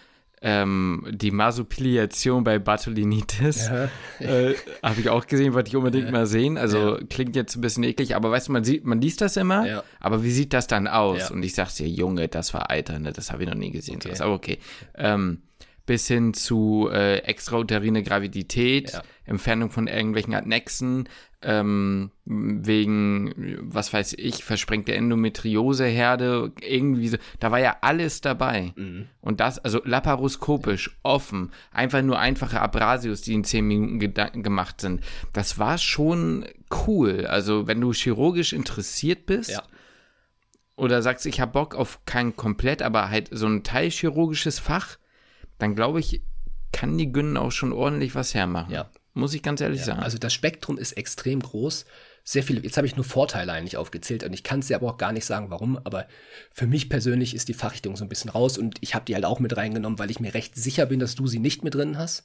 ähm, 0.43 1.05
die 1.11 1.31
Masopiliation 1.31 2.45
bei 2.45 2.59
Bartholinitis. 2.59 3.69
Ja. 3.69 3.89
Äh, 4.21 4.55
Habe 4.83 5.01
ich 5.01 5.09
auch 5.09 5.27
gesehen, 5.27 5.55
wollte 5.55 5.69
ich 5.69 5.77
unbedingt 5.77 6.07
ja. 6.07 6.13
mal 6.13 6.27
sehen. 6.27 6.59
Also 6.59 6.99
ja. 6.99 7.05
klingt 7.09 7.35
jetzt 7.35 7.57
ein 7.57 7.63
bisschen 7.63 7.83
eklig, 7.83 8.15
aber 8.15 8.31
weißt 8.31 8.49
du, 8.49 8.53
man 8.53 8.63
sieht, 8.63 8.85
man 8.85 9.01
liest 9.01 9.21
das 9.23 9.37
immer, 9.37 9.83
aber 9.99 10.23
wie 10.23 10.31
sieht 10.31 10.53
das 10.53 10.67
dann 10.67 10.87
aus? 10.87 11.31
Und 11.31 11.43
ich 11.43 11.55
sag's 11.55 11.75
dir, 11.75 11.89
Junge, 11.89 12.29
das 12.29 12.55
war 12.55 12.71
Alter, 12.71 12.99
ne? 12.99 13.13
Das 13.13 13.33
habe 13.33 13.43
ich 13.43 13.49
noch 13.49 13.57
nie 13.57 13.71
gesehen. 13.71 13.97
Okay. 13.97 14.21
Aber 14.21 14.35
okay. 14.35 14.59
Ähm, 14.95 15.43
bis 15.87 16.09
hin 16.09 16.35
zu 16.35 16.89
äh, 16.93 17.19
extrauterine 17.19 18.03
Gravidität, 18.03 18.93
ja. 18.93 19.03
Entfernung 19.25 19.71
von 19.71 19.87
irgendwelchen 19.87 20.35
Adnexen, 20.35 21.09
ähm, 21.43 22.11
wegen, 22.25 23.59
was 23.61 23.93
weiß 23.93 24.15
ich, 24.19 24.43
versprengte 24.43 24.95
Endometrioseherde, 24.95 26.53
irgendwie 26.61 27.09
so. 27.09 27.19
Da 27.39 27.53
war 27.53 27.61
ja 27.61 27.77
alles 27.83 28.21
dabei. 28.21 28.73
Mhm. 28.75 29.07
Und 29.21 29.39
das, 29.39 29.61
also 29.61 29.81
laparoskopisch, 29.85 30.99
offen, 31.05 31.53
einfach 31.71 32.03
nur 32.03 32.19
einfache 32.19 32.61
Abrasius, 32.61 33.23
die 33.23 33.35
in 33.35 33.45
zehn 33.45 33.67
Minuten 33.67 34.43
gemacht 34.43 34.81
sind. 34.81 35.03
Das 35.33 35.59
war 35.59 35.79
schon 35.79 36.47
cool. 36.87 37.27
Also, 37.27 37.69
wenn 37.69 37.81
du 37.81 37.93
chirurgisch 37.93 38.53
interessiert 38.53 39.27
bist, 39.27 39.51
ja. 39.51 39.63
oder 40.75 41.01
sagst, 41.01 41.27
ich 41.27 41.41
habe 41.41 41.53
Bock 41.53 41.77
auf 41.77 42.01
kein 42.07 42.35
komplett, 42.35 42.83
aber 42.83 43.09
halt 43.09 43.29
so 43.31 43.47
ein 43.47 43.63
teilchirurgisches 43.63 44.59
Fach, 44.59 44.97
dann 45.59 45.75
glaube 45.75 46.01
ich, 46.01 46.23
kann 46.73 46.99
die 46.99 47.13
Günnen 47.13 47.37
auch 47.37 47.53
schon 47.53 47.73
ordentlich 47.73 48.15
was 48.15 48.35
hermachen. 48.35 48.73
Ja. 48.73 48.91
Muss 49.15 49.33
ich 49.33 49.43
ganz 49.43 49.63
ehrlich 49.63 49.81
ja, 49.81 49.87
sagen. 49.87 50.03
Also 50.03 50.19
das 50.19 50.35
Spektrum 50.35 50.77
ist 50.77 50.93
extrem 50.93 51.41
groß. 51.41 51.87
Sehr 52.23 52.43
viele, 52.43 52.61
jetzt 52.61 52.77
habe 52.77 52.87
ich 52.87 52.97
nur 52.97 53.05
Vorteile 53.05 53.53
eigentlich 53.53 53.77
aufgezählt 53.77 54.25
und 54.25 54.33
ich 54.33 54.43
kann 54.43 54.59
es 54.59 54.67
dir 54.67 54.77
aber 54.77 54.89
auch 54.91 54.99
gar 54.99 55.13
nicht 55.13 55.25
sagen, 55.25 55.49
warum. 55.49 55.79
Aber 55.85 56.07
für 56.53 56.67
mich 56.67 56.91
persönlich 56.91 57.35
ist 57.35 57.49
die 57.49 57.55
Fachrichtung 57.55 57.97
so 57.97 58.05
ein 58.05 58.11
bisschen 58.11 58.31
raus 58.31 58.59
und 58.59 58.77
ich 58.83 58.95
habe 58.95 59.07
die 59.07 59.15
halt 59.15 59.25
auch 59.25 59.41
mit 59.41 59.57
reingenommen, 59.57 59.99
weil 59.99 60.11
ich 60.11 60.21
mir 60.21 60.35
recht 60.35 60.55
sicher 60.55 60.85
bin, 60.87 60.99
dass 60.99 61.15
du 61.15 61.27
sie 61.27 61.39
nicht 61.39 61.65
mit 61.65 61.75
drin 61.75 61.97
hast. 61.97 62.25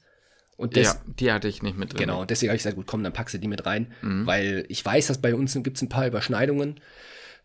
Und 0.58 0.76
des, 0.76 0.88
ja, 0.88 1.00
die 1.06 1.32
hatte 1.32 1.48
ich 1.48 1.62
nicht 1.62 1.78
mit 1.78 1.92
drin. 1.92 2.00
Genau, 2.00 2.20
und 2.20 2.30
deswegen 2.30 2.50
habe 2.50 2.56
ich 2.56 2.62
gesagt, 2.62 2.76
gut, 2.76 2.86
komm, 2.86 3.02
dann 3.02 3.14
packst 3.14 3.34
du 3.34 3.38
die 3.38 3.48
mit 3.48 3.64
rein, 3.64 3.92
mhm. 4.02 4.26
weil 4.26 4.66
ich 4.68 4.84
weiß, 4.84 5.06
dass 5.06 5.18
bei 5.18 5.34
uns 5.34 5.54
gibt 5.54 5.78
es 5.78 5.82
ein 5.82 5.88
paar 5.88 6.06
Überschneidungen. 6.06 6.78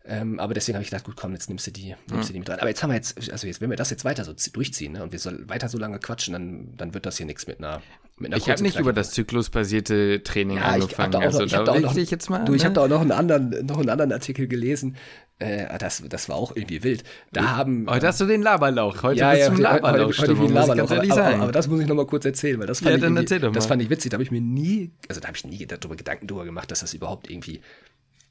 Ähm, 0.04 0.40
aber 0.40 0.54
deswegen 0.54 0.76
habe 0.76 0.82
ich 0.82 0.90
gedacht, 0.90 1.04
gut, 1.04 1.16
komm, 1.16 1.32
jetzt 1.32 1.50
nimmst 1.50 1.66
du 1.66 1.70
die, 1.70 1.94
nimmst 2.10 2.30
du 2.30 2.32
die 2.32 2.38
mit 2.38 2.48
rein. 2.48 2.58
Aber 2.60 2.68
jetzt 2.68 2.82
haben 2.82 2.90
wir 2.90 2.96
jetzt, 2.96 3.30
also 3.30 3.46
jetzt, 3.46 3.60
wenn 3.60 3.68
wir 3.68 3.76
das 3.76 3.90
jetzt 3.90 4.06
weiter 4.06 4.24
so 4.24 4.32
durchziehen, 4.52 4.92
ne, 4.92 5.02
und 5.02 5.12
wir 5.12 5.18
sollen 5.18 5.48
weiter 5.50 5.68
so 5.68 5.76
lange 5.76 5.98
quatschen, 5.98 6.32
dann, 6.32 6.76
dann 6.76 6.94
wird 6.94 7.04
das 7.04 7.18
hier 7.18 7.26
nichts 7.26 7.46
mit 7.46 7.58
einer, 7.58 7.82
mit 8.16 8.32
einer 8.32 8.38
Ich 8.38 8.48
habe 8.48 8.62
nicht 8.62 8.78
über 8.78 8.94
das 8.94 9.10
zyklusbasierte 9.10 10.22
Training 10.22 10.56
ja, 10.56 10.64
angefangen. 10.64 11.12
Ich 11.12 11.18
also, 11.20 11.44
da 11.44 11.72
auch 11.72 11.78
noch, 11.78 11.94
ich 11.94 12.10
jetzt 12.10 12.30
mal. 12.30 12.44
Du, 12.44 12.54
ich 12.54 12.62
ne? 12.62 12.66
habe 12.66 12.74
da 12.74 12.84
auch 12.84 12.88
noch 12.88 13.02
einen 13.02 13.12
anderen, 13.12 13.66
noch 13.66 13.78
einen 13.78 13.90
anderen 13.90 14.12
Artikel 14.12 14.48
gelesen. 14.48 14.96
Äh, 15.40 15.78
das, 15.78 16.02
das 16.08 16.28
war 16.30 16.36
auch 16.36 16.56
irgendwie 16.56 16.82
wild. 16.82 17.04
Da 17.32 17.56
haben. 17.56 17.86
Heute 17.88 18.06
hast 18.06 18.20
du 18.22 18.24
den 18.24 18.40
Laberlauch. 18.40 19.02
Heute 19.02 19.20
ja, 19.20 19.30
bist 19.32 19.42
ja, 19.42 19.50
du 19.50 19.60
Laberlauch. 19.60 20.18
Heute, 20.18 20.38
heute 20.38 20.44
ich 20.46 20.54
Laberlauch. 20.54 20.90
Aber, 20.90 21.02
aber, 21.02 21.42
aber, 21.42 21.52
das 21.52 21.68
muss 21.68 21.80
ich 21.80 21.86
noch 21.86 21.94
mal 21.94 22.06
kurz 22.06 22.24
erzählen, 22.24 22.58
weil 22.58 22.66
das 22.66 22.80
fand, 22.80 23.02
ja, 23.02 23.20
ich, 23.20 23.52
das 23.52 23.66
fand 23.66 23.82
ich 23.82 23.90
witzig. 23.90 24.10
Da 24.10 24.14
habe 24.14 24.24
ich 24.24 24.30
mir 24.30 24.40
nie, 24.40 24.90
also 25.06 25.20
da 25.20 25.28
habe 25.28 25.36
ich 25.36 25.44
nie 25.44 25.66
darüber 25.66 25.96
Gedanken 25.96 26.26
drüber 26.26 26.46
gemacht, 26.46 26.70
dass 26.70 26.80
das 26.80 26.94
überhaupt 26.94 27.30
irgendwie 27.30 27.60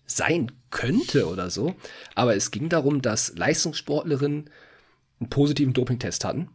sein 0.08 0.52
könnte 0.72 1.28
oder 1.28 1.50
so. 1.50 1.76
Aber 2.15 2.36
es 2.36 2.50
ging 2.52 2.70
darum, 2.70 3.02
dass 3.02 3.38
Leistungssportlerinnen 3.38 4.50
einen 5.20 5.30
positiven 5.30 5.74
Dopingtest 5.74 6.26
hatten, 6.26 6.50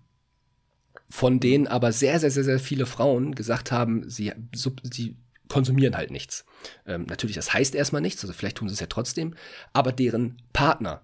von 1.08 1.38
denen 1.38 1.68
aber 1.68 1.92
sehr, 1.92 2.18
sehr, 2.18 2.30
sehr, 2.30 2.44
sehr 2.44 2.58
viele 2.58 2.86
Frauen 2.86 3.34
gesagt 3.34 3.70
haben, 3.70 4.08
sie, 4.08 4.32
sie 4.54 5.16
konsumieren 5.48 5.96
halt 5.96 6.10
nichts. 6.10 6.44
Ähm, 6.86 7.04
natürlich, 7.08 7.36
das 7.36 7.52
heißt 7.52 7.74
erstmal 7.74 8.00
nichts, 8.00 8.22
also 8.22 8.32
vielleicht 8.32 8.56
tun 8.56 8.68
sie 8.68 8.74
es 8.74 8.80
ja 8.80 8.86
trotzdem, 8.86 9.34
aber 9.72 9.92
deren 9.92 10.40
Partner 10.52 11.02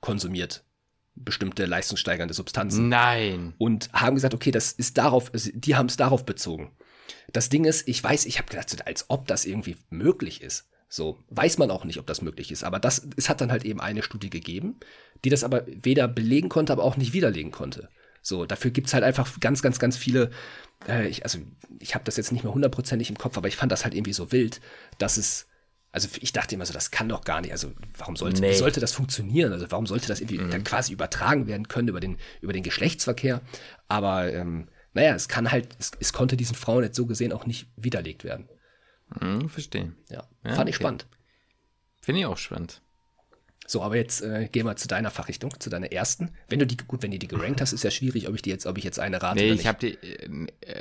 konsumiert 0.00 0.64
bestimmte 1.16 1.64
leistungssteigernde 1.64 2.34
Substanzen. 2.34 2.88
Nein. 2.88 3.54
Und 3.58 3.90
haben 3.92 4.14
gesagt, 4.14 4.34
okay, 4.34 4.50
das 4.50 4.70
ist 4.72 4.98
darauf, 4.98 5.32
also 5.32 5.50
die 5.52 5.74
haben 5.74 5.86
es 5.86 5.96
darauf 5.96 6.24
bezogen. 6.24 6.70
Das 7.32 7.48
Ding 7.48 7.64
ist, 7.64 7.88
ich 7.88 8.02
weiß, 8.04 8.26
ich 8.26 8.38
habe 8.38 8.48
gedacht, 8.48 8.86
als 8.86 9.06
ob 9.08 9.26
das 9.26 9.46
irgendwie 9.46 9.76
möglich 9.90 10.42
ist. 10.42 10.68
So, 10.88 11.18
weiß 11.30 11.58
man 11.58 11.70
auch 11.70 11.84
nicht, 11.84 11.98
ob 11.98 12.06
das 12.06 12.22
möglich 12.22 12.52
ist. 12.52 12.64
Aber 12.64 12.78
das, 12.78 13.08
es 13.16 13.28
hat 13.28 13.40
dann 13.40 13.50
halt 13.50 13.64
eben 13.64 13.80
eine 13.80 14.02
Studie 14.02 14.30
gegeben, 14.30 14.78
die 15.24 15.30
das 15.30 15.44
aber 15.44 15.64
weder 15.66 16.08
belegen 16.08 16.48
konnte, 16.48 16.72
aber 16.72 16.84
auch 16.84 16.96
nicht 16.96 17.12
widerlegen 17.12 17.50
konnte. 17.50 17.88
So, 18.22 18.46
dafür 18.46 18.70
gibt 18.70 18.86
es 18.88 18.94
halt 18.94 19.04
einfach 19.04 19.40
ganz, 19.40 19.62
ganz, 19.62 19.78
ganz 19.78 19.96
viele, 19.96 20.30
äh, 20.88 21.08
ich, 21.08 21.24
also 21.24 21.38
ich 21.80 21.94
habe 21.94 22.04
das 22.04 22.16
jetzt 22.16 22.32
nicht 22.32 22.44
mehr 22.44 22.54
hundertprozentig 22.54 23.10
im 23.10 23.18
Kopf, 23.18 23.36
aber 23.36 23.48
ich 23.48 23.56
fand 23.56 23.72
das 23.72 23.84
halt 23.84 23.94
irgendwie 23.94 24.12
so 24.12 24.32
wild, 24.32 24.60
dass 24.98 25.16
es 25.16 25.46
Also 25.92 26.08
ich 26.20 26.32
dachte 26.32 26.54
immer 26.54 26.66
so, 26.66 26.72
das 26.72 26.90
kann 26.90 27.08
doch 27.08 27.24
gar 27.24 27.40
nicht. 27.40 27.52
Also 27.52 27.72
warum 27.96 28.16
sollte, 28.16 28.40
nee. 28.42 28.52
sollte 28.52 28.80
das 28.80 28.92
funktionieren? 28.92 29.52
Also 29.52 29.70
warum 29.70 29.86
sollte 29.86 30.08
das 30.08 30.20
irgendwie 30.20 30.38
mhm. 30.38 30.50
dann 30.50 30.64
quasi 30.64 30.92
übertragen 30.92 31.46
werden 31.46 31.68
können 31.68 31.88
über 31.88 32.00
den, 32.00 32.18
über 32.40 32.52
den 32.52 32.62
Geschlechtsverkehr? 32.62 33.40
Aber 33.88 34.32
ähm, 34.32 34.68
naja, 34.92 35.14
es 35.14 35.28
kann 35.28 35.50
halt, 35.50 35.68
es, 35.78 35.92
es 35.98 36.12
konnte 36.12 36.36
diesen 36.36 36.54
Frauen 36.54 36.84
jetzt 36.84 36.96
so 36.96 37.06
gesehen 37.06 37.32
auch 37.32 37.46
nicht 37.46 37.68
widerlegt 37.76 38.24
werden. 38.24 38.48
Mhm, 39.20 39.48
verstehe. 39.48 39.92
Ja, 40.10 40.24
ja 40.44 40.50
fand 40.50 40.60
okay. 40.60 40.70
ich 40.70 40.76
spannend. 40.76 41.06
Finde 42.02 42.20
ich 42.20 42.26
auch 42.26 42.38
spannend. 42.38 42.82
So, 43.68 43.82
aber 43.82 43.96
jetzt 43.96 44.22
äh, 44.22 44.48
gehen 44.50 44.64
wir 44.64 44.76
zu 44.76 44.86
deiner 44.86 45.10
Fachrichtung, 45.10 45.52
zu 45.58 45.70
deiner 45.70 45.90
ersten. 45.90 46.30
Wenn 46.48 46.60
du 46.60 46.66
die, 46.66 46.76
gut, 46.76 47.02
wenn 47.02 47.10
du 47.10 47.18
die 47.18 47.26
gerankt 47.26 47.60
hast, 47.60 47.72
ist 47.72 47.82
ja 47.82 47.90
schwierig, 47.90 48.28
ob 48.28 48.34
ich 48.36 48.42
die 48.42 48.50
jetzt, 48.50 48.64
ob 48.64 48.78
ich 48.78 48.84
jetzt 48.84 49.00
eine 49.00 49.20
rate. 49.20 49.40
Nee, 49.40 49.50
ich 49.50 49.66
habe 49.66 49.78
die, 49.80 49.94
äh, 49.94 50.28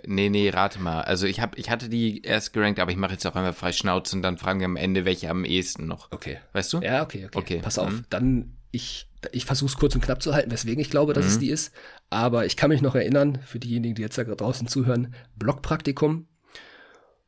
nee, 0.05 0.29
nee, 0.29 0.49
rate 0.49 0.79
mal. 0.79 1.01
Also 1.01 1.25
ich 1.25 1.39
habe, 1.39 1.57
ich 1.57 1.71
hatte 1.71 1.89
die 1.89 2.21
erst 2.21 2.53
gerankt, 2.53 2.79
aber 2.79 2.91
ich 2.91 2.97
mache 2.97 3.13
jetzt 3.13 3.25
auch 3.25 3.35
einmal 3.35 3.53
frei 3.53 3.71
Schnauze 3.71 4.15
und 4.15 4.21
dann 4.21 4.37
fragen 4.37 4.59
wir 4.59 4.65
am 4.65 4.75
Ende, 4.75 5.03
welche 5.03 5.29
am 5.29 5.45
ehesten 5.45 5.87
noch. 5.87 6.11
Okay. 6.11 6.37
Weißt 6.53 6.73
du? 6.73 6.81
Ja, 6.81 7.01
okay, 7.01 7.25
okay. 7.25 7.37
okay. 7.37 7.59
Pass 7.63 7.79
auf, 7.79 7.91
mhm. 7.91 8.05
dann 8.09 8.57
ich, 8.71 9.09
ich 9.31 9.45
versuche 9.45 9.69
es 9.69 9.77
kurz 9.77 9.95
und 9.95 10.01
knapp 10.01 10.21
zu 10.21 10.35
halten, 10.35 10.51
weswegen 10.51 10.79
ich 10.79 10.91
glaube, 10.91 11.13
dass 11.13 11.25
mhm. 11.25 11.31
es 11.31 11.39
die 11.39 11.49
ist. 11.49 11.73
Aber 12.11 12.45
ich 12.45 12.55
kann 12.55 12.69
mich 12.69 12.81
noch 12.81 12.93
erinnern, 12.93 13.39
für 13.43 13.57
diejenigen, 13.57 13.95
die 13.95 14.03
jetzt 14.03 14.17
da 14.17 14.23
draußen 14.23 14.67
zuhören, 14.67 15.15
Blockpraktikum 15.35 16.27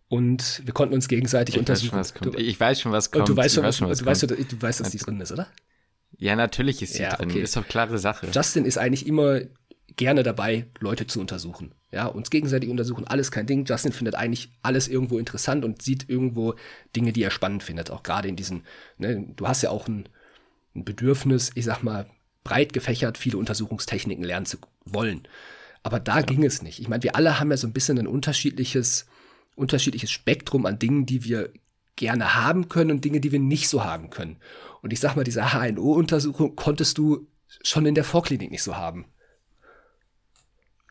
und 0.09 0.61
wir 0.65 0.73
konnten 0.73 0.93
uns 0.93 1.07
gegenseitig 1.07 1.55
ich 1.55 1.59
untersuchen. 1.59 1.97
Weiß 1.97 2.13
du, 2.13 2.31
ich 2.37 2.59
weiß 2.59 2.81
schon, 2.81 2.91
was 2.91 3.11
kommt. 3.11 3.27
Und 3.27 3.29
du 3.29 3.35
weißt 3.35 3.55
schon, 3.55 3.63
was, 3.63 3.77
schon, 3.77 3.89
was 3.89 3.99
du, 3.99 4.05
weißt, 4.05 4.23
du, 4.23 4.27
du 4.27 4.61
weißt, 4.61 4.79
dass 4.79 4.89
die 4.89 4.97
drin 4.97 5.19
ist, 5.19 5.31
oder? 5.31 5.47
Ja, 6.17 6.35
natürlich 6.35 6.81
ist 6.81 6.93
sie 6.93 7.03
ja, 7.03 7.15
drin. 7.15 7.29
Okay. 7.29 7.41
Ist 7.41 7.55
doch 7.55 7.67
klare 7.67 7.99
Sache. 7.99 8.27
Justin 8.33 8.65
ist 8.65 8.77
eigentlich 8.77 9.05
immer 9.05 9.41
gerne 9.95 10.23
dabei, 10.23 10.67
Leute 10.79 11.07
zu 11.07 11.19
untersuchen. 11.19 11.73
Ja, 11.91 12.05
uns 12.05 12.29
gegenseitig 12.29 12.69
untersuchen, 12.69 13.07
alles 13.07 13.31
kein 13.31 13.47
Ding. 13.47 13.65
Justin 13.65 13.91
findet 13.91 14.15
eigentlich 14.15 14.51
alles 14.61 14.87
irgendwo 14.87 15.17
interessant 15.19 15.65
und 15.65 15.81
sieht 15.81 16.09
irgendwo 16.09 16.55
Dinge, 16.95 17.13
die 17.13 17.23
er 17.23 17.31
spannend 17.31 17.63
findet. 17.63 17.91
Auch 17.91 18.03
gerade 18.03 18.27
in 18.27 18.35
diesen, 18.35 18.63
ne, 18.97 19.25
du 19.35 19.47
hast 19.47 19.61
ja 19.61 19.69
auch 19.69 19.87
ein, 19.87 20.07
ein 20.75 20.85
Bedürfnis, 20.85 21.51
ich 21.55 21.65
sag 21.65 21.83
mal, 21.83 22.05
breit 22.43 22.73
gefächert, 22.73 23.17
viele 23.17 23.37
Untersuchungstechniken 23.37 24.23
lernen 24.23 24.45
zu 24.45 24.57
wollen. 24.85 25.27
Aber 25.83 25.99
da 25.99 26.17
ja. 26.17 26.21
ging 26.21 26.43
es 26.43 26.61
nicht. 26.61 26.79
Ich 26.79 26.87
meine, 26.87 27.03
wir 27.03 27.15
alle 27.15 27.39
haben 27.39 27.51
ja 27.51 27.57
so 27.57 27.67
ein 27.67 27.73
bisschen 27.73 27.97
ein 27.99 28.07
unterschiedliches 28.07 29.07
unterschiedliches 29.57 30.11
Spektrum 30.11 30.65
an 30.65 30.79
Dingen, 30.79 31.05
die 31.05 31.23
wir 31.23 31.51
gerne 31.95 32.35
haben 32.35 32.69
können 32.69 32.91
und 32.91 33.03
Dinge, 33.03 33.19
die 33.19 33.31
wir 33.31 33.39
nicht 33.39 33.67
so 33.69 33.83
haben 33.83 34.09
können. 34.09 34.37
Und 34.81 34.93
ich 34.93 34.99
sag 34.99 35.15
mal, 35.15 35.23
diese 35.23 35.51
HNO-Untersuchung 35.51 36.55
konntest 36.55 36.97
du 36.97 37.27
schon 37.63 37.85
in 37.85 37.95
der 37.95 38.03
Vorklinik 38.03 38.51
nicht 38.51 38.63
so 38.63 38.77
haben. 38.77 39.05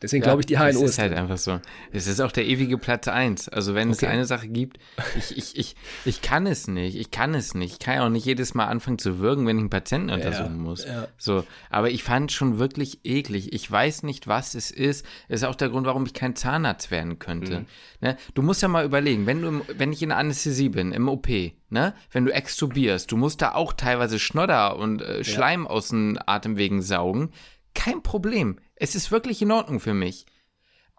Deswegen 0.01 0.23
ja, 0.23 0.29
glaube 0.29 0.41
ich, 0.41 0.45
die 0.45 0.57
HNO 0.57 0.67
ist. 0.67 0.75
Es 0.75 0.81
ist 0.91 0.99
halt 0.99 1.13
einfach 1.13 1.39
so. 1.39 1.59
Es 1.91 2.05
ist 2.05 2.21
auch 2.21 2.31
der 2.31 2.45
ewige 2.45 2.77
Platz 2.77 3.07
1. 3.07 3.49
Also 3.49 3.73
wenn 3.73 3.89
okay. 3.89 4.05
es 4.05 4.11
eine 4.11 4.25
Sache 4.25 4.47
gibt, 4.47 4.77
ich, 5.17 5.35
ich, 5.35 5.57
ich, 5.57 5.75
ich 6.05 6.21
kann 6.21 6.45
es 6.45 6.67
nicht. 6.67 6.95
Ich 6.95 7.09
kann 7.09 7.33
es 7.33 7.55
nicht. 7.55 7.73
Ich 7.73 7.79
kann 7.79 7.95
ja 7.95 8.05
auch 8.05 8.09
nicht 8.09 8.25
jedes 8.25 8.53
Mal 8.53 8.65
anfangen 8.65 8.99
zu 8.99 9.17
würgen, 9.17 9.47
wenn 9.47 9.57
ich 9.57 9.61
einen 9.61 9.69
Patienten 9.71 10.11
untersuchen 10.11 10.57
ja, 10.57 10.61
muss. 10.61 10.85
Ja. 10.85 11.07
So. 11.17 11.45
Aber 11.71 11.89
ich 11.89 12.03
fand 12.03 12.29
es 12.29 12.35
schon 12.35 12.59
wirklich 12.59 12.99
eklig. 13.05 13.53
Ich 13.53 13.71
weiß 13.71 14.03
nicht, 14.03 14.27
was 14.27 14.53
es 14.53 14.69
ist. 14.69 15.03
Das 15.29 15.41
ist 15.41 15.47
auch 15.47 15.55
der 15.55 15.69
Grund, 15.69 15.87
warum 15.87 16.05
ich 16.05 16.13
kein 16.13 16.35
Zahnarzt 16.35 16.91
werden 16.91 17.17
könnte. 17.17 17.61
Mhm. 17.61 17.65
Ne? 18.01 18.17
Du 18.35 18.43
musst 18.43 18.61
ja 18.61 18.67
mal 18.67 18.85
überlegen, 18.85 19.25
wenn 19.25 19.41
du, 19.41 19.61
wenn 19.79 19.91
ich 19.91 20.03
in 20.03 20.09
der 20.09 20.19
Anästhesie 20.19 20.69
bin, 20.69 20.91
im 20.91 21.09
OP, 21.09 21.27
ne? 21.69 21.95
Wenn 22.11 22.25
du 22.25 22.31
extubierst, 22.31 23.11
du 23.11 23.17
musst 23.17 23.41
da 23.41 23.55
auch 23.55 23.73
teilweise 23.73 24.19
Schnodder 24.19 24.77
und 24.77 25.01
äh, 25.01 25.23
Schleim 25.23 25.65
aus 25.65 25.87
den 25.87 26.19
Atemwegen 26.23 26.83
saugen 26.83 27.31
kein 27.77 28.01
Problem. 28.01 28.57
Es 28.75 28.95
ist 28.95 29.11
wirklich 29.11 29.41
in 29.41 29.51
Ordnung 29.51 29.79
für 29.79 29.93
mich. 29.93 30.25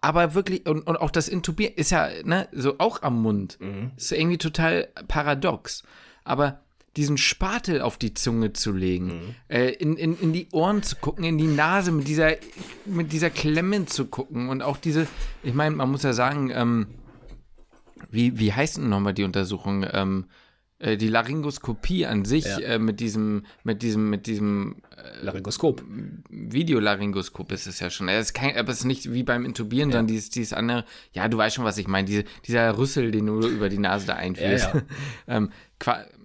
Aber 0.01 0.33
wirklich, 0.33 0.65
und, 0.65 0.87
und 0.87 0.95
auch 0.95 1.11
das 1.11 1.27
Intubieren 1.27 1.73
ist 1.75 1.91
ja, 1.91 2.09
ne, 2.23 2.47
so 2.53 2.75
auch 2.77 3.01
am 3.03 3.21
Mund. 3.21 3.57
Mhm. 3.59 3.91
Ist 3.97 4.13
irgendwie 4.13 4.37
total 4.37 4.87
paradox. 5.09 5.83
Aber 6.23 6.61
diesen 6.95 7.17
Spatel 7.17 7.81
auf 7.81 7.97
die 7.97 8.13
Zunge 8.13 8.53
zu 8.53 8.71
legen, 8.71 9.07
mhm. 9.07 9.35
äh, 9.49 9.69
in, 9.71 9.97
in, 9.97 10.17
in 10.19 10.33
die 10.33 10.47
Ohren 10.53 10.83
zu 10.83 10.95
gucken, 10.95 11.25
in 11.25 11.37
die 11.37 11.47
Nase 11.47 11.91
mit 11.91 12.07
dieser, 12.07 12.35
mit 12.85 13.11
dieser 13.11 13.29
Klemme 13.29 13.85
zu 13.85 14.05
gucken 14.05 14.49
und 14.49 14.61
auch 14.61 14.77
diese, 14.77 15.05
ich 15.43 15.53
meine, 15.53 15.75
man 15.75 15.91
muss 15.91 16.03
ja 16.03 16.13
sagen, 16.13 16.49
ähm, 16.53 16.87
wie, 18.09 18.39
wie 18.39 18.53
heißt 18.53 18.77
denn 18.77 18.89
nochmal 18.89 19.13
die 19.13 19.25
Untersuchung? 19.25 19.85
Ähm, 19.91 20.25
äh, 20.27 20.48
die 20.79 21.07
Laryngoskopie 21.07 22.05
an 22.05 22.23
sich 22.23 22.45
ja. 22.45 22.59
äh, 22.59 22.79
mit 22.79 22.99
diesem, 22.99 23.45
mit 23.63 23.81
diesem, 23.81 24.09
mit 24.09 24.27
diesem 24.27 24.77
äh, 24.95 25.23
Laryngoskop. 25.25 25.83
Videolaryngoskop 26.29 27.51
ist 27.51 27.67
es 27.67 27.79
ja 27.79 27.89
schon. 27.89 28.07
Es 28.07 28.27
ist 28.27 28.33
kein, 28.33 28.55
aber 28.55 28.71
es 28.71 28.79
ist 28.79 28.85
nicht 28.85 29.11
wie 29.11 29.23
beim 29.23 29.43
Intubieren, 29.45 29.89
ja. 29.89 29.93
sondern 29.93 30.07
dieses, 30.07 30.29
dieses 30.29 30.53
andere, 30.53 30.85
ja, 31.11 31.27
du 31.27 31.37
weißt 31.37 31.55
schon, 31.55 31.65
was 31.65 31.77
ich 31.77 31.87
meine, 31.87 32.07
diese, 32.07 32.23
dieser 32.47 32.77
Rüssel, 32.77 33.11
den 33.11 33.25
du 33.25 33.45
über 33.47 33.67
die 33.67 33.77
Nase 33.77 34.07
da 34.07 34.15
einführst. 34.15 34.69
Ja, 34.73 34.81
ähm, 35.27 35.51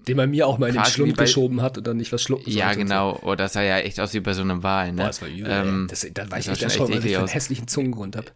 den 0.06 0.16
man 0.16 0.30
mir 0.30 0.46
auch 0.46 0.58
mal 0.58 0.68
in 0.68 0.74
den 0.74 0.84
Schlund 0.84 1.16
geschoben 1.16 1.62
hat 1.62 1.78
und 1.78 1.86
dann 1.86 1.96
nicht 1.96 2.12
was 2.12 2.22
schlucken 2.22 2.44
sollte. 2.44 2.58
Ja, 2.58 2.74
genau. 2.74 3.14
So. 3.14 3.28
Oh, 3.28 3.34
das 3.34 3.54
sah 3.54 3.62
ja 3.62 3.78
echt 3.78 3.98
aus 4.00 4.14
wie 4.14 4.20
bei 4.20 4.34
so 4.34 4.42
einem 4.42 4.62
Wal, 4.62 4.92
ne? 4.92 4.96
Boah, 4.96 5.06
das 5.06 5.22
war 5.22 5.28
übel, 5.28 5.50
ähm, 5.50 5.86
das, 5.88 6.06
Dann 6.12 6.30
war 6.30 6.38
ich 6.38 6.48
echt 6.48 6.62
erstaunt, 6.62 6.90
weil 6.90 7.04
ich 7.04 7.16
einen 7.16 7.28
hässlichen 7.28 7.66
Zungengrund 7.68 8.16
habe. 8.16 8.28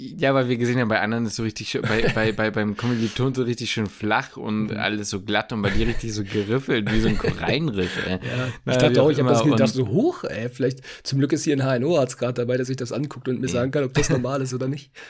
Ja, 0.00 0.32
weil 0.32 0.48
wir 0.48 0.56
gesehen 0.56 0.78
haben, 0.78 0.86
bei 0.86 1.00
anderen 1.00 1.26
ist 1.26 1.34
so 1.34 1.42
richtig 1.42 1.70
schön, 1.70 1.82
bei, 1.82 2.12
bei, 2.14 2.30
bei, 2.30 2.52
beim 2.52 2.76
Kommiliton 2.76 3.34
so 3.34 3.42
richtig 3.42 3.72
schön 3.72 3.88
flach 3.88 4.36
und 4.36 4.68
mhm. 4.68 4.76
alles 4.76 5.10
so 5.10 5.20
glatt 5.20 5.52
und 5.52 5.60
bei 5.60 5.70
dir 5.70 5.88
richtig 5.88 6.14
so 6.14 6.22
geriffelt, 6.22 6.92
wie 6.92 7.00
so 7.00 7.08
ein 7.08 7.18
Korallenriff, 7.18 8.06
ey. 8.06 8.20
Ja, 8.22 8.72
ich 8.72 8.78
dachte 8.78 9.02
auch, 9.02 9.10
ich 9.10 9.18
habe 9.18 9.28
das 9.28 9.42
gedacht, 9.42 9.74
so 9.74 9.88
hoch, 9.88 10.22
ey. 10.22 10.50
Vielleicht, 10.50 10.82
zum 11.02 11.18
Glück 11.18 11.32
ist 11.32 11.42
hier 11.42 11.56
ein 11.56 11.82
HNO-Arzt 11.82 12.16
gerade 12.16 12.34
dabei, 12.34 12.56
der 12.56 12.64
sich 12.64 12.76
das 12.76 12.92
anguckt 12.92 13.26
und 13.26 13.40
mir 13.40 13.48
sagen 13.48 13.72
kann, 13.72 13.82
ob 13.82 13.92
das 13.92 14.08
normal 14.08 14.40
ist 14.40 14.54
oder 14.54 14.68
nicht. 14.68 14.92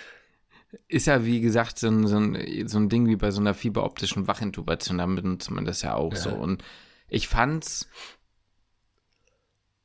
Ist 0.86 1.06
ja, 1.06 1.24
wie 1.24 1.40
gesagt, 1.40 1.78
so 1.78 1.88
ein, 1.88 2.06
so 2.06 2.18
ein, 2.18 2.68
so 2.68 2.78
ein 2.78 2.90
Ding 2.90 3.06
wie 3.06 3.16
bei 3.16 3.30
so 3.30 3.40
einer 3.40 3.54
fieberoptischen 3.54 4.28
Wachintubation, 4.28 4.98
da 4.98 5.06
benutzt 5.06 5.50
man 5.50 5.64
das 5.64 5.80
ja 5.80 5.94
auch 5.94 6.12
ja. 6.12 6.18
so. 6.18 6.30
Und 6.30 6.62
ich 7.08 7.26
fand's 7.26 7.88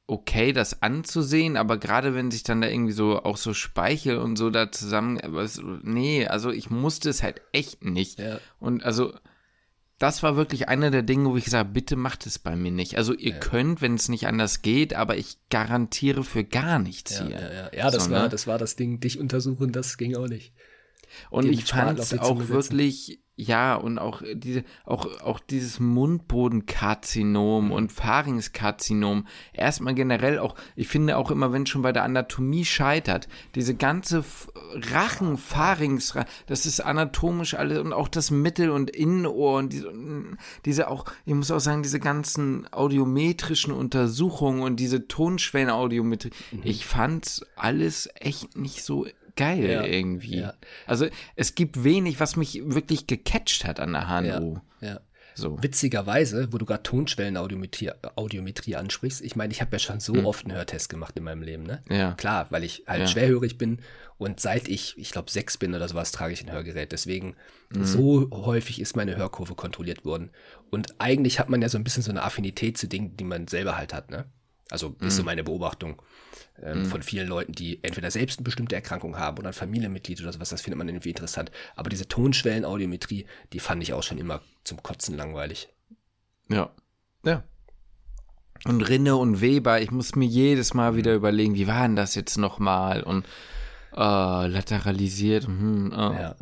okay, 0.07 0.51
das 0.51 0.81
anzusehen, 0.81 1.55
aber 1.57 1.77
gerade 1.77 2.13
wenn 2.13 2.31
sich 2.31 2.43
dann 2.43 2.61
da 2.61 2.67
irgendwie 2.67 2.91
so 2.91 3.23
auch 3.23 3.37
so 3.37 3.53
Speichel 3.53 4.17
und 4.17 4.35
so 4.35 4.49
da 4.49 4.71
zusammen, 4.71 5.19
was, 5.23 5.61
nee, 5.83 6.27
also 6.27 6.51
ich 6.51 6.69
musste 6.69 7.09
es 7.09 7.23
halt 7.23 7.41
echt 7.51 7.83
nicht. 7.83 8.19
Ja. 8.19 8.39
Und 8.59 8.83
also 8.83 9.13
das 9.99 10.21
war 10.21 10.35
wirklich 10.35 10.67
einer 10.67 10.91
der 10.91 11.03
Dinge, 11.03 11.29
wo 11.29 11.37
ich 11.37 11.45
gesagt 11.45 11.65
habe, 11.65 11.73
bitte 11.73 11.95
macht 11.95 12.25
es 12.25 12.37
bei 12.37 12.57
mir 12.57 12.71
nicht. 12.71 12.97
Also 12.97 13.13
ihr 13.13 13.31
ja. 13.31 13.39
könnt, 13.39 13.81
wenn 13.81 13.95
es 13.95 14.09
nicht 14.09 14.27
anders 14.27 14.61
geht, 14.61 14.93
aber 14.93 15.15
ich 15.15 15.37
garantiere 15.49 16.25
für 16.25 16.43
gar 16.43 16.79
nichts 16.79 17.19
ja, 17.19 17.25
hier. 17.25 17.71
Ja, 17.73 17.89
das, 17.89 18.05
so, 18.05 18.11
war, 18.11 18.23
ne? 18.23 18.29
das 18.29 18.45
war 18.45 18.57
das 18.57 18.75
Ding, 18.75 18.99
dich 18.99 19.17
untersuchen, 19.17 19.71
das 19.71 19.97
ging 19.97 20.17
auch 20.17 20.27
nicht. 20.27 20.53
Und 21.29 21.47
ich 21.47 21.63
fand 21.65 21.99
es 21.99 22.17
auch 22.19 22.49
wirklich 22.49 23.22
ja, 23.35 23.73
und 23.75 23.97
auch 23.97 24.21
diese, 24.35 24.63
auch, 24.85 25.07
auch 25.21 25.39
dieses 25.39 25.79
Mundbodenkarzinom 25.79 27.71
und 27.71 27.91
Pharynxkarzinom. 27.91 29.25
Erstmal 29.53 29.95
generell 29.95 30.37
auch, 30.37 30.53
ich 30.75 30.87
finde 30.87 31.17
auch 31.17 31.31
immer, 31.31 31.51
wenn 31.51 31.65
schon 31.65 31.81
bei 31.81 31.91
der 31.91 32.03
Anatomie 32.03 32.63
scheitert, 32.63 33.27
diese 33.55 33.73
ganze 33.73 34.23
Rachen, 34.75 35.37
Pharynx, 35.37 36.13
das 36.45 36.67
ist 36.67 36.79
anatomisch 36.79 37.55
alles 37.55 37.79
und 37.79 37.91
auch 37.91 38.07
das 38.07 38.29
Mittel- 38.29 38.69
und 38.69 38.91
Innenohr 38.91 39.57
und 39.57 39.73
diese, 39.73 39.91
diese 40.65 40.87
auch, 40.87 41.05
ich 41.25 41.33
muss 41.33 41.49
auch 41.49 41.59
sagen, 41.59 41.81
diese 41.81 41.99
ganzen 41.99 42.71
audiometrischen 42.71 43.73
Untersuchungen 43.73 44.61
und 44.61 44.79
diese 44.79 45.07
Tonschwellenaudiometrie, 45.07 46.29
mhm. 46.51 46.61
ich 46.63 46.85
fand 46.85 47.47
alles 47.55 48.09
echt 48.13 48.55
nicht 48.55 48.83
so 48.83 49.07
geil 49.35 49.69
ja, 49.69 49.83
irgendwie. 49.83 50.39
Ja. 50.39 50.53
Also 50.85 51.07
es 51.35 51.55
gibt 51.55 51.83
wenig, 51.83 52.19
was 52.19 52.35
mich 52.35 52.61
wirklich 52.65 53.07
gecatcht 53.07 53.65
hat 53.65 53.79
an 53.79 53.93
der 53.93 54.07
HNO. 54.07 54.61
Ja, 54.81 54.87
ja. 54.87 54.99
So. 55.35 55.61
Witzigerweise, 55.63 56.49
wo 56.51 56.57
du 56.57 56.65
gerade 56.65 56.83
Tonschwellenaudiometrie 56.83 57.91
Audiometrie 58.15 58.75
ansprichst, 58.75 59.21
ich 59.21 59.35
meine, 59.35 59.51
ich 59.51 59.61
habe 59.61 59.71
ja 59.71 59.79
schon 59.79 59.99
so 59.99 60.13
hm. 60.13 60.25
oft 60.25 60.45
einen 60.45 60.55
Hörtest 60.55 60.89
gemacht 60.89 61.17
in 61.17 61.23
meinem 61.23 61.41
Leben, 61.41 61.63
ne? 61.63 61.81
Ja. 61.89 62.13
Klar, 62.13 62.47
weil 62.51 62.63
ich 62.63 62.83
halt 62.87 63.09
schwerhörig 63.09 63.57
bin 63.57 63.79
und 64.17 64.39
seit 64.39 64.67
ich, 64.67 64.97
ich 64.97 65.11
glaube, 65.11 65.31
sechs 65.31 65.57
bin 65.57 65.73
oder 65.73 65.87
sowas, 65.87 66.11
trage 66.11 66.33
ich 66.33 66.43
ein 66.43 66.51
Hörgerät. 66.51 66.91
Deswegen, 66.91 67.35
mhm. 67.73 67.83
so 67.83 68.29
häufig 68.31 68.79
ist 68.79 68.95
meine 68.95 69.15
Hörkurve 69.15 69.55
kontrolliert 69.55 70.05
worden. 70.05 70.29
Und 70.69 70.95
eigentlich 70.99 71.39
hat 71.39 71.49
man 71.49 71.61
ja 71.61 71.69
so 71.69 71.77
ein 71.77 71.83
bisschen 71.83 72.03
so 72.03 72.11
eine 72.11 72.23
Affinität 72.23 72.77
zu 72.77 72.87
Dingen, 72.87 73.17
die 73.17 73.23
man 73.23 73.47
selber 73.47 73.77
halt 73.77 73.93
hat, 73.93 74.11
ne? 74.11 74.25
Also 74.73 74.95
ist 75.01 75.17
so 75.17 75.21
mhm. 75.21 75.27
meine 75.27 75.43
Beobachtung 75.43 76.01
ähm, 76.59 76.79
mhm. 76.79 76.85
von 76.87 77.03
vielen 77.03 77.27
Leuten, 77.27 77.51
die 77.51 77.83
entweder 77.83 78.09
selbst 78.09 78.39
eine 78.39 78.43
bestimmte 78.43 78.73
Erkrankung 78.73 79.19
haben 79.19 79.37
oder 79.37 79.49
ein 79.49 79.53
Familienmitglied 79.53 80.19
oder 80.19 80.33
sowas, 80.33 80.49
das 80.49 80.63
findet 80.63 80.79
man 80.79 80.89
irgendwie 80.89 81.09
interessant. 81.09 81.51
Aber 81.75 81.91
diese 81.91 82.07
Tonschwellenaudiometrie, 82.07 83.27
die 83.53 83.59
fand 83.59 83.83
ich 83.83 83.93
auch 83.93 84.01
schon 84.01 84.17
immer 84.17 84.41
zum 84.63 84.81
Kotzen 84.81 85.15
langweilig. 85.15 85.69
Ja. 86.49 86.71
Ja. 87.23 87.43
Und 88.65 88.81
Rinne 88.81 89.15
und 89.15 89.41
Weber, 89.41 89.79
ich 89.79 89.91
muss 89.91 90.15
mir 90.15 90.25
jedes 90.25 90.73
Mal 90.73 90.95
wieder 90.95 91.11
mhm. 91.11 91.17
überlegen, 91.17 91.53
wie 91.53 91.67
war 91.67 91.83
denn 91.83 91.95
das 91.95 92.15
jetzt 92.15 92.37
nochmal? 92.37 93.03
Und 93.03 93.27
äh, 93.95 94.47
lateralisiert. 94.47 95.45
Hm, 95.45 95.93
oh. 95.95 95.95
ja. 95.95 96.35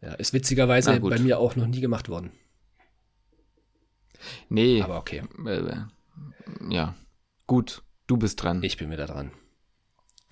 ja, 0.00 0.14
ist 0.14 0.32
witzigerweise 0.32 0.98
bei 0.98 1.20
mir 1.20 1.38
auch 1.38 1.54
noch 1.54 1.68
nie 1.68 1.80
gemacht 1.80 2.08
worden. 2.08 2.32
Nee. 4.48 4.82
Aber 4.82 4.98
okay. 4.98 5.22
Äh, 5.46 5.76
ja, 6.68 6.96
gut. 7.46 7.82
Du 8.06 8.16
bist 8.16 8.42
dran. 8.42 8.62
Ich 8.62 8.76
bin 8.76 8.90
wieder 8.90 9.06
dran. 9.06 9.30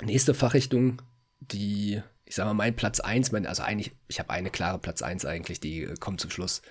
Nächste 0.03 0.35
Fachrichtung, 0.35 1.01
die, 1.41 2.03
ich 2.25 2.35
sag 2.35 2.45
mal, 2.45 2.55
mein 2.55 2.77
Platz 2.77 3.01
1, 3.01 3.33
mein, 3.33 3.47
also 3.47 3.63
eigentlich, 3.63 3.93
ich 4.09 4.19
habe 4.19 4.31
eine 4.31 4.51
klare 4.51 4.79
Platz 4.79 5.03
1 5.03 5.25
eigentlich, 5.25 5.61
die 5.61 5.83
äh, 5.83 5.95
kommt 5.99 6.21
zum 6.21 6.31
Schluss. 6.31 6.63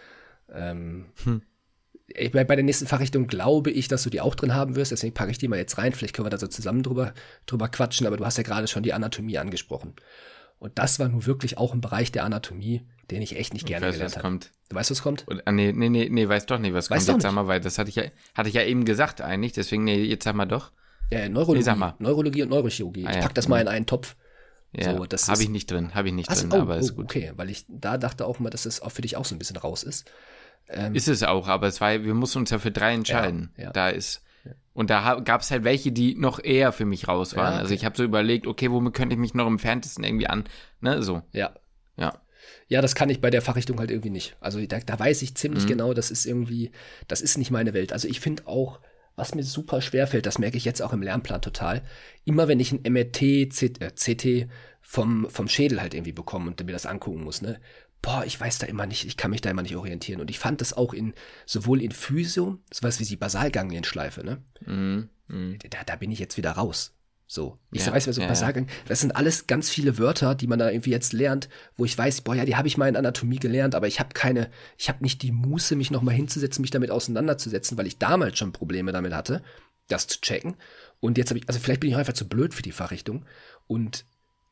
Ähm, 0.51 1.05
hm. 1.23 1.41
ich, 2.07 2.31
bei 2.31 2.43
der 2.43 2.63
nächsten 2.63 2.87
Fachrichtung 2.87 3.27
glaube 3.27 3.71
ich, 3.71 3.87
dass 3.87 4.03
du 4.03 4.09
die 4.09 4.21
auch 4.21 4.35
drin 4.35 4.53
haben 4.53 4.75
wirst, 4.75 4.91
deswegen 4.91 5.13
packe 5.13 5.31
ich 5.31 5.37
die 5.37 5.47
mal 5.47 5.57
jetzt 5.57 5.77
rein. 5.77 5.93
Vielleicht 5.93 6.15
können 6.15 6.25
wir 6.25 6.31
da 6.31 6.37
so 6.37 6.47
zusammen 6.47 6.83
drüber, 6.83 7.13
drüber 7.45 7.69
quatschen, 7.69 8.05
aber 8.05 8.17
du 8.17 8.25
hast 8.25 8.37
ja 8.37 8.43
gerade 8.43 8.67
schon 8.67 8.83
die 8.83 8.93
Anatomie 8.93 9.37
angesprochen. 9.37 9.95
Und 10.61 10.77
das 10.77 10.99
war 10.99 11.09
nun 11.09 11.25
wirklich 11.25 11.57
auch 11.57 11.73
ein 11.73 11.81
Bereich 11.81 12.11
der 12.11 12.23
Anatomie, 12.23 12.83
den 13.09 13.23
ich 13.23 13.35
echt 13.35 13.51
nicht 13.51 13.65
gerne 13.65 13.87
weiß, 13.87 13.95
gelernt 13.95 14.17
habe. 14.17 14.39
Du 14.69 14.75
weißt, 14.75 14.91
was 14.91 15.01
kommt? 15.01 15.27
Und, 15.27 15.41
ah, 15.47 15.51
nee, 15.51 15.71
nee, 15.71 15.89
nee, 15.89 16.07
nee, 16.07 16.29
weiß 16.29 16.45
doch 16.45 16.59
nicht, 16.59 16.75
was 16.75 16.91
weißt 16.91 17.07
kommt. 17.07 17.17
Jetzt 17.17 17.23
sag 17.23 17.31
mal, 17.33 17.47
weil 17.47 17.59
das 17.59 17.79
hatte 17.79 17.89
ich 17.89 17.95
ja, 17.95 18.03
hatte 18.35 18.47
ich 18.47 18.53
ja 18.53 18.61
eben 18.61 18.85
gesagt 18.85 19.21
eigentlich, 19.21 19.53
deswegen, 19.53 19.85
nee, 19.85 20.03
jetzt 20.03 20.23
sag 20.23 20.35
mal 20.35 20.45
doch. 20.45 20.71
Ja, 21.09 21.27
Neurologie, 21.27 21.57
nee, 21.57 21.63
sag 21.63 21.77
mal. 21.77 21.95
Neurologie 21.97 22.43
und 22.43 22.49
Neurochirurgie. 22.49 23.07
Ah, 23.07 23.11
ich 23.11 23.19
pack 23.21 23.33
das 23.33 23.47
mal 23.47 23.59
in 23.59 23.67
einen 23.67 23.87
Topf. 23.87 24.15
Ja, 24.71 24.95
so, 24.95 25.03
habe 25.31 25.41
ich 25.41 25.49
nicht 25.49 25.71
drin, 25.71 25.95
habe 25.95 26.09
ich 26.09 26.13
nicht 26.13 26.29
also, 26.29 26.47
drin, 26.47 26.59
oh, 26.59 26.61
aber 26.61 26.77
ist 26.77 26.91
oh, 26.91 26.97
gut. 26.97 27.05
Okay, 27.05 27.33
weil 27.37 27.49
ich 27.49 27.65
da 27.67 27.97
dachte 27.97 28.27
auch 28.27 28.37
mal, 28.37 28.51
dass 28.51 28.67
es 28.67 28.83
auch 28.83 28.91
für 28.91 29.01
dich 29.01 29.17
auch 29.17 29.25
so 29.25 29.33
ein 29.33 29.39
bisschen 29.39 29.57
raus 29.57 29.81
ist. 29.81 30.09
Ähm, 30.69 30.93
ist 30.93 31.07
es 31.07 31.23
auch, 31.23 31.47
aber 31.47 31.67
es 31.67 31.81
war, 31.81 32.03
wir 32.03 32.13
mussten 32.13 32.37
uns 32.37 32.51
ja 32.51 32.59
für 32.59 32.71
drei 32.71 32.93
entscheiden. 32.93 33.51
Ja, 33.57 33.63
ja. 33.63 33.71
Da 33.71 33.89
ist, 33.89 34.21
und 34.73 34.89
da 34.89 35.19
gab 35.19 35.41
es 35.41 35.51
halt 35.51 35.63
welche, 35.63 35.91
die 35.91 36.15
noch 36.15 36.43
eher 36.43 36.71
für 36.71 36.85
mich 36.85 37.07
raus 37.07 37.35
waren. 37.35 37.45
Ja, 37.45 37.51
okay. 37.51 37.61
Also 37.61 37.73
ich 37.73 37.85
habe 37.85 37.97
so 37.97 38.03
überlegt, 38.03 38.47
okay, 38.47 38.71
womit 38.71 38.93
könnte 38.93 39.13
ich 39.13 39.19
mich 39.19 39.33
noch 39.33 39.47
im 39.47 39.59
Ferntesten 39.59 40.03
irgendwie 40.03 40.27
an, 40.27 40.45
ne, 40.79 41.03
so. 41.03 41.21
Ja. 41.31 41.53
Ja. 41.97 42.21
Ja, 42.67 42.81
das 42.81 42.95
kann 42.95 43.09
ich 43.09 43.21
bei 43.21 43.29
der 43.29 43.41
Fachrichtung 43.41 43.79
halt 43.79 43.91
irgendwie 43.91 44.09
nicht. 44.09 44.35
Also 44.39 44.65
da, 44.65 44.79
da 44.79 44.97
weiß 44.97 45.21
ich 45.21 45.35
ziemlich 45.35 45.65
mhm. 45.65 45.69
genau, 45.69 45.93
das 45.93 46.09
ist 46.09 46.25
irgendwie, 46.25 46.71
das 47.07 47.21
ist 47.21 47.37
nicht 47.37 47.51
meine 47.51 47.73
Welt. 47.73 47.91
Also 47.93 48.07
ich 48.07 48.19
finde 48.19 48.47
auch, 48.47 48.79
was 49.15 49.35
mir 49.35 49.43
super 49.43 49.81
schwer 49.81 50.07
fällt, 50.07 50.25
das 50.25 50.39
merke 50.39 50.57
ich 50.57 50.65
jetzt 50.65 50.81
auch 50.81 50.93
im 50.93 51.01
Lernplan 51.01 51.41
total. 51.41 51.83
Immer 52.23 52.47
wenn 52.47 52.59
ich 52.59 52.71
ein 52.71 52.81
MRT, 52.89 53.49
CT 53.51 54.25
äh, 54.25 54.47
vom, 54.81 55.29
vom 55.29 55.47
Schädel 55.47 55.81
halt 55.81 55.93
irgendwie 55.93 56.13
bekomme 56.13 56.49
und 56.49 56.65
mir 56.65 56.71
das 56.71 56.85
angucken 56.85 57.23
muss, 57.23 57.41
ne? 57.41 57.59
Boah, 58.01 58.23
ich 58.25 58.39
weiß 58.39 58.57
da 58.59 58.67
immer 58.67 58.85
nicht, 58.85 59.05
ich 59.05 59.17
kann 59.17 59.31
mich 59.31 59.41
da 59.41 59.49
immer 59.49 59.61
nicht 59.61 59.75
orientieren. 59.75 60.21
Und 60.21 60.29
ich 60.29 60.39
fand 60.39 60.61
das 60.61 60.73
auch 60.73 60.93
in, 60.93 61.13
sowohl 61.45 61.81
in 61.81 61.91
Physio, 61.91 62.57
sowas 62.71 62.99
wie 62.99 63.05
die 63.05 63.15
Basalganglienschleife, 63.15 64.23
ne? 64.23 64.43
Mhm. 64.65 65.09
Mhm. 65.27 65.59
Da, 65.69 65.83
da 65.85 65.95
bin 65.95 66.11
ich 66.11 66.19
jetzt 66.19 66.37
wieder 66.37 66.51
raus. 66.51 66.95
So. 67.27 67.59
Ich 67.71 67.85
ja, 67.85 67.93
weiß, 67.93 68.07
was 68.07 68.15
so 68.15 68.21
ja, 68.21 68.27
Basalgang, 68.27 68.67
das 68.89 68.99
sind 68.99 69.15
alles 69.15 69.47
ganz 69.47 69.69
viele 69.69 69.97
Wörter, 69.97 70.35
die 70.35 70.47
man 70.47 70.59
da 70.59 70.69
irgendwie 70.69 70.89
jetzt 70.89 71.13
lernt, 71.13 71.47
wo 71.77 71.85
ich 71.85 71.97
weiß, 71.97 72.21
boah, 72.21 72.35
ja, 72.35 72.43
die 72.43 72.57
habe 72.57 72.67
ich 72.67 72.77
mal 72.77 72.89
in 72.89 72.97
Anatomie 72.97 73.39
gelernt, 73.39 73.73
aber 73.73 73.87
ich 73.87 74.01
habe 74.01 74.09
keine, 74.13 74.49
ich 74.77 74.89
habe 74.89 75.01
nicht 75.01 75.21
die 75.21 75.31
Muße, 75.31 75.77
mich 75.77 75.91
nochmal 75.91 76.13
hinzusetzen, 76.13 76.61
mich 76.61 76.71
damit 76.71 76.91
auseinanderzusetzen, 76.91 77.77
weil 77.77 77.87
ich 77.87 77.99
damals 77.99 78.37
schon 78.37 78.51
Probleme 78.51 78.91
damit 78.91 79.13
hatte, 79.13 79.43
das 79.87 80.07
zu 80.07 80.19
checken. 80.19 80.57
Und 80.99 81.17
jetzt 81.17 81.29
habe 81.29 81.39
ich, 81.39 81.47
also 81.47 81.59
vielleicht 81.61 81.79
bin 81.79 81.89
ich 81.89 81.95
auch 81.95 81.99
einfach 81.99 82.11
zu 82.11 82.27
blöd 82.27 82.53
für 82.53 82.63
die 82.63 82.73
Fachrichtung. 82.73 83.25
Und 83.65 84.05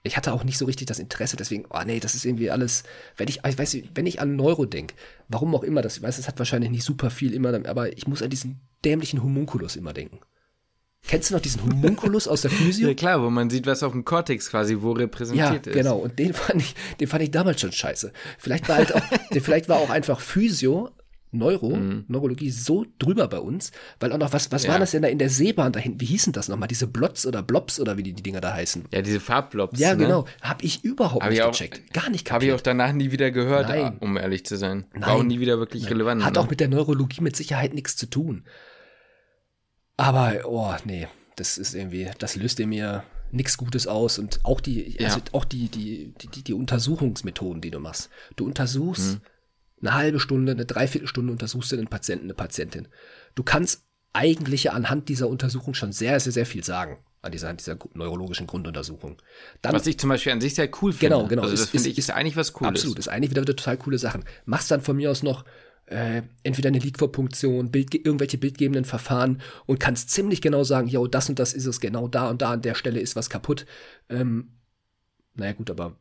ich 0.03 0.15
hatte 0.15 0.33
auch 0.33 0.43
nicht 0.43 0.57
so 0.57 0.65
richtig 0.65 0.87
das 0.87 0.99
Interesse, 0.99 1.35
deswegen, 1.35 1.65
oh 1.69 1.81
nee, 1.85 1.99
das 1.99 2.15
ist 2.15 2.25
irgendwie 2.25 2.51
alles, 2.51 2.83
wenn 3.17 3.27
ich, 3.27 3.41
ich 3.45 3.57
weiß, 3.57 3.77
wenn 3.93 4.05
ich 4.05 4.21
an 4.21 4.35
Neuro 4.35 4.65
denke, 4.65 4.95
warum 5.27 5.53
auch 5.55 5.63
immer, 5.63 5.81
das, 5.81 5.97
ich 5.97 6.03
weiß, 6.03 6.17
das 6.17 6.27
hat 6.27 6.39
wahrscheinlich 6.39 6.71
nicht 6.71 6.83
super 6.83 7.09
viel 7.09 7.33
immer, 7.33 7.53
aber 7.67 7.95
ich 7.95 8.07
muss 8.07 8.21
an 8.21 8.29
diesen 8.29 8.61
dämlichen 8.85 9.21
Homunculus 9.21 9.75
immer 9.75 9.93
denken. 9.93 10.19
Kennst 11.07 11.29
du 11.29 11.33
noch 11.33 11.41
diesen 11.41 11.63
Homunculus 11.63 12.27
aus 12.27 12.41
der 12.41 12.51
Physio? 12.51 12.87
Ja 12.89 12.93
klar, 12.93 13.21
wo 13.21 13.29
man 13.29 13.49
sieht, 13.49 13.65
was 13.65 13.83
auf 13.83 13.93
dem 13.93 14.03
Cortex 14.03 14.49
quasi 14.49 14.77
wo 14.79 14.91
repräsentiert 14.91 15.49
ja, 15.49 15.55
ist. 15.55 15.65
Ja, 15.67 15.73
genau. 15.73 15.97
Und 15.97 16.19
den 16.19 16.33
fand 16.33 16.61
ich, 16.61 16.75
den 16.99 17.07
fand 17.07 17.23
ich 17.23 17.31
damals 17.31 17.61
schon 17.61 17.71
scheiße. 17.71 18.11
Vielleicht 18.37 18.67
war 18.67 18.77
halt 18.77 18.93
auch, 18.93 19.01
vielleicht 19.41 19.69
war 19.69 19.77
auch 19.77 19.89
einfach 19.89 20.19
Physio 20.19 20.91
Neuro, 21.31 21.75
mhm. 21.75 22.05
Neurologie 22.07 22.49
so 22.49 22.85
drüber 22.97 23.27
bei 23.27 23.39
uns, 23.39 23.71
weil 23.99 24.11
auch 24.11 24.17
noch, 24.17 24.33
was, 24.33 24.51
was 24.51 24.63
ja. 24.63 24.71
war 24.71 24.79
das 24.79 24.91
denn 24.91 25.03
da 25.03 25.07
in 25.07 25.19
der 25.19 25.29
Seebahn 25.29 25.71
da 25.71 25.79
hinten? 25.79 26.01
Wie 26.01 26.05
hießen 26.05 26.33
das 26.33 26.49
nochmal? 26.49 26.67
Diese 26.67 26.87
Blots 26.87 27.27
oder 27.27 27.43
Blobs 27.43 27.79
oder 27.79 27.97
wie 27.97 28.03
die, 28.03 28.13
die 28.13 28.23
Dinger 28.23 28.41
da 28.41 28.53
heißen? 28.53 28.85
Ja, 28.91 29.03
diese 29.03 29.19
Farbblobs. 29.19 29.79
Ja, 29.79 29.93
ne? 29.93 30.05
genau. 30.05 30.25
Hab 30.41 30.63
ich 30.63 30.83
überhaupt 30.83 31.23
hab 31.23 31.29
nicht 31.29 31.43
auch, 31.43 31.51
gecheckt. 31.51 31.93
Gar 31.93 32.09
nicht. 32.09 32.31
Habe 32.31 32.45
ich 32.45 32.53
auch 32.53 32.61
danach 32.61 32.93
nie 32.93 33.11
wieder 33.11 33.29
gehört, 33.29 33.69
Nein. 33.69 33.97
um 33.99 34.17
ehrlich 34.17 34.43
zu 34.45 34.57
sein. 34.57 34.85
Nein. 34.93 35.01
War 35.01 35.15
auch 35.17 35.23
nie 35.23 35.39
wieder 35.39 35.59
wirklich 35.59 35.83
Nein. 35.83 35.93
relevant. 35.93 36.25
Hat 36.25 36.33
ne? 36.33 36.39
auch 36.39 36.49
mit 36.49 36.59
der 36.59 36.67
Neurologie 36.67 37.21
mit 37.21 37.35
Sicherheit 37.35 37.75
nichts 37.75 37.95
zu 37.95 38.07
tun. 38.07 38.43
Aber, 39.95 40.33
oh, 40.45 40.73
nee, 40.85 41.07
das 41.35 41.59
ist 41.59 41.75
irgendwie, 41.75 42.09
das 42.17 42.37
löst 42.37 42.59
in 42.59 42.69
mir 42.69 43.03
nichts 43.31 43.57
Gutes 43.57 43.85
aus 43.85 44.17
und 44.17 44.39
auch 44.43 44.61
die, 44.61 44.97
ja. 44.97 45.05
also 45.05 45.19
auch 45.33 45.45
die, 45.45 45.67
die, 45.67 46.13
die, 46.19 46.43
die, 46.43 46.53
Untersuchungsmethoden, 46.53 47.61
die 47.61 47.69
du 47.69 47.79
machst. 47.79 48.09
Du 48.35 48.45
untersuchst 48.45 49.17
mhm 49.17 49.21
eine 49.81 49.93
halbe 49.93 50.19
Stunde, 50.19 50.51
eine 50.51 50.65
Dreiviertelstunde 50.65 51.31
untersuchst 51.31 51.71
du 51.71 51.77
den 51.77 51.87
Patienten, 51.87 52.25
eine 52.25 52.33
Patientin. 52.33 52.87
Du 53.35 53.43
kannst 53.43 53.85
eigentlich 54.13 54.65
ja 54.65 54.73
anhand 54.73 55.09
dieser 55.09 55.27
Untersuchung 55.27 55.73
schon 55.73 55.91
sehr, 55.91 56.19
sehr, 56.19 56.33
sehr 56.33 56.45
viel 56.45 56.63
sagen. 56.63 56.99
An 57.21 57.33
dieser, 57.33 57.49
an 57.49 57.57
dieser 57.57 57.77
neurologischen 57.95 58.47
Grunduntersuchung. 58.47 59.21
Dann, 59.61 59.73
was 59.73 59.85
ich 59.87 59.99
zum 59.99 60.09
Beispiel 60.09 60.31
an 60.31 60.39
sich 60.39 60.55
sehr 60.55 60.69
cool 60.81 60.93
finde. 60.93 61.15
Genau, 61.15 61.27
genau. 61.27 61.41
Also 61.41 61.53
das 61.53 61.69
finde 61.69 61.89
ich 61.89 61.97
ist 61.97 62.11
eigentlich 62.11 62.37
was 62.37 62.53
Cooles. 62.53 62.69
Absolut, 62.69 62.97
ist 62.97 63.09
eigentlich 63.09 63.31
wieder, 63.31 63.41
wieder 63.41 63.57
total 63.57 63.75
coole 63.75 63.97
Sachen. 63.97 64.23
Machst 64.45 64.71
dann 64.71 64.79
von 64.79 64.95
mir 64.95 65.11
aus 65.11 65.21
noch 65.21 65.43
äh, 65.87 66.21
entweder 66.43 66.69
eine 66.69 66.79
Leak-Punktion, 66.79 67.71
Bild, 67.71 67.93
irgendwelche 67.93 68.37
bildgebenden 68.37 68.85
Verfahren 68.85 69.41
und 69.65 69.81
kannst 69.81 70.11
ziemlich 70.11 70.41
genau 70.41 70.63
sagen, 70.63 70.87
jo, 70.87 71.07
das 71.07 71.27
und 71.27 71.39
das 71.39 71.51
ist 71.53 71.65
es, 71.65 71.81
genau 71.81 72.07
da 72.07 72.29
und 72.29 72.41
da 72.41 72.51
an 72.51 72.61
der 72.61 72.75
Stelle 72.75 73.01
ist 73.01 73.17
was 73.17 73.29
kaputt. 73.29 73.65
Ähm, 74.07 74.53
naja 75.33 75.51
gut, 75.51 75.69
aber 75.69 75.97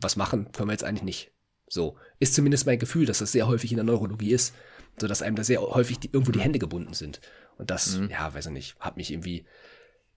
was 0.00 0.14
machen 0.14 0.52
können 0.52 0.68
wir 0.68 0.72
jetzt 0.74 0.84
eigentlich 0.84 1.02
nicht. 1.02 1.33
So 1.74 1.96
ist 2.20 2.34
zumindest 2.34 2.66
mein 2.66 2.78
Gefühl, 2.78 3.04
dass 3.04 3.18
das 3.18 3.32
sehr 3.32 3.48
häufig 3.48 3.72
in 3.72 3.76
der 3.76 3.84
Neurologie 3.84 4.30
ist, 4.30 4.54
so 4.96 5.08
dass 5.08 5.22
einem 5.22 5.34
da 5.34 5.42
sehr 5.42 5.60
häufig 5.60 5.98
die, 5.98 6.08
irgendwo 6.12 6.30
die 6.30 6.40
Hände 6.40 6.60
gebunden 6.60 6.94
sind. 6.94 7.20
Und 7.58 7.70
das, 7.70 7.98
mhm. 7.98 8.10
ja, 8.10 8.32
weiß 8.32 8.46
ich 8.46 8.52
nicht, 8.52 8.76
hat 8.78 8.96
mich 8.96 9.10
irgendwie. 9.10 9.44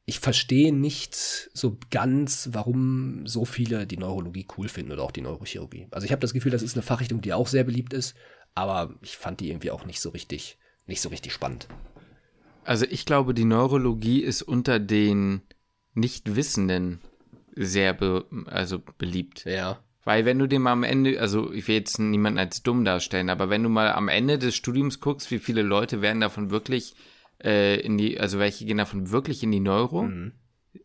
Ich 0.05 0.19
verstehe 0.19 0.71
nicht 0.71 1.15
so 1.15 1.77
ganz, 1.89 2.49
warum 2.53 3.27
so 3.27 3.43
viele 3.43 3.85
die 3.85 3.97
Neurologie 3.97 4.47
cool 4.57 4.69
finden 4.69 4.93
oder 4.93 5.03
auch 5.03 5.11
die 5.11 5.19
Neurochirurgie. 5.19 5.87
Also 5.91 6.05
ich 6.05 6.11
habe 6.13 6.21
das 6.21 6.31
Gefühl, 6.31 6.51
das 6.51 6.61
ist 6.61 6.75
eine 6.75 6.83
Fachrichtung, 6.83 7.19
die 7.19 7.33
auch 7.33 7.47
sehr 7.47 7.65
beliebt 7.65 7.91
ist, 7.91 8.15
aber 8.55 8.95
ich 9.01 9.17
fand 9.17 9.41
die 9.41 9.49
irgendwie 9.49 9.71
auch 9.71 9.85
nicht 9.85 9.99
so 9.99 10.11
richtig, 10.11 10.59
nicht 10.85 11.01
so 11.01 11.09
richtig 11.09 11.33
spannend. 11.33 11.67
Also 12.63 12.85
ich 12.89 13.05
glaube, 13.05 13.33
die 13.33 13.43
Neurologie 13.43 14.21
ist 14.21 14.43
unter 14.43 14.79
den 14.79 15.41
Nichtwissenden 15.93 17.01
sehr 17.53 17.93
be 17.93 18.25
also 18.45 18.81
beliebt. 18.97 19.43
Ja. 19.43 19.83
Weil 20.07 20.23
wenn 20.23 20.39
du 20.39 20.47
dir 20.47 20.61
mal 20.61 20.71
am 20.71 20.83
Ende, 20.83 21.19
also 21.19 21.51
ich 21.51 21.67
will 21.67 21.75
jetzt 21.75 21.99
niemanden 21.99 22.39
als 22.39 22.63
dumm 22.63 22.85
darstellen, 22.85 23.29
aber 23.29 23.49
wenn 23.49 23.61
du 23.61 23.67
mal 23.67 23.91
am 23.91 24.07
Ende 24.07 24.37
des 24.37 24.55
Studiums 24.55 25.01
guckst, 25.01 25.31
wie 25.31 25.37
viele 25.37 25.63
Leute 25.63 26.01
werden 26.01 26.21
davon 26.21 26.49
wirklich 26.49 26.95
äh, 27.43 27.77
in 27.81 27.97
die, 27.97 28.17
also 28.17 28.39
welche 28.39 28.63
gehen 28.63 28.77
davon 28.77 29.11
wirklich 29.11 29.43
in 29.43 29.51
die 29.51 29.59
Neuro, 29.59 30.03
mhm. 30.03 30.31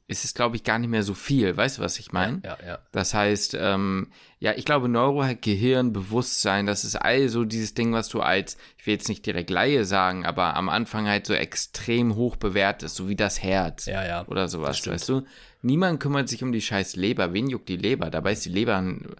Ist 0.07 0.24
es, 0.24 0.35
glaube 0.35 0.57
ich, 0.57 0.64
gar 0.64 0.78
nicht 0.78 0.90
mehr 0.90 1.02
so 1.02 1.14
viel. 1.14 1.57
Weißt 1.57 1.78
du, 1.78 1.83
was 1.83 1.98
ich 1.98 2.12
meine? 2.12 2.40
Ja, 2.44 2.59
ja, 2.61 2.66
ja. 2.66 2.78
Das 2.92 3.14
heißt, 3.14 3.57
ähm, 3.59 4.09
ja, 4.38 4.52
ich 4.57 4.64
glaube, 4.64 4.88
Neuro 4.88 5.24
hat 5.24 5.42
Gehirn, 5.42 5.92
Bewusstsein, 5.92 6.66
das 6.66 6.85
ist 6.85 6.96
all 6.96 7.28
so 7.28 7.44
dieses 7.44 7.74
Ding, 7.74 7.92
was 7.92 8.09
du 8.09 8.20
als, 8.20 8.57
ich 8.78 8.87
will 8.87 8.94
jetzt 8.94 9.09
nicht 9.09 9.24
direkt 9.24 9.50
Laie 9.50 9.85
sagen, 9.85 10.26
aber 10.26 10.57
am 10.57 10.68
Anfang 10.68 11.07
halt 11.09 11.26
so 11.26 11.35
extrem 11.35 12.16
hoch 12.16 12.37
bewertest, 12.37 12.96
so 12.96 13.09
wie 13.09 13.16
das 13.16 13.42
Herz. 13.42 13.87
Ja, 13.87 14.05
ja. 14.05 14.26
Oder 14.26 14.48
sowas, 14.48 14.87
weißt 14.87 15.09
du? 15.09 15.22
Niemand 15.62 16.00
kümmert 16.00 16.28
sich 16.28 16.42
um 16.42 16.52
die 16.52 16.61
scheiß 16.61 16.96
Leber. 16.96 17.33
Wen 17.33 17.48
juckt 17.48 17.68
die 17.68 17.76
Leber? 17.76 18.11
Dabei 18.11 18.33
ist 18.33 18.44
die 18.44 18.50
Leber 18.50 18.76
ein 18.76 19.14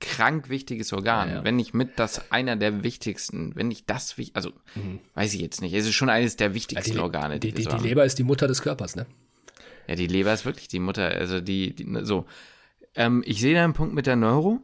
krank 0.00 0.48
wichtiges 0.48 0.92
Organ. 0.92 1.28
Ja, 1.28 1.34
ja. 1.36 1.44
Wenn 1.44 1.56
nicht 1.56 1.74
mit 1.74 1.98
das 1.98 2.30
einer 2.30 2.56
der 2.56 2.82
wichtigsten, 2.82 3.54
wenn 3.56 3.68
nicht 3.68 3.90
das 3.90 4.14
also 4.34 4.50
mhm. 4.74 5.00
weiß 5.14 5.34
ich 5.34 5.40
jetzt 5.40 5.60
nicht. 5.60 5.74
Es 5.74 5.86
ist 5.86 5.94
schon 5.94 6.08
eines 6.08 6.36
der 6.36 6.54
wichtigsten 6.54 6.90
ja, 6.90 6.96
die, 6.96 7.00
Organe. 7.00 7.40
Die, 7.40 7.52
die, 7.52 7.64
die, 7.64 7.76
Leber 7.76 8.04
ist 8.04 8.18
die 8.18 8.24
Mutter 8.24 8.46
des 8.46 8.62
Körpers, 8.62 8.96
ne? 8.96 9.06
Ja, 9.88 9.94
die 9.94 10.06
Leber 10.06 10.32
ist 10.32 10.44
wirklich 10.44 10.68
die 10.68 10.80
Mutter. 10.80 11.08
Also 11.08 11.40
die, 11.40 11.74
die 11.74 11.86
so. 12.02 12.26
Ähm, 12.94 13.22
ich 13.26 13.40
sehe 13.40 13.54
da 13.54 13.64
einen 13.64 13.72
Punkt 13.72 13.94
mit 13.94 14.06
der 14.06 14.16
Neuro. 14.16 14.60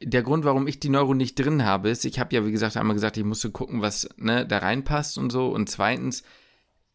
Der 0.00 0.22
Grund, 0.22 0.44
warum 0.44 0.66
ich 0.66 0.80
die 0.80 0.88
Neuro 0.88 1.12
nicht 1.12 1.38
drin 1.38 1.64
habe, 1.64 1.90
ist, 1.90 2.04
ich 2.04 2.18
habe 2.18 2.34
ja, 2.34 2.46
wie 2.46 2.52
gesagt, 2.52 2.76
einmal 2.76 2.94
gesagt, 2.94 3.16
ich 3.16 3.24
musste 3.24 3.50
gucken, 3.50 3.82
was 3.82 4.08
ne, 4.16 4.46
da 4.46 4.58
reinpasst 4.58 5.18
und 5.18 5.30
so. 5.30 5.48
Und 5.48 5.68
zweitens, 5.68 6.22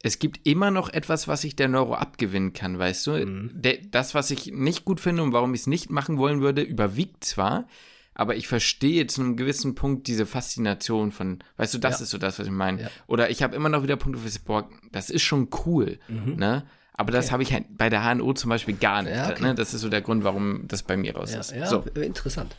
es 0.02 0.20
gibt 0.20 0.46
immer 0.48 0.72
noch 0.72 0.90
etwas, 0.90 1.28
was 1.28 1.44
ich 1.44 1.56
der 1.56 1.68
Neuro 1.68 1.96
abgewinnen 1.96 2.54
kann, 2.54 2.80
weißt 2.80 3.08
du? 3.08 3.12
Mhm. 3.26 3.52
De, 3.54 3.82
das, 3.90 4.16
was 4.16 4.32
ich 4.32 4.52
nicht 4.52 4.86
gut 4.86 5.00
finde 5.00 5.24
und 5.24 5.34
warum 5.34 5.54
ich 5.54 5.62
es 5.62 5.68
nicht 5.68 5.90
machen 5.90 6.18
wollen 6.18 6.42
würde, 6.42 6.62
überwiegt 6.62 7.24
zwar, 7.24 7.68
aber 8.14 8.36
ich 8.36 8.48
verstehe 8.48 9.08
zu 9.08 9.22
einem 9.22 9.38
gewissen 9.38 9.76
Punkt 9.76 10.08
diese 10.08 10.26
Faszination 10.26 11.12
von, 11.12 11.40
weißt 11.58 11.74
du, 11.74 11.78
das 11.78 12.00
ja. 12.00 12.04
ist 12.04 12.12
so 12.12 12.18
das, 12.18 12.40
was 12.40 12.48
ich 12.48 12.54
meine. 12.54 12.84
Ja. 12.84 12.90
Oder 13.08 13.30
ich 13.30 13.44
habe 13.44 13.56
immer 13.56 13.70
noch 13.70 13.84
wieder 13.84 13.96
Punkte, 13.96 14.22
wo 14.22 14.28
ich 14.28 14.42
boah, 14.44 14.70
das 14.92 15.10
ist 15.10 15.24
schon 15.24 15.50
cool, 15.66 16.00
mhm. 16.08 16.36
ne? 16.36 16.66
Aber 16.94 17.10
okay. 17.10 17.18
das 17.18 17.32
habe 17.32 17.44
ich 17.44 17.52
halt 17.52 17.66
bei 17.78 17.90
der 17.90 18.04
HNO 18.04 18.34
zum 18.34 18.50
Beispiel 18.50 18.76
gar 18.76 19.02
nicht. 19.02 19.16
Ja, 19.16 19.32
okay. 19.32 19.42
ne? 19.42 19.56
Das 19.56 19.74
ist 19.74 19.82
so 19.82 19.90
der 19.90 20.02
Grund, 20.02 20.24
warum 20.24 20.68
das 20.68 20.84
bei 20.84 20.96
mir 20.96 21.16
raus 21.16 21.34
ist. 21.34 21.52
Ja, 21.52 21.68
so. 21.68 21.82
interessant. 21.96 22.56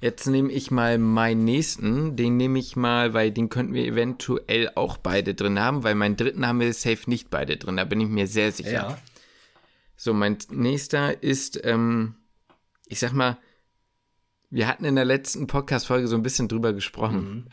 Jetzt 0.00 0.26
nehme 0.26 0.52
ich 0.52 0.70
mal 0.70 0.98
meinen 0.98 1.44
nächsten. 1.44 2.16
Den 2.16 2.36
nehme 2.36 2.58
ich 2.58 2.76
mal, 2.76 3.14
weil 3.14 3.30
den 3.30 3.48
könnten 3.48 3.72
wir 3.72 3.86
eventuell 3.86 4.70
auch 4.74 4.98
beide 4.98 5.34
drin 5.34 5.58
haben, 5.58 5.82
weil 5.82 5.94
meinen 5.94 6.16
dritten 6.16 6.46
haben 6.46 6.60
wir 6.60 6.72
safe 6.74 7.08
nicht 7.08 7.30
beide 7.30 7.56
drin. 7.56 7.78
Da 7.78 7.84
bin 7.84 8.00
ich 8.02 8.08
mir 8.08 8.26
sehr 8.26 8.52
sicher. 8.52 8.70
Ja. 8.70 8.98
So, 9.96 10.12
mein 10.12 10.36
nächster 10.50 11.22
ist, 11.22 11.64
ähm, 11.64 12.16
ich 12.86 12.98
sag 12.98 13.12
mal, 13.12 13.38
wir 14.50 14.68
hatten 14.68 14.84
in 14.84 14.96
der 14.96 15.06
letzten 15.06 15.46
Podcast-Folge 15.46 16.06
so 16.06 16.16
ein 16.16 16.22
bisschen 16.22 16.48
drüber 16.48 16.74
gesprochen. 16.74 17.16
Mhm. 17.16 17.46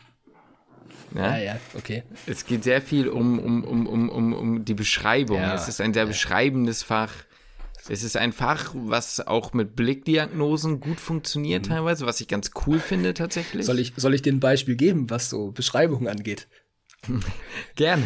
Ja? 1.14 1.36
ja, 1.36 1.42
ja, 1.42 1.60
okay. 1.74 2.02
Es 2.26 2.46
geht 2.46 2.64
sehr 2.64 2.80
viel 2.80 3.08
um, 3.08 3.38
um, 3.38 3.64
um, 3.64 3.86
um, 3.86 4.08
um, 4.08 4.32
um 4.32 4.64
die 4.64 4.74
Beschreibung. 4.74 5.38
Ja, 5.38 5.54
es 5.54 5.68
ist 5.68 5.80
ein 5.80 5.94
sehr 5.94 6.06
beschreibendes 6.06 6.82
Fach. 6.82 7.12
Es 7.88 8.04
ist 8.04 8.16
ein 8.16 8.32
Fach, 8.32 8.72
was 8.74 9.26
auch 9.26 9.52
mit 9.54 9.74
Blickdiagnosen 9.74 10.78
gut 10.78 11.00
funktioniert 11.00 11.66
mhm. 11.66 11.70
teilweise, 11.70 12.06
was 12.06 12.20
ich 12.20 12.28
ganz 12.28 12.52
cool 12.66 12.78
finde 12.78 13.12
tatsächlich. 13.12 13.66
Soll 13.66 13.80
ich, 13.80 13.92
soll 13.96 14.14
ich 14.14 14.22
dir 14.22 14.32
ein 14.32 14.40
Beispiel 14.40 14.76
geben, 14.76 15.10
was 15.10 15.28
so 15.28 15.50
Beschreibungen 15.50 16.06
angeht? 16.06 16.46
Gerne. 17.74 18.04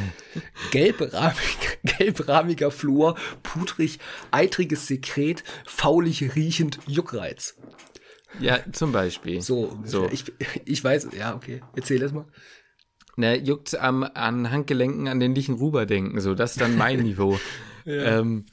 Gelbrahmig, 0.70 1.58
gelbrahmiger 1.98 2.70
Flur, 2.70 3.16
pudrig, 3.42 3.98
eitriges 4.30 4.86
Sekret, 4.86 5.44
faulig 5.66 6.34
riechend 6.34 6.78
Juckreiz. 6.86 7.56
Ja, 8.40 8.60
zum 8.72 8.92
Beispiel. 8.92 9.42
So, 9.42 9.78
so. 9.84 10.08
Ich, 10.10 10.24
ich 10.64 10.82
weiß, 10.82 11.08
ja, 11.16 11.34
okay. 11.34 11.62
Erzähl 11.74 11.98
das 11.98 12.12
mal. 12.12 12.26
Ne, 13.18 13.36
juckt 13.38 13.74
am, 13.78 14.02
an 14.02 14.50
Handgelenken 14.50 15.08
an 15.08 15.20
den 15.20 15.34
Lichen-Ruber 15.34 15.86
denken, 15.86 16.20
so, 16.20 16.34
das 16.34 16.52
ist 16.52 16.60
dann 16.60 16.76
mein 16.76 17.00
Niveau. 17.02 17.38
ja. 17.84 18.20
ähm, 18.20 18.44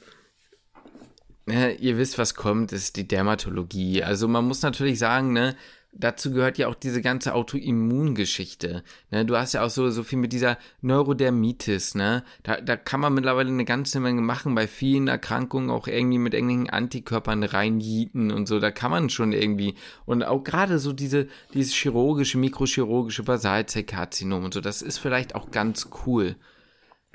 ja, 1.46 1.68
ihr 1.68 1.98
wisst, 1.98 2.16
was 2.16 2.34
kommt, 2.34 2.72
ist 2.72 2.96
die 2.96 3.06
Dermatologie. 3.06 4.02
Also 4.02 4.28
man 4.28 4.46
muss 4.46 4.62
natürlich 4.62 4.98
sagen, 4.98 5.34
ne, 5.34 5.54
dazu 5.96 6.32
gehört 6.32 6.58
ja 6.58 6.68
auch 6.68 6.74
diese 6.74 7.00
ganze 7.00 7.34
Autoimmungeschichte. 7.34 8.82
Ne? 9.10 9.24
Du 9.24 9.36
hast 9.36 9.54
ja 9.54 9.62
auch 9.62 9.70
so, 9.70 9.90
so 9.90 10.02
viel 10.02 10.18
mit 10.18 10.32
dieser 10.32 10.58
Neurodermitis, 10.80 11.94
ne? 11.94 12.24
Da, 12.42 12.60
da 12.60 12.76
kann 12.76 13.00
man 13.00 13.14
mittlerweile 13.14 13.48
eine 13.48 13.64
ganze 13.64 14.00
Menge 14.00 14.20
machen, 14.20 14.54
bei 14.54 14.66
vielen 14.66 15.08
Erkrankungen 15.08 15.70
auch 15.70 15.86
irgendwie 15.86 16.18
mit 16.18 16.34
irgendwelchen 16.34 16.70
Antikörpern 16.70 17.44
reinjieten 17.44 18.30
und 18.30 18.46
so. 18.46 18.58
Da 18.58 18.70
kann 18.70 18.90
man 18.90 19.10
schon 19.10 19.32
irgendwie. 19.32 19.74
Und 20.04 20.24
auch 20.24 20.42
gerade 20.42 20.78
so 20.78 20.92
diese, 20.92 21.28
dieses 21.52 21.74
chirurgische, 21.74 22.38
mikrochirurgische 22.38 23.22
Basalzellkarzinom 23.22 24.44
und 24.44 24.54
so, 24.54 24.60
das 24.60 24.82
ist 24.82 24.98
vielleicht 24.98 25.34
auch 25.34 25.50
ganz 25.50 25.88
cool. 26.06 26.36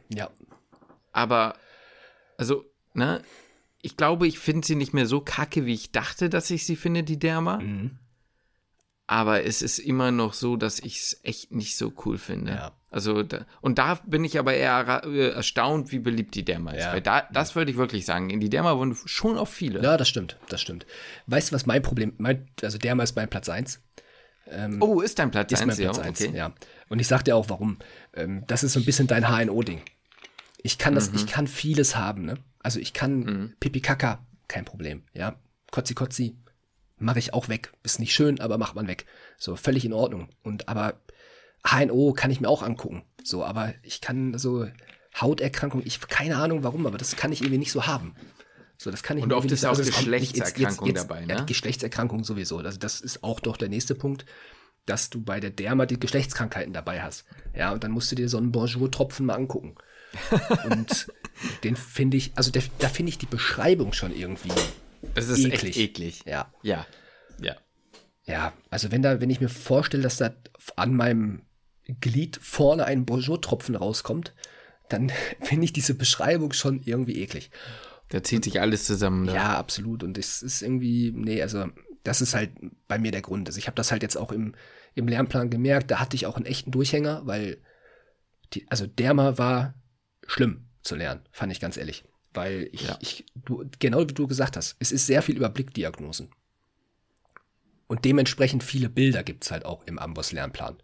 Ja. 0.10 0.30
Aber, 1.12 1.56
also, 2.38 2.66
ne? 2.94 3.22
Ich 3.82 3.96
glaube, 3.96 4.28
ich 4.28 4.40
finde 4.40 4.68
sie 4.68 4.76
nicht 4.76 4.94
mehr 4.94 5.06
so 5.06 5.22
kacke, 5.22 5.66
wie 5.66 5.74
ich 5.74 5.94
dachte, 5.94 6.30
dass 6.30 6.52
ich 6.52 6.66
sie 6.66 6.76
finde, 6.76 7.04
die 7.04 7.18
Derma. 7.18 7.60
Mhm 7.60 7.98
aber 9.10 9.43
es 9.43 9.64
ist 9.64 9.80
immer 9.80 10.12
noch 10.12 10.34
so, 10.34 10.55
dass 10.55 10.78
ich 10.78 10.97
es 10.97 11.20
echt 11.24 11.51
nicht 11.51 11.78
so 11.78 11.91
cool 12.05 12.20
finde. 12.20 12.51
Ja. 12.51 12.72
Also 12.91 13.24
da, 13.24 13.47
und 13.60 13.80
da 13.80 13.95
bin 14.05 14.24
ich 14.24 14.38
aber 14.38 14.53
eher 14.53 15.01
äh, 15.03 15.32
erstaunt, 15.32 15.91
wie 15.91 15.97
beliebt 15.97 16.36
die 16.36 16.45
Derma 16.45 16.74
ist. 16.74 16.84
Ja. 16.84 16.93
Weil 16.93 17.01
da, 17.01 17.28
das 17.34 17.55
würde 17.55 17.72
ich 17.72 17.78
wirklich 17.78 18.05
sagen. 18.05 18.30
In 18.30 18.39
die 18.39 18.51
Derma 18.51 18.78
wurden 18.78 18.95
schon 19.05 19.39
auch 19.39 19.47
viele. 19.47 19.82
Ja, 19.82 19.97
das 19.97 20.07
stimmt, 20.07 20.38
das 20.49 20.62
stimmt. 20.62 20.86
Weißt 21.26 21.49
du, 21.49 21.55
was 21.55 21.66
mein 21.66 21.82
Problem, 21.82 22.14
mein, 22.20 22.49
also 22.62 22.78
Derma 22.78 23.01
ist 23.01 23.16
mein 23.16 23.28
Platz 23.28 23.49
1. 23.49 23.82
Ähm, 24.51 24.80
oh, 24.80 25.01
ist 25.01 25.18
dein 25.18 25.32
Platz 25.32 25.51
1? 25.53 25.60
Ist 25.60 25.66
mein 25.66 25.78
Platz 25.78 25.97
1, 25.97 26.22
okay. 26.22 26.38
ja. 26.38 26.53
Und 26.88 26.99
ich 26.99 27.07
sag 27.07 27.24
dir 27.24 27.36
auch, 27.36 27.49
warum. 27.49 27.80
Ähm, 28.14 28.43
das 28.45 28.64
ist 28.64 28.74
so 28.74 28.80
ein 28.80 28.86
bisschen 28.86 29.07
dein 29.07 29.28
HNO-Ding. 29.28 29.82
Ich 30.62 30.78
kann 30.78 30.93
das, 30.93 31.10
mhm. 31.10 31.16
ich 31.16 31.26
kann 31.26 31.47
vieles 31.47 31.95
haben, 31.95 32.26
ne? 32.26 32.38
Also 32.60 32.80
ich 32.80 32.93
kann 32.93 33.20
mhm. 33.22 33.53
Pipi 33.60 33.82
Kaka, 33.82 34.24
kein 34.47 34.66
Problem, 34.66 35.01
ja. 35.14 35.34
Kotzi 35.72 35.95
Kotzi, 35.95 36.36
mache 37.00 37.20
ich 37.20 37.34
auch 37.34 37.50
weg. 37.50 37.72
Ist 37.84 38.00
nicht 38.00 38.14
schön, 38.14 38.39
aber 38.39 38.58
macht 38.58 38.76
man 38.76 38.88
weg. 38.88 39.06
So, 39.38 39.56
völlig 39.56 39.86
in 39.86 39.93
Ordnung. 39.93 40.30
Und 40.43 40.70
aber 40.70 41.00
HNO 41.68 42.14
kann 42.14 42.32
ich 42.32 42.41
mir 42.41 42.50
auch 42.50 42.64
angucken. 42.64 43.04
So, 43.24 43.43
aber 43.43 43.74
ich 43.84 44.02
kann 44.02 44.38
so 44.38 44.68
Hauterkrankung, 45.20 45.82
ich 45.86 46.00
keine 46.02 46.38
Ahnung 46.38 46.64
warum, 46.64 46.86
aber 46.86 46.97
das 46.97 47.16
kann 47.16 47.32
ich 47.32 47.41
irgendwie 47.41 47.58
nicht 47.58 47.72
so 47.72 47.88
haben. 47.88 48.16
So, 48.78 48.91
das 48.91 49.04
kann 49.04 49.18
ich 49.18 49.24
Und 49.24 49.34
oft 49.34 49.52
ist 49.52 49.66
auch 49.66 49.78
also 49.78 49.84
Geschlechtserkrankung 49.84 50.88
jetzt, 50.88 50.95
jetzt, 50.95 51.10
dabei, 51.10 51.26
ne? 51.26 51.34
Ja, 51.34 51.43
Geschlechtserkrankung 51.43 52.24
sowieso. 52.24 52.60
Also 52.60 52.80
das 52.80 53.02
ist 53.02 53.24
auch 53.24 53.41
doch 53.41 53.58
der 53.58 53.68
nächste 53.68 53.93
Punkt, 53.93 54.26
dass 54.86 55.10
du 55.10 55.22
bei 55.22 55.41
der 55.41 55.50
Derma 55.50 55.86
die 55.86 56.00
Geschlechtskrankheiten 56.00 56.72
dabei 56.72 57.02
hast. 57.02 57.26
Ja, 57.54 57.74
und 57.74 57.84
dann 57.84 57.91
musst 57.91 58.12
du 58.12 58.16
dir 58.16 58.30
so 58.30 58.38
einen 58.38 58.54
Bonjour-Tropfen 58.54 59.26
mal 59.26 59.36
angucken. 59.36 59.76
und 60.70 61.08
den 61.64 61.76
finde 61.76 62.18
ich, 62.18 62.32
also 62.36 62.52
der, 62.52 62.64
da 62.80 62.88
finde 62.88 63.10
ich 63.10 63.18
die 63.18 63.26
Beschreibung 63.26 63.91
schon 63.91 64.16
irgendwie 64.16 64.52
das 65.14 65.28
ist 65.30 65.45
eklig. 65.45 65.64
echt 65.64 65.78
eklig. 65.78 66.24
Ja. 66.26 66.52
Ja. 66.64 66.86
Ja. 67.41 67.56
Ja, 68.26 68.54
also 68.70 68.91
wenn 68.91 69.02
da, 69.02 69.22
wenn 69.22 69.30
ich 69.30 69.41
mir 69.41 69.50
vorstelle, 69.50 70.04
dass 70.04 70.18
da 70.18 70.32
an 70.76 70.93
meinem 70.93 71.41
Glied 72.00 72.38
vorne 72.41 72.86
ein 72.86 73.06
Bonjour-Tropfen 73.06 73.76
rauskommt, 73.76 74.36
dann 74.88 75.12
finde 75.41 75.66
ich 75.66 75.74
diese 75.74 75.95
Beschreibung 75.95 76.54
schon 76.54 76.82
irgendwie 76.84 77.22
eklig. 77.22 77.50
Da 78.10 78.24
zieht 78.24 78.43
sich 78.43 78.60
alles 78.60 78.86
zusammen. 78.86 79.26
Ne? 79.26 79.34
Ja, 79.34 79.58
absolut. 79.58 80.04
Und 80.04 80.18
es 80.18 80.41
ist 80.41 80.62
irgendwie, 80.62 81.12
nee, 81.16 81.41
also 81.41 81.66
das 82.04 82.22
ist 82.22 82.34
halt 82.34 82.52
bei 82.88 82.97
mir 82.97 83.12
der 83.12 83.22
Grund. 83.22 83.47
Also 83.47 83.60
ich 83.60 83.68
habe 83.68 83.76
das 83.76 83.91
halt 83.91 84.04
jetzt 84.04 84.18
auch 84.18 84.32
im, 84.32 84.56
im 84.95 85.08
Lernplan 85.08 85.50
gemerkt, 85.50 85.91
da 85.91 86.00
hatte 86.00 86.16
ich 86.16 86.26
auch 86.26 86.36
einen 86.36 86.45
echten 86.45 86.72
Durchhänger, 86.72 87.22
weil 87.26 87.62
die, 88.54 88.66
also 88.70 88.88
Derma 88.88 89.38
war 89.38 89.76
schlimm 90.26 90.70
zu 90.82 90.95
lernen, 90.95 91.22
fand 91.32 91.52
ich 91.52 91.60
ganz 91.60 91.78
ehrlich. 91.78 92.04
Weil 92.34 92.70
ich, 92.72 92.88
ja. 92.88 92.98
ich 93.02 93.26
du, 93.36 93.66
genau 93.80 94.02
wie 94.08 94.14
du 94.14 94.28
gesagt 94.28 94.56
hast, 94.58 94.76
es 94.80 94.92
ist 94.92 95.08
sehr 95.08 95.22
viel 95.22 95.38
über 95.38 95.50
Blickdiagnosen. 95.50 96.30
Und 97.88 98.06
dementsprechend 98.06 98.64
viele 98.64 98.90
Bilder 98.90 99.24
gibt 99.24 99.44
es 99.44 99.52
halt 99.52 99.66
auch 99.66 99.84
im 99.88 99.98
Amboss-Lernplan. 99.98 100.78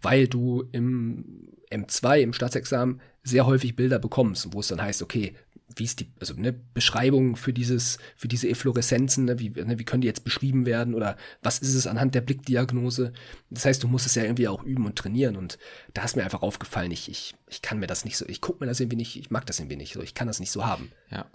Weil 0.00 0.28
du 0.28 0.64
im 0.72 1.52
M2, 1.70 2.20
im 2.20 2.32
Staatsexamen, 2.32 3.00
sehr 3.22 3.46
häufig 3.46 3.76
Bilder 3.76 3.98
bekommst, 3.98 4.52
wo 4.52 4.60
es 4.60 4.68
dann 4.68 4.82
heißt, 4.82 5.02
okay, 5.02 5.34
wie 5.76 5.84
ist 5.84 6.00
die, 6.00 6.12
also 6.20 6.34
eine 6.34 6.52
Beschreibung 6.52 7.36
für 7.36 7.52
dieses, 7.52 7.98
für 8.16 8.28
diese 8.28 8.48
Effloreszenzen, 8.48 9.26
ne, 9.26 9.38
wie, 9.38 9.50
ne, 9.50 9.78
wie 9.78 9.84
können 9.84 10.00
die 10.00 10.06
jetzt 10.06 10.24
beschrieben 10.24 10.66
werden 10.66 10.94
oder 10.94 11.16
was 11.42 11.58
ist 11.58 11.74
es 11.74 11.86
anhand 11.86 12.14
der 12.14 12.20
Blickdiagnose? 12.20 13.12
Das 13.50 13.64
heißt, 13.64 13.82
du 13.82 13.88
musst 13.88 14.06
es 14.06 14.14
ja 14.14 14.22
irgendwie 14.22 14.48
auch 14.48 14.62
üben 14.62 14.86
und 14.86 14.96
trainieren 14.96 15.36
und 15.36 15.58
da 15.94 16.04
ist 16.04 16.16
mir 16.16 16.24
einfach 16.24 16.42
aufgefallen, 16.42 16.90
ich, 16.90 17.08
ich, 17.10 17.34
ich 17.48 17.62
kann 17.62 17.78
mir 17.78 17.86
das 17.86 18.04
nicht 18.04 18.16
so, 18.16 18.26
ich 18.26 18.40
gucke 18.40 18.64
mir 18.64 18.66
das 18.68 18.80
irgendwie 18.80 18.96
nicht, 18.96 19.16
ich 19.16 19.30
mag 19.30 19.46
das 19.46 19.58
irgendwie 19.58 19.76
nicht 19.76 19.94
so, 19.94 20.02
ich 20.02 20.14
kann 20.14 20.28
das 20.28 20.40
nicht 20.40 20.50
so 20.50 20.64
haben. 20.64 20.90
Ja. 21.10 21.26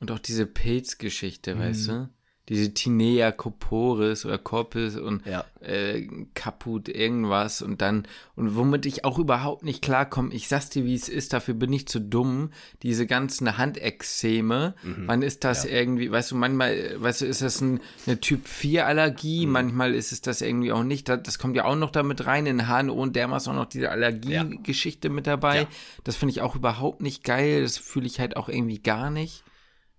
Und 0.00 0.10
auch 0.10 0.18
diese 0.18 0.46
Pilzgeschichte, 0.46 1.54
mhm. 1.54 1.58
weißt 1.60 1.88
du? 1.88 2.08
Diese 2.48 2.74
Tinea 2.74 3.30
corporis 3.30 4.26
oder 4.26 4.36
corpus 4.36 4.96
und 4.96 5.24
ja. 5.26 5.44
äh, 5.60 6.08
Caput 6.34 6.88
irgendwas 6.88 7.62
und 7.62 7.80
dann 7.80 8.08
und 8.34 8.56
womit 8.56 8.84
ich 8.84 9.04
auch 9.04 9.18
überhaupt 9.18 9.62
nicht 9.62 9.80
klarkomme, 9.80 10.34
ich 10.34 10.48
sag's 10.48 10.68
dir, 10.68 10.84
wie 10.84 10.94
es 10.94 11.08
ist, 11.08 11.32
dafür 11.32 11.54
bin 11.54 11.72
ich 11.72 11.86
zu 11.86 12.00
dumm, 12.00 12.50
diese 12.82 13.06
ganzen 13.06 13.58
Handexzeme, 13.58 14.74
mhm. 14.82 15.04
wann 15.06 15.22
ist 15.22 15.44
das 15.44 15.64
ja. 15.64 15.70
irgendwie, 15.70 16.10
weißt 16.10 16.32
du, 16.32 16.36
manchmal, 16.36 17.00
weißt 17.00 17.20
du, 17.20 17.26
ist 17.26 17.42
das 17.42 17.60
ein, 17.60 17.80
eine 18.06 18.18
Typ 18.18 18.48
4 18.48 18.86
Allergie, 18.88 19.46
mhm. 19.46 19.52
manchmal 19.52 19.94
ist 19.94 20.10
es 20.10 20.20
das 20.20 20.40
irgendwie 20.40 20.72
auch 20.72 20.82
nicht, 20.82 21.08
das, 21.08 21.22
das 21.22 21.38
kommt 21.38 21.54
ja 21.54 21.64
auch 21.64 21.76
noch 21.76 21.92
damit 21.92 22.26
rein, 22.26 22.46
in 22.46 22.66
HNO 22.66 22.92
und 22.92 23.14
Derma 23.14 23.36
ist 23.36 23.46
auch 23.46 23.54
noch 23.54 23.66
diese 23.66 23.90
Allergiegeschichte 23.90 25.08
ja. 25.08 25.14
mit 25.14 25.28
dabei, 25.28 25.68
das 26.02 26.16
finde 26.16 26.32
ich 26.32 26.40
auch 26.40 26.56
überhaupt 26.56 27.02
nicht 27.02 27.22
geil, 27.22 27.62
das 27.62 27.78
fühle 27.78 28.06
ich 28.06 28.18
halt 28.18 28.36
auch 28.36 28.48
irgendwie 28.48 28.80
gar 28.80 29.10
nicht, 29.10 29.44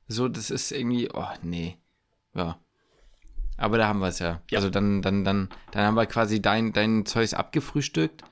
so, 0.09 0.27
das 0.27 0.51
ist 0.51 0.73
irgendwie, 0.73 1.07
oh, 1.13 1.23
nee 1.41 1.77
ja. 2.35 2.59
Aber 3.57 3.77
da 3.77 3.87
haben 3.87 3.99
wir 3.99 4.07
es 4.07 4.19
ja. 4.19 4.41
ja. 4.49 4.57
Also 4.57 4.69
dann, 4.69 5.01
dann, 5.01 5.23
dann, 5.23 5.49
dann 5.71 5.85
haben 5.85 5.95
wir 5.95 6.05
quasi 6.05 6.41
dein, 6.41 6.73
dein 6.73 7.05
Zeugs 7.05 7.33
abgefrühstückt. 7.33 8.23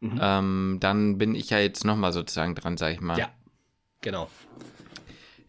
Mhm. 0.00 0.18
Ähm, 0.20 0.76
dann 0.80 1.18
bin 1.18 1.34
ich 1.34 1.50
ja 1.50 1.58
jetzt 1.58 1.84
nochmal 1.84 2.12
sozusagen 2.12 2.54
dran, 2.54 2.76
sag 2.76 2.92
ich 2.92 3.00
mal. 3.00 3.18
Ja, 3.18 3.30
genau. 4.00 4.28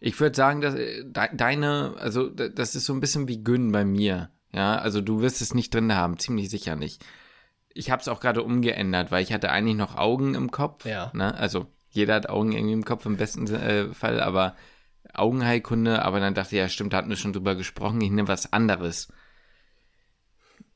Ich 0.00 0.18
würde 0.18 0.34
sagen, 0.34 0.60
dass 0.60 0.74
äh, 0.74 1.04
deine, 1.12 1.94
also 1.98 2.28
das 2.28 2.74
ist 2.74 2.86
so 2.86 2.92
ein 2.92 3.00
bisschen 3.00 3.28
wie 3.28 3.42
Gün 3.42 3.72
bei 3.72 3.84
mir. 3.84 4.30
Ja, 4.52 4.76
also 4.76 5.00
du 5.00 5.22
wirst 5.22 5.40
es 5.40 5.54
nicht 5.54 5.72
drin 5.72 5.94
haben, 5.94 6.18
ziemlich 6.18 6.50
sicher 6.50 6.76
nicht. 6.76 7.04
Ich 7.72 7.90
habe 7.90 8.02
es 8.02 8.08
auch 8.08 8.20
gerade 8.20 8.42
umgeändert, 8.42 9.10
weil 9.10 9.22
ich 9.22 9.32
hatte 9.32 9.50
eigentlich 9.50 9.76
noch 9.76 9.96
Augen 9.96 10.34
im 10.34 10.50
Kopf. 10.50 10.84
Ja. 10.84 11.10
Ne? 11.14 11.34
Also 11.34 11.66
jeder 11.88 12.14
hat 12.14 12.28
Augen 12.28 12.52
irgendwie 12.52 12.74
im 12.74 12.84
Kopf 12.84 13.06
im 13.06 13.16
besten 13.16 13.46
äh, 13.46 13.94
Fall, 13.94 14.20
aber 14.20 14.54
Augenheilkunde, 15.14 16.02
aber 16.02 16.20
dann 16.20 16.34
dachte 16.34 16.56
ich, 16.56 16.60
ja, 16.60 16.68
stimmt, 16.68 16.92
da 16.92 16.98
hatten 16.98 17.08
wir 17.08 17.16
schon 17.16 17.32
drüber 17.32 17.54
gesprochen, 17.54 18.00
ich 18.00 18.10
nehme 18.10 18.28
was 18.28 18.52
anderes. 18.52 19.12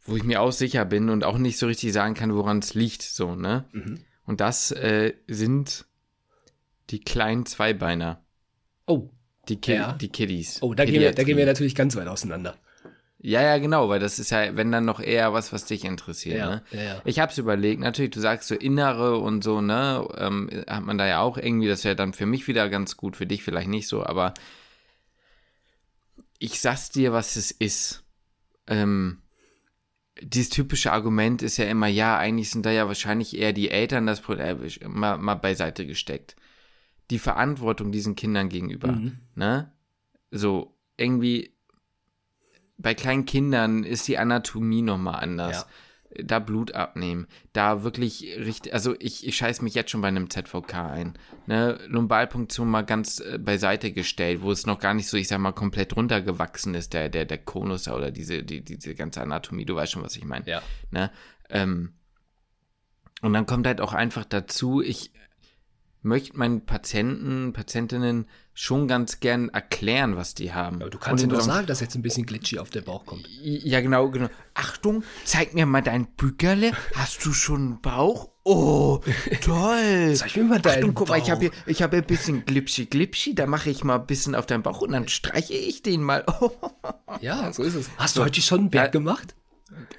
Wo 0.03 0.17
ich 0.17 0.23
mir 0.23 0.41
auch 0.41 0.53
sicher 0.53 0.85
bin 0.85 1.09
und 1.09 1.25
auch 1.25 1.39
nicht 1.39 1.59
so 1.59 1.67
richtig 1.67 1.93
sagen 1.93 2.15
kann, 2.15 2.35
woran 2.35 2.59
es 2.59 2.75
liegt, 2.75 3.03
so, 3.03 3.35
ne? 3.35 3.65
Mhm. 3.73 4.01
Und 4.25 4.41
das 4.41 4.71
äh, 4.73 5.15
sind 5.27 5.87
die 6.91 7.01
kleinen 7.01 7.47
Zweibeiner. 7.47 8.25
Oh. 8.87 9.11
Die, 9.49 9.61
Ki 9.61 9.75
ja. 9.75 9.93
die 9.93 10.09
Kiddies. 10.09 10.61
Oh, 10.63 10.75
da 10.75 10.85
gehen, 10.85 11.01
wir, 11.01 11.13
da 11.13 11.23
gehen 11.23 11.37
wir 11.37 11.47
natürlich 11.47 11.75
ganz 11.75 11.95
weit 11.95 12.09
auseinander. 12.09 12.57
Ja, 13.27 13.43
ja, 13.43 13.59
genau, 13.59 13.89
weil 13.89 13.99
das 13.99 14.21
ist 14.21 14.31
ja, 14.31 14.55
wenn 14.55 14.71
dann 14.71 14.85
noch 14.85 15.01
eher 15.01 15.33
was, 15.33 15.53
was 15.53 15.65
dich 15.65 15.85
interessiert. 15.85 16.39
Ja, 16.39 16.49
ne? 16.49 16.63
ja, 16.71 16.81
ja. 16.81 17.03
Ich 17.05 17.19
hab's 17.19 17.39
überlegt, 17.39 17.81
natürlich, 17.81 18.13
du 18.13 18.21
sagst 18.21 18.47
so 18.47 18.55
innere 18.55 19.19
und 19.19 19.43
so, 19.43 19.61
ne, 19.61 20.07
ähm, 20.17 20.49
hat 20.69 20.85
man 20.85 20.97
da 20.97 21.09
ja 21.09 21.19
auch 21.19 21.37
irgendwie, 21.37 21.67
das 21.67 21.83
wäre 21.83 21.97
dann 21.97 22.13
für 22.13 22.25
mich 22.25 22.47
wieder 22.47 22.69
ganz 22.69 22.97
gut, 22.97 23.17
für 23.17 23.27
dich 23.27 23.43
vielleicht 23.43 23.67
nicht 23.67 23.89
so, 23.89 24.07
aber 24.07 24.33
ich 26.39 26.61
sag's 26.61 26.91
dir, 26.91 27.13
was 27.13 27.35
es 27.35 27.51
ist. 27.51 28.05
Ähm, 28.69 29.23
dieses 30.23 30.51
typische 30.51 30.93
Argument 30.93 31.43
ist 31.43 31.57
ja 31.57 31.65
immer, 31.65 31.89
ja, 31.89 32.17
eigentlich 32.17 32.51
sind 32.51 32.65
da 32.65 32.71
ja 32.71 32.87
wahrscheinlich 32.87 33.37
eher 33.37 33.53
die 33.53 33.71
Eltern 33.71 34.07
das 34.07 34.21
Problem 34.21 34.63
äh, 34.63 34.87
mal, 34.87 35.19
mal 35.19 35.35
beiseite 35.35 35.85
gesteckt. 35.85 36.37
Die 37.11 37.19
Verantwortung 37.19 37.91
diesen 37.91 38.15
Kindern 38.15 38.49
gegenüber, 38.49 38.93
mhm. 38.93 39.19
ne? 39.35 39.73
So, 40.31 40.77
irgendwie 40.97 41.56
bei 42.79 42.95
kleinen 42.95 43.25
Kindern 43.25 43.85
ist 43.85 44.07
die 44.09 44.19
Anatomie 44.19 44.83
nochmal 44.83 45.23
anders. 45.23 45.67
Ja. 46.15 46.23
da 46.23 46.39
Blut 46.39 46.73
abnehmen, 46.73 47.27
da 47.53 47.83
wirklich 47.83 48.37
richtig, 48.39 48.73
also 48.73 48.95
ich, 48.99 49.27
ich 49.27 49.37
scheiß 49.37 49.61
mich 49.61 49.75
jetzt 49.75 49.91
schon 49.91 50.01
bei 50.01 50.09
einem 50.09 50.31
ZVK 50.31 50.75
ein. 50.75 51.19
Ne, 51.47 51.79
Lumbalpunktion 51.89 52.71
mal 52.71 52.83
ganz 52.83 53.21
äh, 53.21 53.39
beiseite 53.39 53.93
gestellt, 53.93 54.41
wo 54.41 54.51
es 54.51 54.67
noch 54.67 54.79
gar 54.79 54.95
nicht 54.95 55.09
so, 55.09 55.17
ich 55.17 55.29
sag 55.29 55.39
mal, 55.39 55.53
komplett 55.53 55.95
runtergewachsen 55.97 56.75
ist, 56.75 56.95
der, 56.95 57.09
der, 57.09 57.25
der 57.25 57.39
Konus 57.39 57.89
oder 57.89 58.11
diese, 58.11 58.43
die, 58.45 58.63
diese 58.63 58.95
ganze 58.95 59.21
Anatomie, 59.21 59.67
du 59.67 59.75
weißt 59.75 59.93
schon, 59.93 60.03
was 60.03 60.17
ich 60.17 60.25
meine. 60.25 60.47
Ja. 60.47 60.63
Ne? 60.91 61.11
Ähm, 61.51 61.95
und 63.23 63.33
dann 63.33 63.47
kommt 63.47 63.67
halt 63.67 63.81
auch 63.81 63.93
einfach 63.93 64.25
dazu, 64.25 64.81
ich 64.81 65.13
möchte 66.03 66.39
meinen 66.39 66.65
Patienten, 66.65 67.53
Patientinnen 67.53 68.27
schon 68.59 68.89
ganz 68.89 69.21
gern 69.21 69.51
erklären, 69.51 70.17
was 70.17 70.35
die 70.35 70.55
haben. 70.55 70.81
Aber 70.81 70.89
du 70.89 70.99
kannst 70.99 71.23
ihnen 71.23 71.31
doch 71.31 71.43
sagen, 71.43 71.67
dass 71.67 71.81
jetzt 71.81 71.95
ein 71.95 72.01
bisschen 72.01 72.25
glitchy 72.25 72.59
auf 72.59 72.71
der 72.71 72.81
Bauch 72.81 73.05
kommt. 73.05 73.29
Ja, 73.43 73.83
genau, 73.83 74.11
genau. 74.11 74.29
Achtung, 74.55 75.05
zeig 75.27 75.53
mir 75.53 75.67
mal 75.67 75.83
dein 75.83 76.07
Bückerle. 76.07 76.73
Hast 76.95 77.25
du 77.27 77.35
schon 77.35 77.61
einen 77.61 77.81
Bauch? 77.83 78.31
Oh, 78.45 79.01
toll. 79.43 80.15
Zeig 80.15 80.37
mir 80.37 80.45
mal 80.45 80.59
deinen 80.59 80.77
Achtung, 80.77 80.95
guck 80.95 81.11
mal, 81.11 81.19
ich 81.19 81.31
habe 81.31 81.43
hier, 81.43 81.51
ich 81.67 81.83
hab 81.83 81.91
hier 81.91 82.01
ein 82.01 82.07
bisschen 82.07 82.47
glitschy 82.47 82.87
glitschy. 82.87 83.35
Da 83.35 83.47
mache 83.47 83.69
ich 83.69 83.85
mal 83.85 83.97
ein 83.97 84.07
bisschen 84.07 84.35
auf 84.35 84.47
deinen 84.47 84.63
Bauch 84.63 84.81
und 84.81 84.93
dann 84.93 85.07
streiche 85.07 85.53
ich 85.53 85.83
den 85.83 86.03
mal. 86.03 86.25
ja, 87.21 87.53
so 87.53 87.63
ist 87.63 87.75
es. 87.75 87.91
Hast 87.99 88.17
du 88.17 88.25
heute 88.25 88.41
schon 88.41 88.65
ein 88.65 88.71
Berg 88.71 88.87
ja, 88.87 88.91
gemacht? 88.93 89.35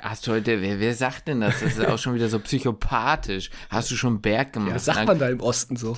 Hast 0.01 0.25
du 0.25 0.31
heute, 0.31 0.63
wer, 0.63 0.79
wer 0.79 0.95
sagt 0.95 1.27
denn 1.27 1.41
das? 1.41 1.59
Das 1.59 1.77
ist 1.77 1.85
auch 1.85 1.99
schon 1.99 2.15
wieder 2.15 2.27
so 2.27 2.39
psychopathisch. 2.39 3.51
Hast 3.69 3.91
du 3.91 3.95
schon 3.95 4.19
Berg 4.19 4.53
gemacht? 4.53 4.69
Ja, 4.69 4.75
was 4.75 4.85
sagt 4.85 5.05
man 5.05 5.19
da 5.19 5.29
im 5.29 5.41
Osten 5.41 5.75
so? 5.75 5.95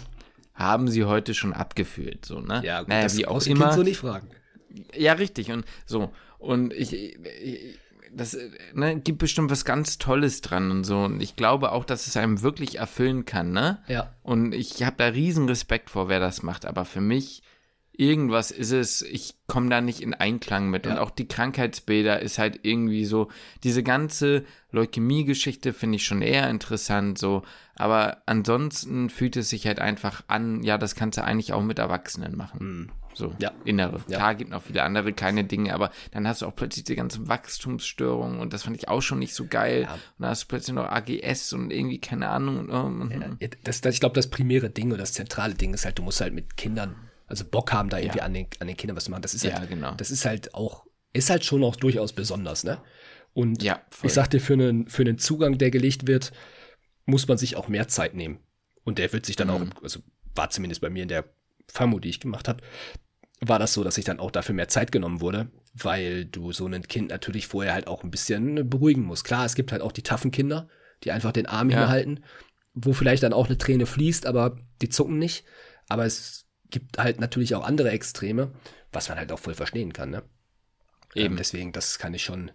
Haben 0.60 0.90
sie 0.90 1.06
heute 1.06 1.34
schon 1.34 1.54
abgefühlt, 1.54 2.26
so, 2.26 2.42
ne? 2.42 2.62
Ja, 2.66 2.82
gut, 2.82 2.90
naja, 2.90 3.04
das 3.04 3.18
wie 3.18 3.26
auch 3.26 3.42
immer. 3.46 3.72
so 3.72 3.82
nicht 3.82 3.98
fragen. 3.98 4.28
Ja, 4.94 5.14
richtig. 5.14 5.52
Und 5.52 5.66
so. 5.86 6.12
Und 6.38 6.74
ich, 6.74 6.94
ich 6.94 7.80
das 8.12 8.38
ne, 8.74 9.00
gibt 9.00 9.20
bestimmt 9.20 9.52
was 9.52 9.66
ganz 9.66 9.98
Tolles 9.98 10.42
dran 10.42 10.72
und 10.72 10.84
so. 10.84 11.04
Und 11.04 11.22
ich 11.22 11.36
glaube 11.36 11.72
auch, 11.72 11.86
dass 11.86 12.08
es 12.08 12.18
einem 12.18 12.42
wirklich 12.42 12.78
erfüllen 12.78 13.26
kann, 13.26 13.52
ne? 13.52 13.80
Ja. 13.88 14.14
Und 14.22 14.54
ich 14.54 14.84
habe 14.84 14.96
da 14.98 15.06
riesen 15.06 15.48
Respekt 15.48 15.90
vor, 15.90 16.10
wer 16.10 16.20
das 16.20 16.44
macht. 16.44 16.66
Aber 16.66 16.86
für 16.86 17.02
mich 17.02 17.42
irgendwas 18.00 18.50
ist 18.50 18.72
es, 18.72 19.02
ich 19.02 19.36
komme 19.48 19.70
da 19.70 19.82
nicht 19.82 20.02
in 20.02 20.14
Einklang 20.14 20.70
mit. 20.70 20.86
Ja. 20.86 20.94
Und 20.94 20.98
auch 21.00 21.12
die 21.12 21.28
Krankheitsbilder 21.28 22.22
ist 22.22 22.40
halt 22.40 22.62
irgendwie 22.64 23.04
so, 23.04 23.28
diese 23.64 23.84
ganze 23.84 24.46
Leukämie-Geschichte 24.72 25.74
finde 25.74 25.98
ich 25.98 26.06
schon 26.06 26.22
eher 26.22 26.50
interessant, 26.50 27.18
so. 27.18 27.44
Aber 27.76 28.24
ansonsten 28.26 29.10
fühlt 29.10 29.36
es 29.36 29.50
sich 29.50 29.68
halt 29.68 29.80
einfach 29.80 30.24
an, 30.28 30.64
ja, 30.64 30.78
das 30.78 30.96
kannst 30.96 31.18
du 31.18 31.24
eigentlich 31.26 31.52
auch 31.52 31.62
mit 31.62 31.78
Erwachsenen 31.78 32.38
machen. 32.38 32.60
Mhm. 32.62 32.90
So, 33.16 33.36
ja. 33.40 33.52
innere. 33.66 34.00
Ja. 34.08 34.18
Klar, 34.18 34.36
gibt 34.36 34.52
noch 34.52 34.62
viele 34.64 34.84
andere 34.84 35.12
kleine 35.12 35.44
Dinge, 35.44 35.74
aber 35.74 35.92
dann 36.12 36.26
hast 36.26 36.42
du 36.42 36.46
auch 36.46 36.56
plötzlich 36.56 36.86
die 36.86 36.96
ganzen 36.96 37.28
Wachstumsstörungen 37.28 38.40
und 38.40 38.54
das 38.54 38.64
fand 38.64 38.78
ich 38.78 38.88
auch 38.88 39.02
schon 39.02 39.20
nicht 39.20 39.34
so 39.34 39.46
geil. 39.46 39.82
Ja. 39.82 39.94
Und 39.94 40.00
dann 40.20 40.30
hast 40.30 40.44
du 40.44 40.48
plötzlich 40.48 40.76
noch 40.76 40.86
AGS 40.86 41.52
und 41.52 41.72
irgendwie 41.72 42.00
keine 42.00 42.30
Ahnung. 42.30 42.60
Und, 42.60 42.70
oh, 42.70 43.38
ja, 43.42 43.50
das, 43.66 43.82
das, 43.82 43.96
ich 43.96 44.00
glaube, 44.00 44.16
das 44.16 44.30
primäre 44.30 44.70
Ding 44.70 44.88
oder 44.90 45.00
das 45.00 45.12
zentrale 45.12 45.56
Ding 45.56 45.74
ist 45.74 45.84
halt, 45.84 45.98
du 45.98 46.04
musst 46.04 46.22
halt 46.22 46.34
mit 46.34 46.56
Kindern 46.56 46.96
also 47.30 47.46
Bock 47.46 47.72
haben, 47.72 47.90
da 47.90 48.00
irgendwie 48.00 48.18
ja. 48.18 48.26
an, 48.26 48.34
den, 48.34 48.48
an 48.60 48.68
den 48.68 48.76
Kindern 48.76 48.98
was 48.98 49.06
zu 49.06 49.12
machen. 49.12 49.22
Das 49.22 49.34
ist 49.34 49.44
halt, 49.46 49.54
ja, 49.54 49.66
genau. 49.66 49.94
das 49.96 50.12
ist 50.12 50.26
halt 50.26 50.54
auch, 50.54 50.86
ist 51.14 51.30
halt 51.30 51.46
schon 51.46 51.64
auch 51.64 51.76
durchaus 51.76 52.14
besonders, 52.14 52.64
ne? 52.64 52.82
Und 53.34 53.62
ja, 53.62 53.82
ich 54.02 54.14
sagte, 54.14 54.40
für 54.40 54.54
einen, 54.54 54.88
für 54.90 55.04
einen 55.04 55.20
Zugang, 55.20 55.60
der 55.60 55.70
gelegt 55.70 56.08
wird, 56.08 56.34
muss 57.06 57.28
man 57.28 57.38
sich 57.38 57.56
auch 57.56 57.68
mehr 57.68 57.88
Zeit 57.88 58.16
nehmen. 58.16 58.40
Und 58.84 58.98
der 58.98 59.14
wird 59.14 59.26
sich 59.26 59.36
dann 59.36 59.48
mhm. 59.48 59.54
auch, 59.54 59.84
also 59.84 60.00
war 60.34 60.50
zumindest 60.50 60.82
bei 60.82 60.90
mir 60.90 61.04
in 61.04 61.10
der 61.10 61.26
FAMU, 61.68 62.00
die 62.00 62.10
ich 62.10 62.20
gemacht 62.20 62.48
habe, 62.48 62.64
war 63.40 63.60
das 63.60 63.74
so, 63.74 63.84
dass 63.84 63.98
ich 63.98 64.06
dann 64.06 64.20
auch 64.20 64.32
dafür 64.32 64.56
mehr 64.56 64.68
Zeit 64.68 64.92
genommen 64.92 65.22
wurde, 65.22 65.50
weil 65.74 66.26
du 66.26 66.52
so 66.52 66.66
ein 66.66 66.82
Kind 66.88 67.10
natürlich 67.10 67.48
vorher 67.48 67.74
halt 67.74 67.88
auch 67.88 68.04
ein 68.04 68.12
bisschen 68.12 68.68
beruhigen 68.68 69.04
musst. 69.04 69.24
Klar, 69.24 69.46
es 69.46 69.56
gibt 69.56 69.72
halt 69.72 69.82
auch 69.82 69.92
die 69.92 70.04
taffen 70.04 70.32
Kinder, 70.32 70.68
die 71.04 71.12
einfach 71.12 71.32
den 71.32 71.46
Arm 71.46 71.70
ja. 71.70 71.80
hinhalten, 71.80 72.26
wo 72.74 72.94
vielleicht 72.94 73.24
dann 73.24 73.34
auch 73.34 73.48
eine 73.48 73.58
Träne 73.58 73.86
fließt, 73.86 74.26
aber 74.26 74.58
die 74.82 74.90
zucken 74.90 75.20
nicht. 75.20 75.46
Aber 75.88 76.06
es 76.06 76.49
gibt 76.70 76.98
halt 76.98 77.20
natürlich 77.20 77.56
auch 77.56 77.64
andere 77.64 77.92
Extreme, 77.92 78.52
was 78.92 79.10
man 79.10 79.18
halt 79.18 79.32
auch 79.32 79.40
voll 79.40 79.56
verstehen 79.56 79.94
kann, 79.94 80.10
ne? 80.10 80.24
Ähm, 81.16 81.24
Eben. 81.24 81.34
Ähm, 81.34 81.38
deswegen, 81.38 81.72
das 81.72 82.00
kann 82.00 82.14
ich 82.14 82.24
schon, 82.24 82.52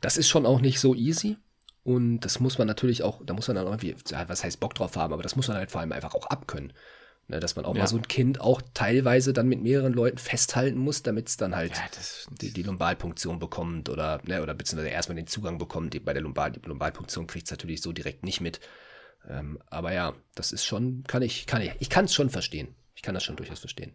das 0.00 0.16
ist 0.16 0.28
schon 0.28 0.46
auch 0.46 0.60
nicht 0.60 0.80
so 0.80 0.94
easy. 0.94 1.36
Und 1.82 2.20
das 2.20 2.40
muss 2.40 2.58
man 2.58 2.66
natürlich 2.66 3.02
auch, 3.02 3.22
da 3.24 3.32
muss 3.32 3.48
man 3.48 3.56
dann 3.56 3.66
irgendwie, 3.66 3.96
was 4.26 4.44
heißt 4.44 4.60
Bock 4.60 4.74
drauf 4.74 4.96
haben, 4.96 5.14
aber 5.14 5.22
das 5.22 5.34
muss 5.34 5.48
man 5.48 5.56
halt 5.56 5.70
vor 5.70 5.80
allem 5.80 5.92
einfach 5.92 6.14
auch 6.14 6.26
abkönnen. 6.26 6.72
Ne, 7.28 7.38
dass 7.38 7.54
man 7.54 7.64
auch 7.64 7.76
ja. 7.76 7.82
mal 7.82 7.86
so 7.86 7.96
ein 7.96 8.08
Kind 8.08 8.40
auch 8.40 8.60
teilweise 8.74 9.32
dann 9.32 9.46
mit 9.46 9.62
mehreren 9.62 9.92
Leuten 9.92 10.18
festhalten 10.18 10.78
muss, 10.78 11.04
damit 11.04 11.28
es 11.28 11.36
dann 11.36 11.54
halt 11.54 11.70
ja, 11.70 11.84
das, 11.94 12.26
die, 12.40 12.52
die 12.52 12.64
Lumbalpunktion 12.64 13.38
bekommt 13.38 13.88
oder, 13.88 14.20
ne, 14.24 14.42
oder 14.42 14.52
beziehungsweise 14.52 14.90
erstmal 14.92 15.14
den 15.14 15.28
Zugang 15.28 15.56
bekommt. 15.56 16.04
Bei 16.04 16.12
der 16.12 16.22
Lumbal, 16.22 16.52
Lumbalpunktion 16.64 17.28
kriegt 17.28 17.46
es 17.46 17.52
natürlich 17.52 17.82
so 17.82 17.92
direkt 17.92 18.24
nicht 18.24 18.40
mit. 18.40 18.58
Ähm, 19.28 19.60
aber 19.66 19.92
ja, 19.92 20.14
das 20.34 20.50
ist 20.50 20.64
schon, 20.64 21.04
kann 21.06 21.22
ich, 21.22 21.46
kann 21.46 21.62
ich, 21.62 21.70
ich 21.78 21.88
kann 21.88 22.06
es 22.06 22.14
schon 22.14 22.30
verstehen. 22.30 22.74
Ich 23.00 23.02
kann 23.02 23.14
das 23.14 23.24
schon 23.24 23.36
durchaus 23.36 23.60
verstehen. 23.60 23.94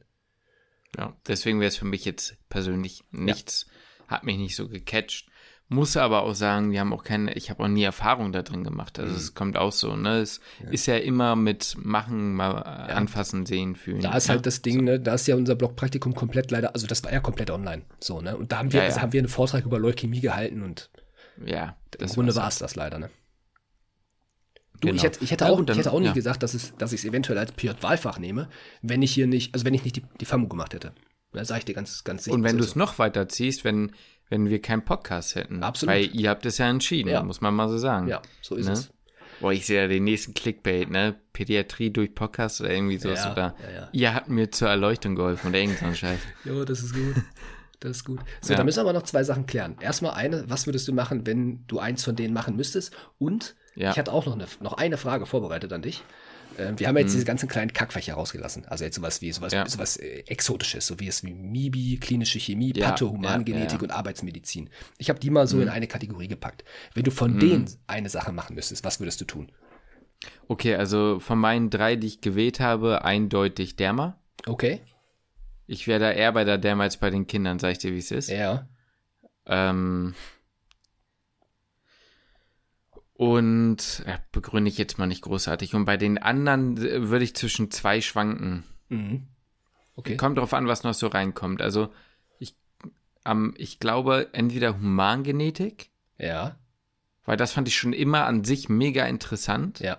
Ja, 0.98 1.16
deswegen 1.28 1.60
wäre 1.60 1.68
es 1.68 1.78
für 1.78 1.86
mich 1.86 2.06
jetzt 2.06 2.38
persönlich 2.50 3.04
nichts, 3.12 3.68
ja. 4.00 4.16
hat 4.16 4.24
mich 4.24 4.38
nicht 4.38 4.56
so 4.56 4.68
gecatcht. 4.68 5.28
Muss 5.68 5.96
aber 5.96 6.24
auch 6.24 6.34
sagen, 6.34 6.72
wir 6.72 6.80
haben 6.80 6.92
auch 6.92 7.04
keine, 7.04 7.34
ich 7.34 7.52
habe 7.52 7.64
auch 7.64 7.68
nie 7.68 7.84
Erfahrung 7.84 8.32
da 8.32 8.42
drin 8.42 8.64
gemacht. 8.64 8.98
Also 8.98 9.12
mhm. 9.12 9.18
es 9.18 9.36
kommt 9.36 9.58
auch 9.58 9.72
so, 9.72 9.96
ne? 9.96 10.22
Es 10.22 10.40
ja. 10.64 10.70
ist 10.72 10.88
ja 10.88 10.98
immer 10.98 11.36
mit 11.36 11.76
machen, 11.78 12.34
mal 12.34 12.56
ja. 12.56 12.96
anfassen, 12.96 13.46
sehen, 13.46 13.76
fühlen. 13.76 14.02
Da 14.02 14.18
ist 14.18 14.28
halt 14.28 14.48
das 14.48 14.64
Ding, 14.64 14.78
so. 14.78 14.82
ne? 14.82 15.00
Da 15.00 15.14
ist 15.14 15.28
ja 15.28 15.36
unser 15.36 15.54
Blogpraktikum 15.54 16.16
komplett 16.16 16.50
leider, 16.50 16.74
also 16.74 16.88
das 16.88 17.04
war 17.04 17.14
ja 17.14 17.20
komplett 17.20 17.52
online. 17.52 17.84
So, 18.00 18.22
ne? 18.22 18.36
Und 18.36 18.52
da 18.52 18.58
haben 18.58 18.74
wir, 18.74 18.82
also 18.82 19.02
haben 19.02 19.14
wir 19.14 19.20
einen 19.20 19.28
Vortrag 19.28 19.66
über 19.66 19.78
Leukämie 19.78 20.22
gehalten 20.22 20.64
und 20.64 20.90
ja, 21.46 21.78
im 22.00 22.08
Grunde 22.08 22.36
war 22.36 22.48
es 22.48 22.58
das 22.58 22.76
leider, 22.76 22.98
ne? 22.98 23.12
Du, 24.82 24.88
genau. 24.88 24.96
ich, 24.96 25.04
hätte, 25.04 25.24
ich, 25.24 25.32
hätte 25.32 25.48
auch, 25.48 25.64
dann, 25.64 25.74
ich 25.74 25.80
hätte 25.80 25.92
auch 25.92 26.00
nie 26.00 26.08
ja. 26.08 26.14
gesagt, 26.14 26.44
dass, 26.44 26.54
es, 26.54 26.76
dass 26.78 26.92
ich 26.92 27.02
es 27.02 27.06
eventuell 27.06 27.38
als 27.38 27.52
PJ-Wahlfach 27.52 28.20
nehme, 28.20 28.50
wenn 28.82 29.02
ich 29.02 29.14
hier 29.14 29.28
nicht, 29.28 29.54
also 29.54 29.66
wenn 29.66 29.74
ich 29.74 29.84
nicht 29.84 29.96
die, 29.96 30.04
die 30.20 30.26
FAMU 30.26 30.48
gemacht 30.48 30.74
hätte. 30.74 30.94
Da 31.32 31.44
sage 31.44 31.60
ich 31.60 31.66
dir 31.66 31.74
ganz, 31.74 32.04
ganz 32.04 32.24
sicher. 32.24 32.36
Und 32.36 32.44
wenn 32.44 32.58
du 32.58 32.64
es 32.64 32.76
noch 32.76 32.98
weiter 32.98 33.28
ziehst, 33.28 33.64
wenn, 33.66 33.92
wenn 34.30 34.50
wir 34.50 34.62
keinen 34.62 34.86
Podcast 34.86 35.36
hätten. 35.36 35.64
Absolut. 35.64 35.94
Weil 35.94 36.16
ihr 36.16 36.30
habt 36.30 36.46
es 36.46 36.58
ja 36.58 36.70
entschieden, 36.70 37.10
ja. 37.10 37.24
muss 37.24 37.42
man 37.42 37.54
mal 37.54 37.70
so 37.70 37.78
sagen. 37.78 38.08
Ja, 38.08 38.22
so 38.42 38.56
ist 38.56 38.68
ne? 38.68 38.74
es. 38.74 38.92
Boah, 39.42 39.52
ich 39.52 39.66
sehe 39.66 39.82
ja 39.82 39.88
den 39.88 40.06
nächsten 40.06 40.34
Clickbait, 40.34 40.90
ne? 40.90 41.16
Pädiatrie 41.34 41.90
durch 41.92 42.16
Podcast 42.16 42.62
oder 42.62 42.72
irgendwie 42.72 42.98
sowas. 42.98 43.26
Ja, 43.26 43.32
oder 43.34 43.56
ja, 43.62 43.76
ja. 43.76 43.90
ihr 43.92 44.14
habt 44.14 44.30
mir 44.30 44.50
zur 44.50 44.70
Erleuchtung 44.70 45.16
geholfen 45.16 45.50
oder 45.50 45.60
irgend 45.60 45.78
so 45.78 45.86
ein 45.86 45.96
Scheiß. 45.96 46.20
jo, 46.46 46.64
das 46.64 46.80
ist 46.80 46.94
gut. 46.94 47.16
Das 47.86 47.98
ist 47.98 48.06
gut. 48.06 48.20
So, 48.42 48.54
ja. 48.54 48.58
da 48.58 48.64
müssen 48.64 48.78
wir 48.78 48.82
aber 48.82 48.94
noch 48.94 49.04
zwei 49.04 49.24
Sachen 49.24 49.46
klären. 49.46 49.78
Erstmal 49.80 50.14
eine, 50.14 50.50
was 50.50 50.66
würdest 50.66 50.88
du 50.88 50.94
machen, 50.94 51.26
wenn 51.26 51.66
du 51.68 51.80
eins 51.80 52.04
von 52.04 52.16
denen 52.16 52.34
machen 52.34 52.56
müsstest? 52.56 52.94
Und 53.18 53.56
ja. 53.76 53.92
Ich 53.92 53.98
hatte 53.98 54.12
auch 54.12 54.26
noch 54.26 54.34
eine, 54.34 54.48
noch 54.62 54.74
eine 54.74 54.98
Frage 54.98 55.26
vorbereitet 55.26 55.74
an 55.74 55.82
dich. 55.82 56.02
Ähm, 56.58 56.80
wir 56.80 56.88
haben 56.88 56.98
jetzt 56.98 57.10
mhm. 57.10 57.14
diese 57.14 57.26
ganzen 57.26 57.50
kleinen 57.50 57.74
Kackfächer 57.74 58.14
rausgelassen. 58.14 58.66
Also 58.66 58.86
jetzt 58.86 58.96
sowas 58.96 59.22
wie 59.22 59.32
sowas, 59.32 59.52
ja. 59.52 59.68
sowas 59.68 59.98
äh, 59.98 60.24
Exotisches, 60.28 60.88
so 60.88 61.00
wie 61.00 61.08
es 61.08 61.24
wie 61.24 61.34
MIBI, 61.34 61.98
klinische 62.00 62.40
Chemie, 62.40 62.74
ja, 62.76 62.90
Patho, 62.90 63.10
Humangenetik 63.10 63.82
und 63.82 63.92
Arbeitsmedizin. 63.92 64.70
Ich 64.98 65.10
habe 65.10 65.20
die 65.20 65.30
mal 65.30 65.48
so 65.48 65.58
mhm. 65.58 65.64
in 65.64 65.70
eine 65.70 65.88
Kategorie 65.88 66.28
gepackt. 66.28 66.64
Wenn 66.94 67.04
du 67.04 67.12
von 67.12 67.34
mhm. 67.34 67.40
denen 67.40 67.66
eine 67.88 68.10
Sache 68.10 68.32
machen 68.32 68.56
müsstest, 68.56 68.84
was 68.86 69.00
würdest 69.00 69.20
du 69.20 69.26
tun? 69.26 69.52
Okay, 70.48 70.76
also 70.76 71.20
von 71.20 71.38
meinen 71.38 71.70
drei, 71.70 71.98
die 71.98 72.08
ich 72.08 72.22
gewählt 72.22 72.60
habe, 72.62 73.04
eindeutig 73.04 73.76
Derma. 73.76 74.18
Okay. 74.46 74.80
Ich 75.68 75.88
wäre 75.88 76.00
da 76.00 76.12
eher 76.12 76.32
bei 76.32 76.44
der 76.44 76.58
Derma 76.58 76.84
als 76.84 76.98
bei 76.98 77.10
den 77.10 77.28
Kindern, 77.28 77.60
sag 77.60 77.72
ich 77.72 77.78
dir, 77.80 77.94
wie 77.94 77.98
es 77.98 78.12
ist. 78.12 78.30
Ja. 78.30 78.68
Ähm, 79.46 80.14
und 83.14 84.04
ja, 84.06 84.20
begründe 84.32 84.70
ich 84.70 84.78
jetzt 84.78 84.98
mal 84.98 85.08
nicht 85.08 85.22
großartig. 85.22 85.74
Und 85.74 85.86
bei 85.86 85.98
den 85.98 86.18
anderen 86.18 86.78
äh, 86.78 87.10
würde 87.10 87.24
ich 87.24 87.36
zwischen 87.36 87.72
zwei 87.72 88.02
schwanken. 88.02 88.64
Mhm. 88.90 89.28
Okay. 89.96 90.18
Kommt 90.18 90.38
drauf 90.38 90.54
an, 90.54 90.68
was 90.68 90.84
noch 90.84 90.94
so 90.94 91.08
reinkommt. 91.08 91.62
Also 91.62 91.94
ich, 92.40 92.56
ähm, 93.24 93.54
ich 93.58 93.80
glaube, 93.80 94.30
entweder 94.34 94.76
Humangenetik. 94.76 95.90
Ja. 96.18 96.58
Weil 97.24 97.38
das 97.38 97.54
fand 97.54 97.68
ich 97.68 97.78
schon 97.78 97.94
immer 97.94 98.26
an 98.26 98.44
sich 98.44 98.68
mega 98.68 99.06
interessant. 99.06 99.80
Ja. 99.80 99.98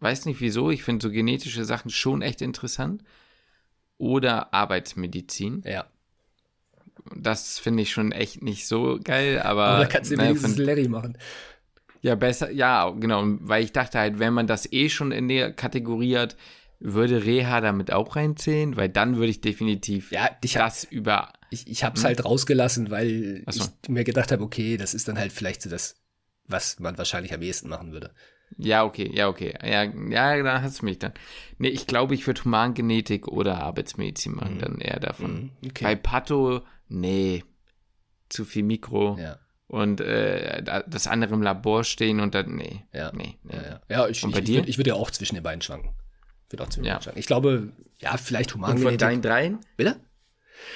Weiß 0.00 0.24
nicht 0.24 0.40
wieso, 0.40 0.70
ich 0.70 0.82
finde 0.82 1.02
so 1.02 1.12
genetische 1.12 1.64
Sachen 1.64 1.90
schon 1.90 2.22
echt 2.22 2.40
interessant. 2.42 3.04
Oder 4.02 4.52
Arbeitsmedizin. 4.52 5.62
Ja. 5.64 5.86
Das 7.14 7.60
finde 7.60 7.84
ich 7.84 7.92
schon 7.92 8.10
echt 8.10 8.42
nicht 8.42 8.66
so 8.66 8.98
geil, 9.02 9.38
aber. 9.38 9.64
Aber 9.66 9.84
da 9.84 9.86
kannst 9.88 10.10
du 10.10 10.18
wenigstens 10.18 10.58
Larry 10.58 10.88
machen. 10.88 11.16
Ja, 12.00 12.16
besser, 12.16 12.50
ja, 12.50 12.90
genau, 12.90 13.22
weil 13.42 13.62
ich 13.62 13.70
dachte 13.70 14.00
halt, 14.00 14.18
wenn 14.18 14.34
man 14.34 14.48
das 14.48 14.72
eh 14.72 14.88
schon 14.88 15.12
in 15.12 15.28
der 15.28 15.52
Kategorie 15.52 16.16
hat, 16.16 16.36
würde 16.80 17.24
Reha 17.24 17.60
damit 17.60 17.92
auch 17.92 18.16
reinzählen, 18.16 18.76
weil 18.76 18.88
dann 18.88 19.18
würde 19.18 19.30
ich 19.30 19.40
definitiv 19.40 20.10
ja, 20.10 20.28
ich 20.42 20.54
das 20.54 20.82
hab, 20.82 20.90
über. 20.90 21.32
Ich, 21.50 21.68
ich 21.68 21.84
habe 21.84 21.94
es 21.94 22.02
hm? 22.02 22.08
halt 22.08 22.24
rausgelassen, 22.24 22.90
weil 22.90 23.44
so. 23.50 23.68
ich 23.84 23.88
mir 23.88 24.02
gedacht 24.02 24.32
habe, 24.32 24.42
okay, 24.42 24.78
das 24.78 24.94
ist 24.94 25.06
dann 25.06 25.16
halt 25.16 25.30
vielleicht 25.30 25.62
so 25.62 25.70
das, 25.70 25.94
was 26.48 26.80
man 26.80 26.98
wahrscheinlich 26.98 27.32
am 27.32 27.42
ehesten 27.42 27.68
machen 27.68 27.92
würde. 27.92 28.12
Ja, 28.58 28.84
okay, 28.84 29.10
ja, 29.12 29.28
okay. 29.28 29.54
Ja, 29.62 29.84
ja 29.84 30.42
da 30.42 30.62
hast 30.62 30.82
du 30.82 30.86
mich 30.86 30.98
dann. 30.98 31.12
Nee, 31.58 31.68
ich 31.68 31.86
glaube, 31.86 32.14
ich 32.14 32.26
würde 32.26 32.44
Humangenetik 32.44 33.28
oder 33.28 33.62
Arbeitsmedizin 33.62 34.34
machen, 34.34 34.54
mhm. 34.54 34.60
dann 34.60 34.78
eher 34.78 35.00
davon. 35.00 35.34
Mhm, 35.34 35.68
okay. 35.70 35.84
Bei 35.84 35.94
Patho, 35.96 36.62
nee, 36.88 37.44
zu 38.28 38.44
viel 38.44 38.62
Mikro. 38.62 39.18
Ja 39.18 39.38
und 39.72 40.02
äh, 40.02 40.62
das 40.62 41.06
andere 41.06 41.32
im 41.32 41.40
Labor 41.40 41.82
stehen 41.82 42.20
und 42.20 42.34
dann, 42.34 42.56
nee. 42.56 42.84
Ja, 42.92 43.10
nee, 43.14 43.38
nee. 43.42 43.56
ja, 43.56 43.62
ja. 43.62 43.80
ja 43.88 44.08
ich, 44.08 44.22
ich, 44.22 44.36
ich, 44.36 44.68
ich 44.68 44.76
würde 44.76 44.90
ja 44.90 44.96
auch 44.96 45.10
zwischen 45.10 45.34
den 45.34 45.42
beiden 45.42 45.62
schwanken. 45.62 45.94
Würde 46.50 46.62
auch 46.62 46.68
zwischen 46.68 46.84
den 46.84 46.90
beiden 46.90 47.02
schwanken. 47.02 47.18
Ich 47.18 47.26
glaube, 47.26 47.72
ja, 47.98 48.18
vielleicht 48.18 48.54
Humangenetik. 48.54 48.86
Und 48.86 48.92
von 48.92 48.98
deinen 48.98 49.22
dreien? 49.22 49.60
Bitte? 49.78 49.96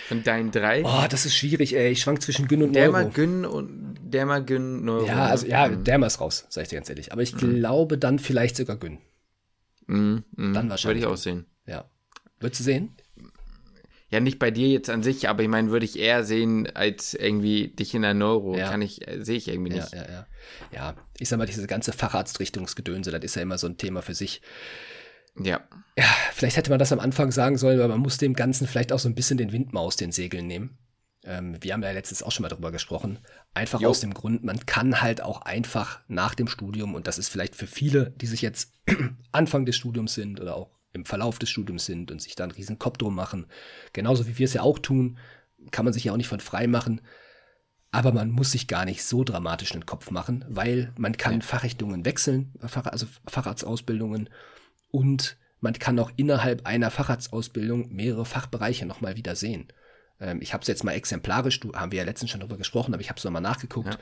Von 0.09 0.23
deinen 0.23 0.51
drei? 0.51 0.85
Oh, 0.85 1.05
das 1.09 1.27
ist 1.27 1.35
schwierig, 1.37 1.75
ey. 1.75 1.91
Ich 1.91 2.01
schwank 2.01 2.23
zwischen 2.23 2.47
Gyn 2.47 2.63
und 2.63 2.73
Derma, 2.75 3.01
Neuro. 3.01 3.13
Gyn 3.13 3.45
und 3.45 3.97
Derma, 4.03 4.39
Gyn, 4.39 4.85
Neuro. 4.85 5.07
Ja, 5.07 5.27
also 5.27 5.47
ja, 5.47 5.69
mhm. 5.69 5.85
Derma 5.85 6.07
ist 6.07 6.21
raus, 6.21 6.47
sag 6.49 6.63
ich 6.63 6.69
dir 6.69 6.77
ganz 6.77 6.89
ehrlich. 6.89 7.13
Aber 7.13 7.23
ich 7.23 7.35
mhm. 7.35 7.57
glaube 7.57 7.99
dann 7.99 8.19
vielleicht 8.19 8.57
sogar 8.57 8.77
Gyn. 8.77 8.99
Mhm, 9.87 10.25
mh. 10.37 10.53
Dann 10.55 10.71
wahrscheinlich. 10.71 11.03
Würde 11.03 11.13
ich 11.13 11.19
auch 11.19 11.23
sehen. 11.23 11.47
Ja. 11.67 11.91
Würdest 12.39 12.61
du 12.61 12.65
sehen? 12.65 12.93
Ja, 14.09 14.21
nicht 14.21 14.39
bei 14.39 14.53
dir 14.53 14.69
jetzt 14.69 14.89
an 14.89 15.03
sich, 15.03 15.29
aber 15.29 15.43
ich 15.43 15.49
meine, 15.49 15.71
würde 15.71 15.85
ich 15.85 15.99
eher 15.99 16.23
sehen 16.23 16.69
als 16.75 17.13
irgendwie 17.15 17.69
dich 17.69 17.93
in 17.93 18.03
der 18.03 18.15
Neuro. 18.15 18.57
Ja. 18.57 18.71
Kann 18.71 18.81
ich, 18.81 19.07
äh, 19.09 19.25
sehe 19.25 19.37
ich 19.37 19.49
irgendwie 19.49 19.73
nicht. 19.73 19.93
Ja, 19.93 20.03
ja, 20.03 20.11
ja. 20.11 20.27
Ja, 20.73 20.95
ich 21.19 21.29
sag 21.29 21.39
mal, 21.39 21.47
diese 21.47 21.67
ganze 21.67 21.93
Facharztrichtungsgedönse, 21.93 23.11
das 23.11 23.25
ist 23.25 23.35
ja 23.35 23.43
immer 23.43 23.59
so 23.59 23.67
ein 23.67 23.79
Thema 23.79 24.03
für 24.03 24.15
sich. 24.15 24.43
Ja. 25.39 25.61
Ja, 25.99 26.05
vielleicht 26.33 26.57
hätte 26.57 26.71
man 26.71 26.79
das 26.79 26.93
am 26.93 27.01
Anfang 27.01 27.33
sagen 27.33 27.57
sollen, 27.57 27.79
weil 27.79 27.89
man 27.89 28.01
muss 28.01 28.19
dem 28.19 28.35
Ganzen 28.35 28.67
vielleicht 28.67 28.93
auch 28.93 28.99
so 28.99 29.09
ein 29.09 29.15
bisschen 29.15 29.39
den 29.39 29.53
Wind 29.53 29.73
mal 29.73 29.81
aus 29.81 29.97
den 29.97 30.13
Segeln 30.13 30.47
nehmen. 30.47 30.77
Ähm, 31.25 31.57
wir 31.61 31.73
haben 31.73 31.83
ja 31.83 31.91
letztens 31.91 32.23
auch 32.23 32.31
schon 32.31 32.43
mal 32.43 32.49
darüber 32.49 32.71
gesprochen. 32.71 33.19
Einfach 33.55 33.81
jo. 33.81 33.89
aus 33.89 34.01
dem 34.01 34.13
Grund, 34.13 34.45
man 34.45 34.65
kann 34.67 35.01
halt 35.01 35.23
auch 35.23 35.43
einfach 35.43 36.01
nach 36.07 36.35
dem 36.35 36.49
Studium, 36.49 36.95
und 36.95 37.07
das 37.07 37.19
ist 37.19 37.29
vielleicht 37.29 37.57
für 37.57 37.67
viele, 37.67 38.11
die 38.21 38.27
sich 38.27 38.43
jetzt 38.43 38.73
Anfang 39.33 39.65
des 39.65 39.77
Studiums 39.77 40.15
sind 40.15 40.41
oder 40.41 40.55
auch 40.55 40.71
im 40.93 41.05
Verlauf 41.05 41.39
des 41.39 41.51
Studiums 41.51 41.87
sind 41.87 42.11
und 42.11 42.23
sich 42.23 42.37
da 42.37 42.45
einen 42.45 42.53
riesen 42.53 42.79
Kopf 42.79 42.99
drum 42.99 43.15
machen, 43.15 43.47
genauso 43.93 44.27
wie 44.27 44.39
wir 44.39 44.45
es 44.45 44.55
ja 44.55 44.63
auch 44.63 44.79
tun, 44.79 45.19
kann 45.71 45.85
man 45.85 45.93
sich 45.93 46.05
ja 46.05 46.13
auch 46.13 46.17
nicht 46.17 46.29
von 46.29 46.41
frei 46.41 46.67
machen. 46.67 47.01
Aber 47.91 48.13
man 48.13 48.31
muss 48.31 48.53
sich 48.53 48.69
gar 48.69 48.85
nicht 48.85 49.05
so 49.05 49.25
dramatisch 49.25 49.73
einen 49.73 49.87
Kopf 49.87 50.11
machen, 50.11 50.45
weil 50.49 50.93
man 50.99 51.17
kann 51.17 51.35
ja. 51.35 51.41
Fachrichtungen 51.41 52.05
wechseln, 52.05 52.53
also 52.61 53.07
Facharztausbildungen 53.27 54.29
und 54.97 55.37
man 55.61 55.75
kann 55.75 55.99
auch 55.99 56.11
innerhalb 56.17 56.65
einer 56.67 56.91
Facharztausbildung 56.91 57.93
mehrere 57.93 58.25
Fachbereiche 58.25 58.87
nochmal 58.87 59.17
wieder 59.17 59.37
sehen. 59.37 59.69
Ähm, 60.19 60.41
ich 60.41 60.55
habe 60.55 60.63
es 60.63 60.69
jetzt 60.69 60.85
mal 60.85 60.93
exemplarisch, 60.93 61.61
du 61.61 61.75
haben 61.75 61.93
wir 61.93 61.99
ja 61.99 62.05
letztens 62.05 62.31
schon 62.31 62.41
darüber 62.41 62.57
gesprochen, 62.57 62.95
aber 62.95 63.03
ich 63.03 63.11
habe 63.11 63.19
es 63.19 63.25
nochmal 63.25 63.43
nachgeguckt. 63.43 63.95
Ja. 63.95 63.99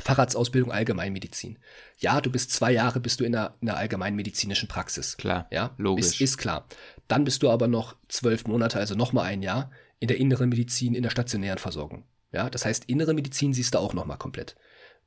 Facharztausbildung 0.00 0.72
Allgemeinmedizin. 0.72 1.58
Ja, 1.98 2.20
du 2.20 2.30
bist 2.30 2.50
zwei 2.50 2.72
Jahre, 2.72 2.98
bist 2.98 3.20
du 3.20 3.24
in 3.24 3.36
einer, 3.36 3.54
in 3.60 3.68
einer 3.68 3.78
allgemeinmedizinischen 3.78 4.68
Praxis. 4.68 5.16
Klar. 5.16 5.46
Ja, 5.52 5.74
logisch. 5.78 6.06
Ist, 6.06 6.20
ist 6.20 6.38
klar. 6.38 6.66
Dann 7.06 7.22
bist 7.22 7.42
du 7.44 7.50
aber 7.50 7.68
noch 7.68 7.96
zwölf 8.08 8.46
Monate, 8.46 8.78
also 8.78 8.96
nochmal 8.96 9.26
ein 9.26 9.42
Jahr, 9.42 9.70
in 10.00 10.08
der 10.08 10.18
inneren 10.18 10.48
Medizin, 10.48 10.94
in 10.94 11.02
der 11.04 11.10
stationären 11.10 11.58
Versorgung. 11.58 12.04
Ja, 12.32 12.50
das 12.50 12.64
heißt, 12.64 12.86
innere 12.86 13.14
Medizin 13.14 13.52
siehst 13.52 13.74
du 13.74 13.78
auch 13.78 13.94
nochmal 13.94 14.18
komplett. 14.18 14.56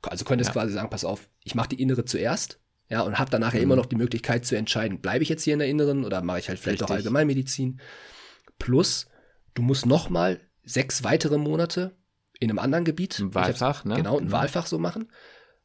Also 0.02 0.24
könntest 0.24 0.48
ja. 0.48 0.52
quasi 0.52 0.72
sagen, 0.72 0.90
pass 0.90 1.04
auf, 1.04 1.28
ich 1.42 1.54
mache 1.54 1.70
die 1.70 1.82
innere 1.82 2.04
zuerst, 2.04 2.60
ja, 2.88 3.00
und 3.02 3.18
habe 3.18 3.30
danach 3.30 3.52
mhm. 3.52 3.58
ja 3.58 3.62
immer 3.62 3.76
noch 3.76 3.86
die 3.86 3.96
Möglichkeit 3.96 4.44
zu 4.44 4.56
entscheiden, 4.56 5.00
bleibe 5.00 5.22
ich 5.22 5.28
jetzt 5.28 5.42
hier 5.42 5.54
in 5.54 5.58
der 5.58 5.68
Inneren 5.68 6.04
oder 6.04 6.22
mache 6.22 6.38
ich 6.38 6.48
halt 6.48 6.58
vielleicht 6.58 6.82
Richtig. 6.82 6.90
auch 6.90 6.96
Allgemeinmedizin. 6.96 7.80
Plus, 8.58 9.06
du 9.54 9.62
musst 9.62 9.86
noch 9.86 10.10
mal 10.10 10.40
sechs 10.62 11.04
weitere 11.04 11.38
Monate 11.38 11.96
in 12.38 12.50
einem 12.50 12.58
anderen 12.58 12.84
Gebiet. 12.84 13.18
Ein 13.20 13.34
Wahlfach, 13.34 13.84
ne? 13.84 13.96
Genau, 13.96 14.18
ein 14.18 14.26
mhm. 14.26 14.32
Wahlfach 14.32 14.66
so 14.66 14.78
machen. 14.78 15.10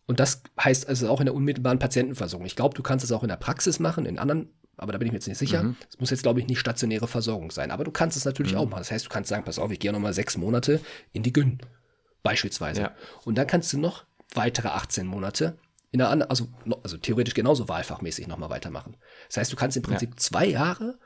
Und 0.05 0.19
das 0.19 0.41
heißt 0.59 0.87
also 0.87 1.09
auch 1.09 1.19
in 1.19 1.25
der 1.25 1.35
unmittelbaren 1.35 1.77
Patientenversorgung. 1.77 2.47
Ich 2.47 2.55
glaube, 2.55 2.75
du 2.75 2.81
kannst 2.81 3.05
es 3.05 3.11
auch 3.11 3.21
in 3.21 3.29
der 3.29 3.35
Praxis 3.35 3.79
machen, 3.79 4.05
in 4.05 4.17
anderen, 4.17 4.49
aber 4.75 4.91
da 4.91 4.97
bin 4.97 5.07
ich 5.07 5.11
mir 5.11 5.17
jetzt 5.17 5.27
nicht 5.27 5.37
sicher. 5.37 5.61
Mhm. 5.61 5.75
Es 5.87 5.97
mhm. 5.97 6.01
muss 6.01 6.09
jetzt, 6.09 6.23
glaube 6.23 6.39
ich, 6.39 6.47
nicht 6.47 6.59
stationäre 6.59 7.07
Versorgung 7.07 7.51
sein. 7.51 7.69
Aber 7.69 7.83
du 7.83 7.91
kannst 7.91 8.17
es 8.17 8.25
natürlich 8.25 8.53
mhm. 8.53 8.59
auch 8.59 8.69
machen. 8.69 8.79
Das 8.79 8.91
heißt, 8.91 9.05
du 9.05 9.09
kannst 9.09 9.29
sagen, 9.29 9.43
pass 9.43 9.59
auf, 9.59 9.71
ich 9.71 9.79
gehe 9.79 9.91
noch 9.91 9.99
mal 9.99 10.13
sechs 10.13 10.37
Monate 10.37 10.79
in 11.11 11.21
die 11.21 11.33
Gyn, 11.33 11.59
beispielsweise. 12.23 12.81
Ja. 12.81 12.95
Und 13.25 13.37
dann 13.37 13.45
kannst 13.45 13.71
du 13.73 13.77
noch 13.77 14.05
weitere 14.33 14.69
18 14.69 15.05
Monate 15.05 15.57
in 15.91 16.01
einer 16.01 16.11
anderen, 16.11 16.29
also, 16.29 16.49
also 16.83 16.97
theoretisch 16.97 17.33
genauso 17.33 17.67
wahlfachmäßig 17.67 18.27
nochmal 18.27 18.49
weitermachen. 18.49 18.97
Das 19.27 19.37
heißt, 19.37 19.51
du 19.51 19.55
kannst 19.55 19.77
im 19.77 19.83
Prinzip 19.83 20.11
ja. 20.11 20.17
zwei 20.17 20.45
Jahre, 20.45 20.99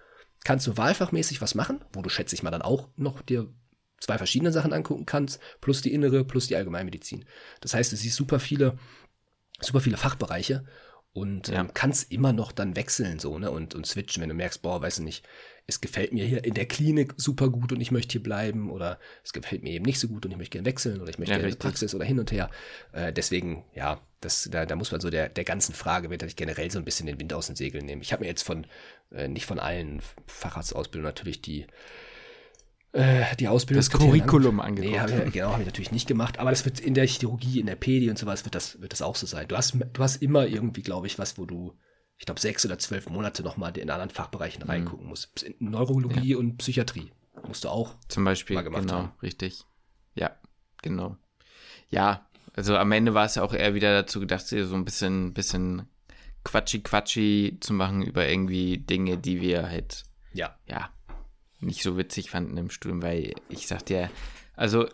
kannst 0.44 0.68
du 0.68 0.78
wahlfachmäßig 0.78 1.42
was 1.42 1.56
machen, 1.56 1.84
wo 1.94 2.02
du 2.02 2.10
schätze 2.10 2.36
ich 2.36 2.44
mal 2.44 2.52
dann 2.52 2.62
auch 2.62 2.90
noch 2.96 3.22
dir 3.22 3.54
zwei 4.00 4.18
verschiedene 4.18 4.52
Sachen 4.52 4.74
angucken 4.74 5.06
kannst, 5.06 5.40
plus 5.62 5.82
die 5.82 5.94
innere, 5.94 6.26
plus 6.26 6.48
die 6.48 6.56
Allgemeinmedizin. 6.56 7.26
Das 7.62 7.74
heißt, 7.74 7.92
du 7.92 7.96
siehst 7.96 8.18
super 8.18 8.40
viele, 8.40 8.78
super 9.62 9.80
viele 9.80 9.98
Fachbereiche 9.98 10.66
und 11.14 11.48
ja. 11.48 11.62
ähm, 11.62 11.70
kannst 11.74 12.12
immer 12.12 12.34
noch 12.34 12.52
dann 12.52 12.76
wechseln 12.76 13.20
so, 13.20 13.40
ne, 13.40 13.52
und, 13.52 13.76
und 13.76 13.86
switchen, 13.86 14.22
wenn 14.22 14.30
du 14.30 14.36
merkst, 14.36 14.62
boah, 14.62 14.82
weißt 14.82 15.00
du 15.00 15.04
nicht, 15.04 15.26
es 15.68 15.80
gefällt 15.80 16.12
mir 16.12 16.26
hier 16.26 16.44
in 16.44 16.56
der 16.56 16.66
Klinik 16.66 17.14
super 17.16 17.50
gut 17.50 17.72
und 17.72 17.80
ich 17.80 17.92
möchte 17.92 18.14
hier 18.14 18.24
bleiben 18.24 18.70
oder 18.70 19.00
es 19.24 19.32
gefällt 19.32 19.64
mir 19.64 19.72
eben 19.72 19.86
nicht 19.86 20.00
so 20.00 20.10
gut 20.10 20.26
und 20.26 20.32
ich 20.32 20.38
möchte 20.38 20.58
gerne 20.58 20.66
wechseln 20.66 21.00
oder 21.00 21.10
ich 21.10 21.20
möchte 21.20 21.32
ja, 21.32 21.38
gerne 21.38 21.54
in 21.54 21.58
die 21.58 21.64
Praxis 21.64 21.96
oder 21.96 22.04
hin 22.04 22.20
und 22.20 22.32
her. 22.32 22.50
Äh, 22.92 23.14
deswegen, 23.14 23.64
ja, 23.74 24.02
das, 24.24 24.50
da, 24.52 24.66
da 24.66 24.76
muss 24.76 24.92
man 24.92 25.02
so 25.02 25.10
der, 25.10 25.30
der 25.30 25.44
ganzen 25.44 25.74
Frage 25.74 26.10
wird 26.10 26.24
ich 26.24 26.36
generell 26.36 26.72
so 26.72 26.80
ein 26.80 26.86
bisschen 26.86 27.08
den 27.08 27.20
Wind 27.20 27.34
aus 27.34 27.48
den 27.48 27.56
Segeln 27.56 27.86
nehmen. 27.86 28.02
Ich 28.02 28.14
habe 28.14 28.24
mir 28.24 28.30
jetzt 28.30 28.44
von, 28.44 28.68
äh, 29.12 29.28
nicht 29.28 29.46
von 29.46 29.60
allen 29.60 30.02
Facharztausbildungen 30.28 31.10
natürlich 31.10 31.42
die 31.42 31.66
äh, 32.94 33.36
die 33.38 33.48
Ausbildung. 33.48 33.80
Das 33.80 33.90
Curriculum 33.90 34.60
an, 34.60 34.68
angeguckt. 34.68 34.94
Nee, 34.94 35.00
hab 35.00 35.28
ich, 35.28 35.34
genau, 35.34 35.52
habe 35.52 35.64
ich 35.64 35.68
natürlich 35.68 35.92
nicht 35.92 36.08
gemacht. 36.08 36.40
Aber 36.40 36.52
das 36.52 36.64
wird 36.66 36.80
in 36.80 36.94
der 36.94 37.08
Chirurgie, 37.08 37.60
in 37.60 37.66
der 37.66 37.76
Pedi 37.76 38.10
und 38.10 38.20
sowas 38.20 38.46
wird 38.46 38.54
das, 38.54 38.82
wird 38.82 38.94
das 38.94 39.02
auch 39.02 39.16
so 39.16 39.26
sein. 39.26 39.48
Du 39.48 39.58
hast, 39.58 39.74
du 39.74 40.04
hast 40.04 40.22
immer 40.22 40.46
irgendwie, 40.46 40.84
glaube 40.84 41.08
ich, 41.08 41.18
was, 41.18 41.38
wo 41.38 41.46
du 41.46 41.76
ich 42.18 42.26
glaube, 42.26 42.40
sechs 42.40 42.66
oder 42.66 42.80
zwölf 42.80 43.10
Monate 43.10 43.44
nochmal 43.44 43.78
in 43.78 43.90
anderen 43.90 44.10
Fachbereichen 44.10 44.64
mhm. 44.64 44.70
reingucken 44.70 45.08
muss. 45.08 45.32
In 45.44 45.72
Neurologie 45.72 46.32
ja. 46.32 46.38
und 46.38 46.58
Psychiatrie 46.58 47.12
musst 47.48 47.64
du 47.64 47.70
auch 47.70 47.96
zum 48.08 48.24
Beispiel 48.24 48.56
mal 48.56 48.62
gemacht 48.62 48.84
genau, 48.84 48.94
haben. 48.94 49.12
richtig. 49.22 49.64
Ja, 50.16 50.32
genau. 50.82 51.18
Ja, 51.90 52.30
also 52.56 52.78
am 52.78 52.92
Ende 52.92 53.14
war 53.14 53.26
es 53.26 53.36
ja 53.36 53.44
auch 53.44 53.54
eher 53.54 53.74
wieder 53.74 53.94
dazu 53.94 54.20
gedacht, 54.20 54.48
so 54.48 54.56
ein 54.76 54.86
bisschen, 54.86 55.34
bisschen 55.34 55.88
quatschi 56.44 56.82
quatschi 56.82 57.58
zu 57.60 57.74
machen 57.74 58.04
über 58.04 58.28
irgendwie 58.28 58.78
Dinge, 58.78 59.18
die 59.18 59.42
wir 59.42 59.70
halt 59.70 60.04
ja, 60.34 60.58
ja 60.68 60.90
nicht 61.60 61.84
so 61.84 61.98
witzig 61.98 62.30
fanden 62.30 62.58
im 62.58 62.70
Studium, 62.70 63.02
weil 63.02 63.34
ich 63.50 63.68
sagte 63.68 63.94
ja, 63.94 64.10
also 64.56 64.88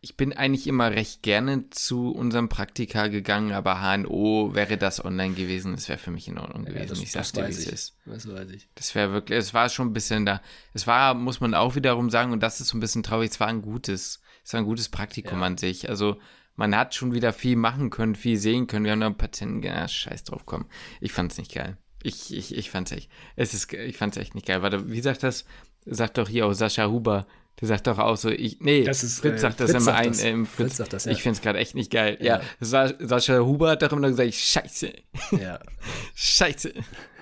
ich 0.00 0.16
bin 0.16 0.32
eigentlich 0.32 0.68
immer 0.68 0.92
recht 0.92 1.22
gerne 1.22 1.70
zu 1.70 2.12
unserem 2.12 2.48
Praktika 2.48 3.08
gegangen, 3.08 3.52
aber 3.52 3.82
HNO 3.82 4.54
wäre 4.54 4.78
das 4.78 5.04
online 5.04 5.34
gewesen, 5.34 5.72
das 5.72 5.88
wäre 5.88 5.98
für 5.98 6.12
mich 6.12 6.28
in 6.28 6.38
Ordnung 6.38 6.64
gewesen. 6.64 6.82
Ja, 6.82 6.88
das, 6.88 7.00
ich 7.00 7.10
sag's 7.10 7.32
dir, 7.32 7.46
wie 7.48 7.50
es 7.50 7.66
ist. 7.66 7.96
Das 8.06 8.28
weiß 8.28 8.48
ich. 8.50 8.68
Das 8.76 8.94
wäre 8.94 9.12
wirklich, 9.12 9.38
es 9.38 9.54
war 9.54 9.68
schon 9.68 9.88
ein 9.88 9.92
bisschen 9.92 10.24
da. 10.24 10.40
Es 10.72 10.86
war, 10.86 11.14
muss 11.14 11.40
man 11.40 11.52
auch 11.54 11.74
wiederum 11.74 12.10
sagen, 12.10 12.32
und 12.32 12.44
das 12.44 12.60
ist 12.60 12.68
so 12.68 12.76
ein 12.76 12.80
bisschen 12.80 13.02
traurig, 13.02 13.32
es 13.32 13.40
war 13.40 13.48
ein 13.48 13.60
gutes, 13.60 14.20
es 14.44 14.52
war 14.52 14.60
ein 14.60 14.66
gutes 14.66 14.88
Praktikum 14.88 15.40
ja. 15.40 15.46
an 15.46 15.58
sich. 15.58 15.88
Also 15.88 16.20
man 16.58 16.76
hat 16.76 16.92
schon 16.94 17.14
wieder 17.14 17.32
viel 17.32 17.54
machen 17.54 17.88
können, 17.88 18.16
viel 18.16 18.36
sehen 18.36 18.66
können. 18.66 18.84
Wir 18.84 18.92
haben 18.92 19.00
da 19.00 19.10
Patienten, 19.10 19.62
ja, 19.62 19.86
scheiß 19.86 20.24
drauf 20.24 20.44
kommen. 20.44 20.66
Ich 21.00 21.12
fand's 21.12 21.38
nicht 21.38 21.54
geil. 21.54 21.78
Ich, 22.02 22.34
ich, 22.34 22.54
ich 22.54 22.70
fand's 22.70 22.90
echt, 22.90 23.10
es 23.36 23.54
ist, 23.54 23.72
ich 23.72 23.96
fand's 23.96 24.16
echt 24.16 24.34
nicht 24.34 24.46
geil. 24.46 24.60
Warte, 24.60 24.90
wie 24.90 25.00
sagt 25.00 25.22
das? 25.22 25.44
Sagt 25.86 26.18
doch 26.18 26.28
hier 26.28 26.46
auch 26.46 26.52
Sascha 26.52 26.88
Huber, 26.88 27.26
der 27.60 27.68
sagt 27.68 27.86
doch 27.86 27.98
auch 27.98 28.16
so, 28.16 28.28
ich, 28.28 28.58
nee, 28.60 28.82
das 28.82 29.04
ist, 29.04 29.20
Fritz 29.20 29.40
sagt 29.40 29.60
äh, 29.60 29.64
das 29.64 29.70
Fritz 29.70 29.82
immer 29.82 29.94
ein, 29.94 30.14
ähm, 30.20 30.46
Fritz, 30.46 30.56
Fritz 30.56 30.76
sagt 30.78 30.92
das, 30.92 31.04
ja. 31.04 31.12
Ich 31.12 31.22
finde 31.22 31.36
es 31.36 31.42
gerade 31.42 31.58
echt 31.60 31.76
nicht 31.76 31.92
geil. 31.92 32.18
Ja, 32.20 32.40
ja 32.60 32.92
Sascha 32.98 33.38
Huber 33.38 33.70
hat 33.70 33.82
doch 33.82 33.92
immer 33.92 34.08
gesagt, 34.08 34.34
scheiße. 34.34 34.92
Ja. 35.40 35.60
scheiße. 36.14 36.74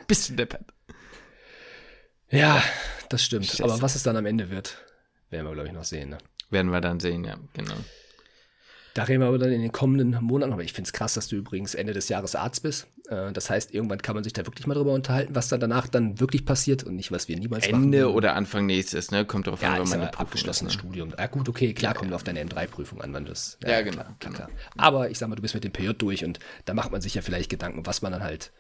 Bist 0.07 0.31
du 0.31 0.35
deppert. 0.35 0.73
Ja, 2.31 2.63
das 3.11 3.23
stimmt. 3.23 3.47
Scheiße. 3.47 3.65
Aber 3.65 3.83
was 3.83 3.97
es 3.97 4.03
dann 4.03 4.17
am 4.17 4.25
Ende 4.25 4.49
wird, 4.49 4.83
werden 5.29 5.47
wir, 5.47 5.53
glaube 5.53 5.69
ich, 5.69 5.75
noch 5.75 5.85
sehen. 5.85 6.09
Ne? 6.09 6.19
Werden 6.49 6.73
wir 6.73 6.81
dann 6.81 7.01
sehen, 7.01 7.25
ja, 7.25 7.37
genau. 7.53 7.77
Da 8.97 9.03
reden 9.03 9.21
wir 9.21 9.27
aber 9.27 9.37
dann 9.37 9.53
in 9.53 9.61
den 9.61 9.73
kommenden 9.73 10.17
Monaten. 10.25 10.55
Aber 10.55 10.65
ich 10.65 10.73
finde 10.73 10.89
es 10.89 10.93
krass, 10.95 11.13
dass 11.13 11.29
du 11.29 11.37
übrigens 11.37 11.75
Ende 11.75 11.93
des 11.93 12.09
Jahres 12.09 12.35
Arzt 12.35 12.63
bist. 12.63 12.87
Äh, 13.11 13.31
das 13.31 13.51
heißt, 13.51 13.75
irgendwann 13.75 14.01
kann 14.01 14.15
man 14.15 14.25
sich 14.25 14.33
da 14.33 14.47
wirklich 14.47 14.67
mal 14.67 14.73
drüber 14.73 14.95
unterhalten, 14.95 15.35
was 15.35 15.49
dann 15.49 15.61
danach 15.61 15.87
dann 15.87 16.19
wirklich 16.19 16.47
passiert 16.47 16.83
und 16.83 16.97
nicht, 16.97 17.13
was 17.13 17.29
wir 17.29 17.37
niemals 17.39 17.67
Ende 17.67 18.05
machen. 18.05 18.15
oder 18.15 18.35
Anfang 18.35 18.65
nächstes, 18.65 19.11
ne? 19.11 19.27
Kommt 19.27 19.49
darauf 19.49 19.61
ja, 19.61 19.75
an, 19.75 19.81
wann 19.81 19.91
meine 19.91 20.19
abgeschlossenes 20.19 20.73
ne? 20.73 20.81
Studium. 20.81 21.13
Ja, 21.19 21.27
gut, 21.27 21.47
okay, 21.47 21.75
klar, 21.75 21.93
ja, 21.93 21.99
kommt 21.99 22.11
ja. 22.11 22.17
auf 22.17 22.25
deine 22.25 22.43
M3-Prüfung 22.43 23.03
an, 23.03 23.13
wann 23.13 23.27
das. 23.27 23.59
Ja, 23.63 23.73
ja 23.73 23.83
genau, 23.83 23.97
klar, 23.97 24.17
genau. 24.19 24.35
Klar. 24.35 24.51
Aber 24.79 25.11
ich 25.11 25.19
sag 25.19 25.29
mal, 25.29 25.37
du 25.37 25.43
bist 25.43 25.53
mit 25.53 25.65
dem 25.65 25.73
PJ 25.73 25.91
durch 25.91 26.25
und 26.25 26.39
da 26.65 26.73
macht 26.73 26.91
man 26.91 27.03
sich 27.03 27.15
ja 27.15 27.21
vielleicht 27.21 27.51
Gedanken, 27.51 27.85
was 27.85 28.01
man 28.01 28.13
dann 28.13 28.23
halt 28.23 28.51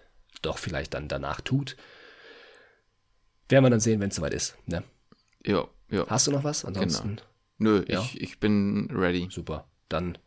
doch 0.43 0.59
vielleicht 0.59 0.93
dann 0.93 1.09
danach 1.09 1.41
tut. 1.41 1.79
Werden 3.49 3.65
wir 3.65 3.71
dann 3.71 3.81
sehen, 3.81 4.01
wenn 4.01 4.11
es 4.11 4.17
soweit 4.17 4.35
ist. 4.35 4.55
Ne? 4.67 4.83
Ja, 5.47 5.67
ja. 5.89 6.07
Hast 6.09 6.27
du 6.27 6.31
noch 6.31 6.45
was? 6.45 6.67
Ansonsten. 6.67 7.17
Genau. 7.17 7.23
Nö, 7.79 7.85
ich, 7.89 8.21
ich 8.21 8.39
bin 8.39 8.91
ready. 8.93 9.29
Super. 9.31 9.67
Dann 9.89 10.19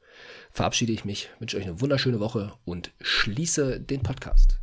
verabschiede 0.52 0.94
ich 0.94 1.06
mich, 1.06 1.30
wünsche 1.40 1.58
euch 1.58 1.64
eine 1.64 1.82
wunderschöne 1.82 2.20
Woche 2.20 2.54
und 2.66 2.92
schließe 3.02 3.80
den 3.80 4.04
Podcast. 4.04 4.60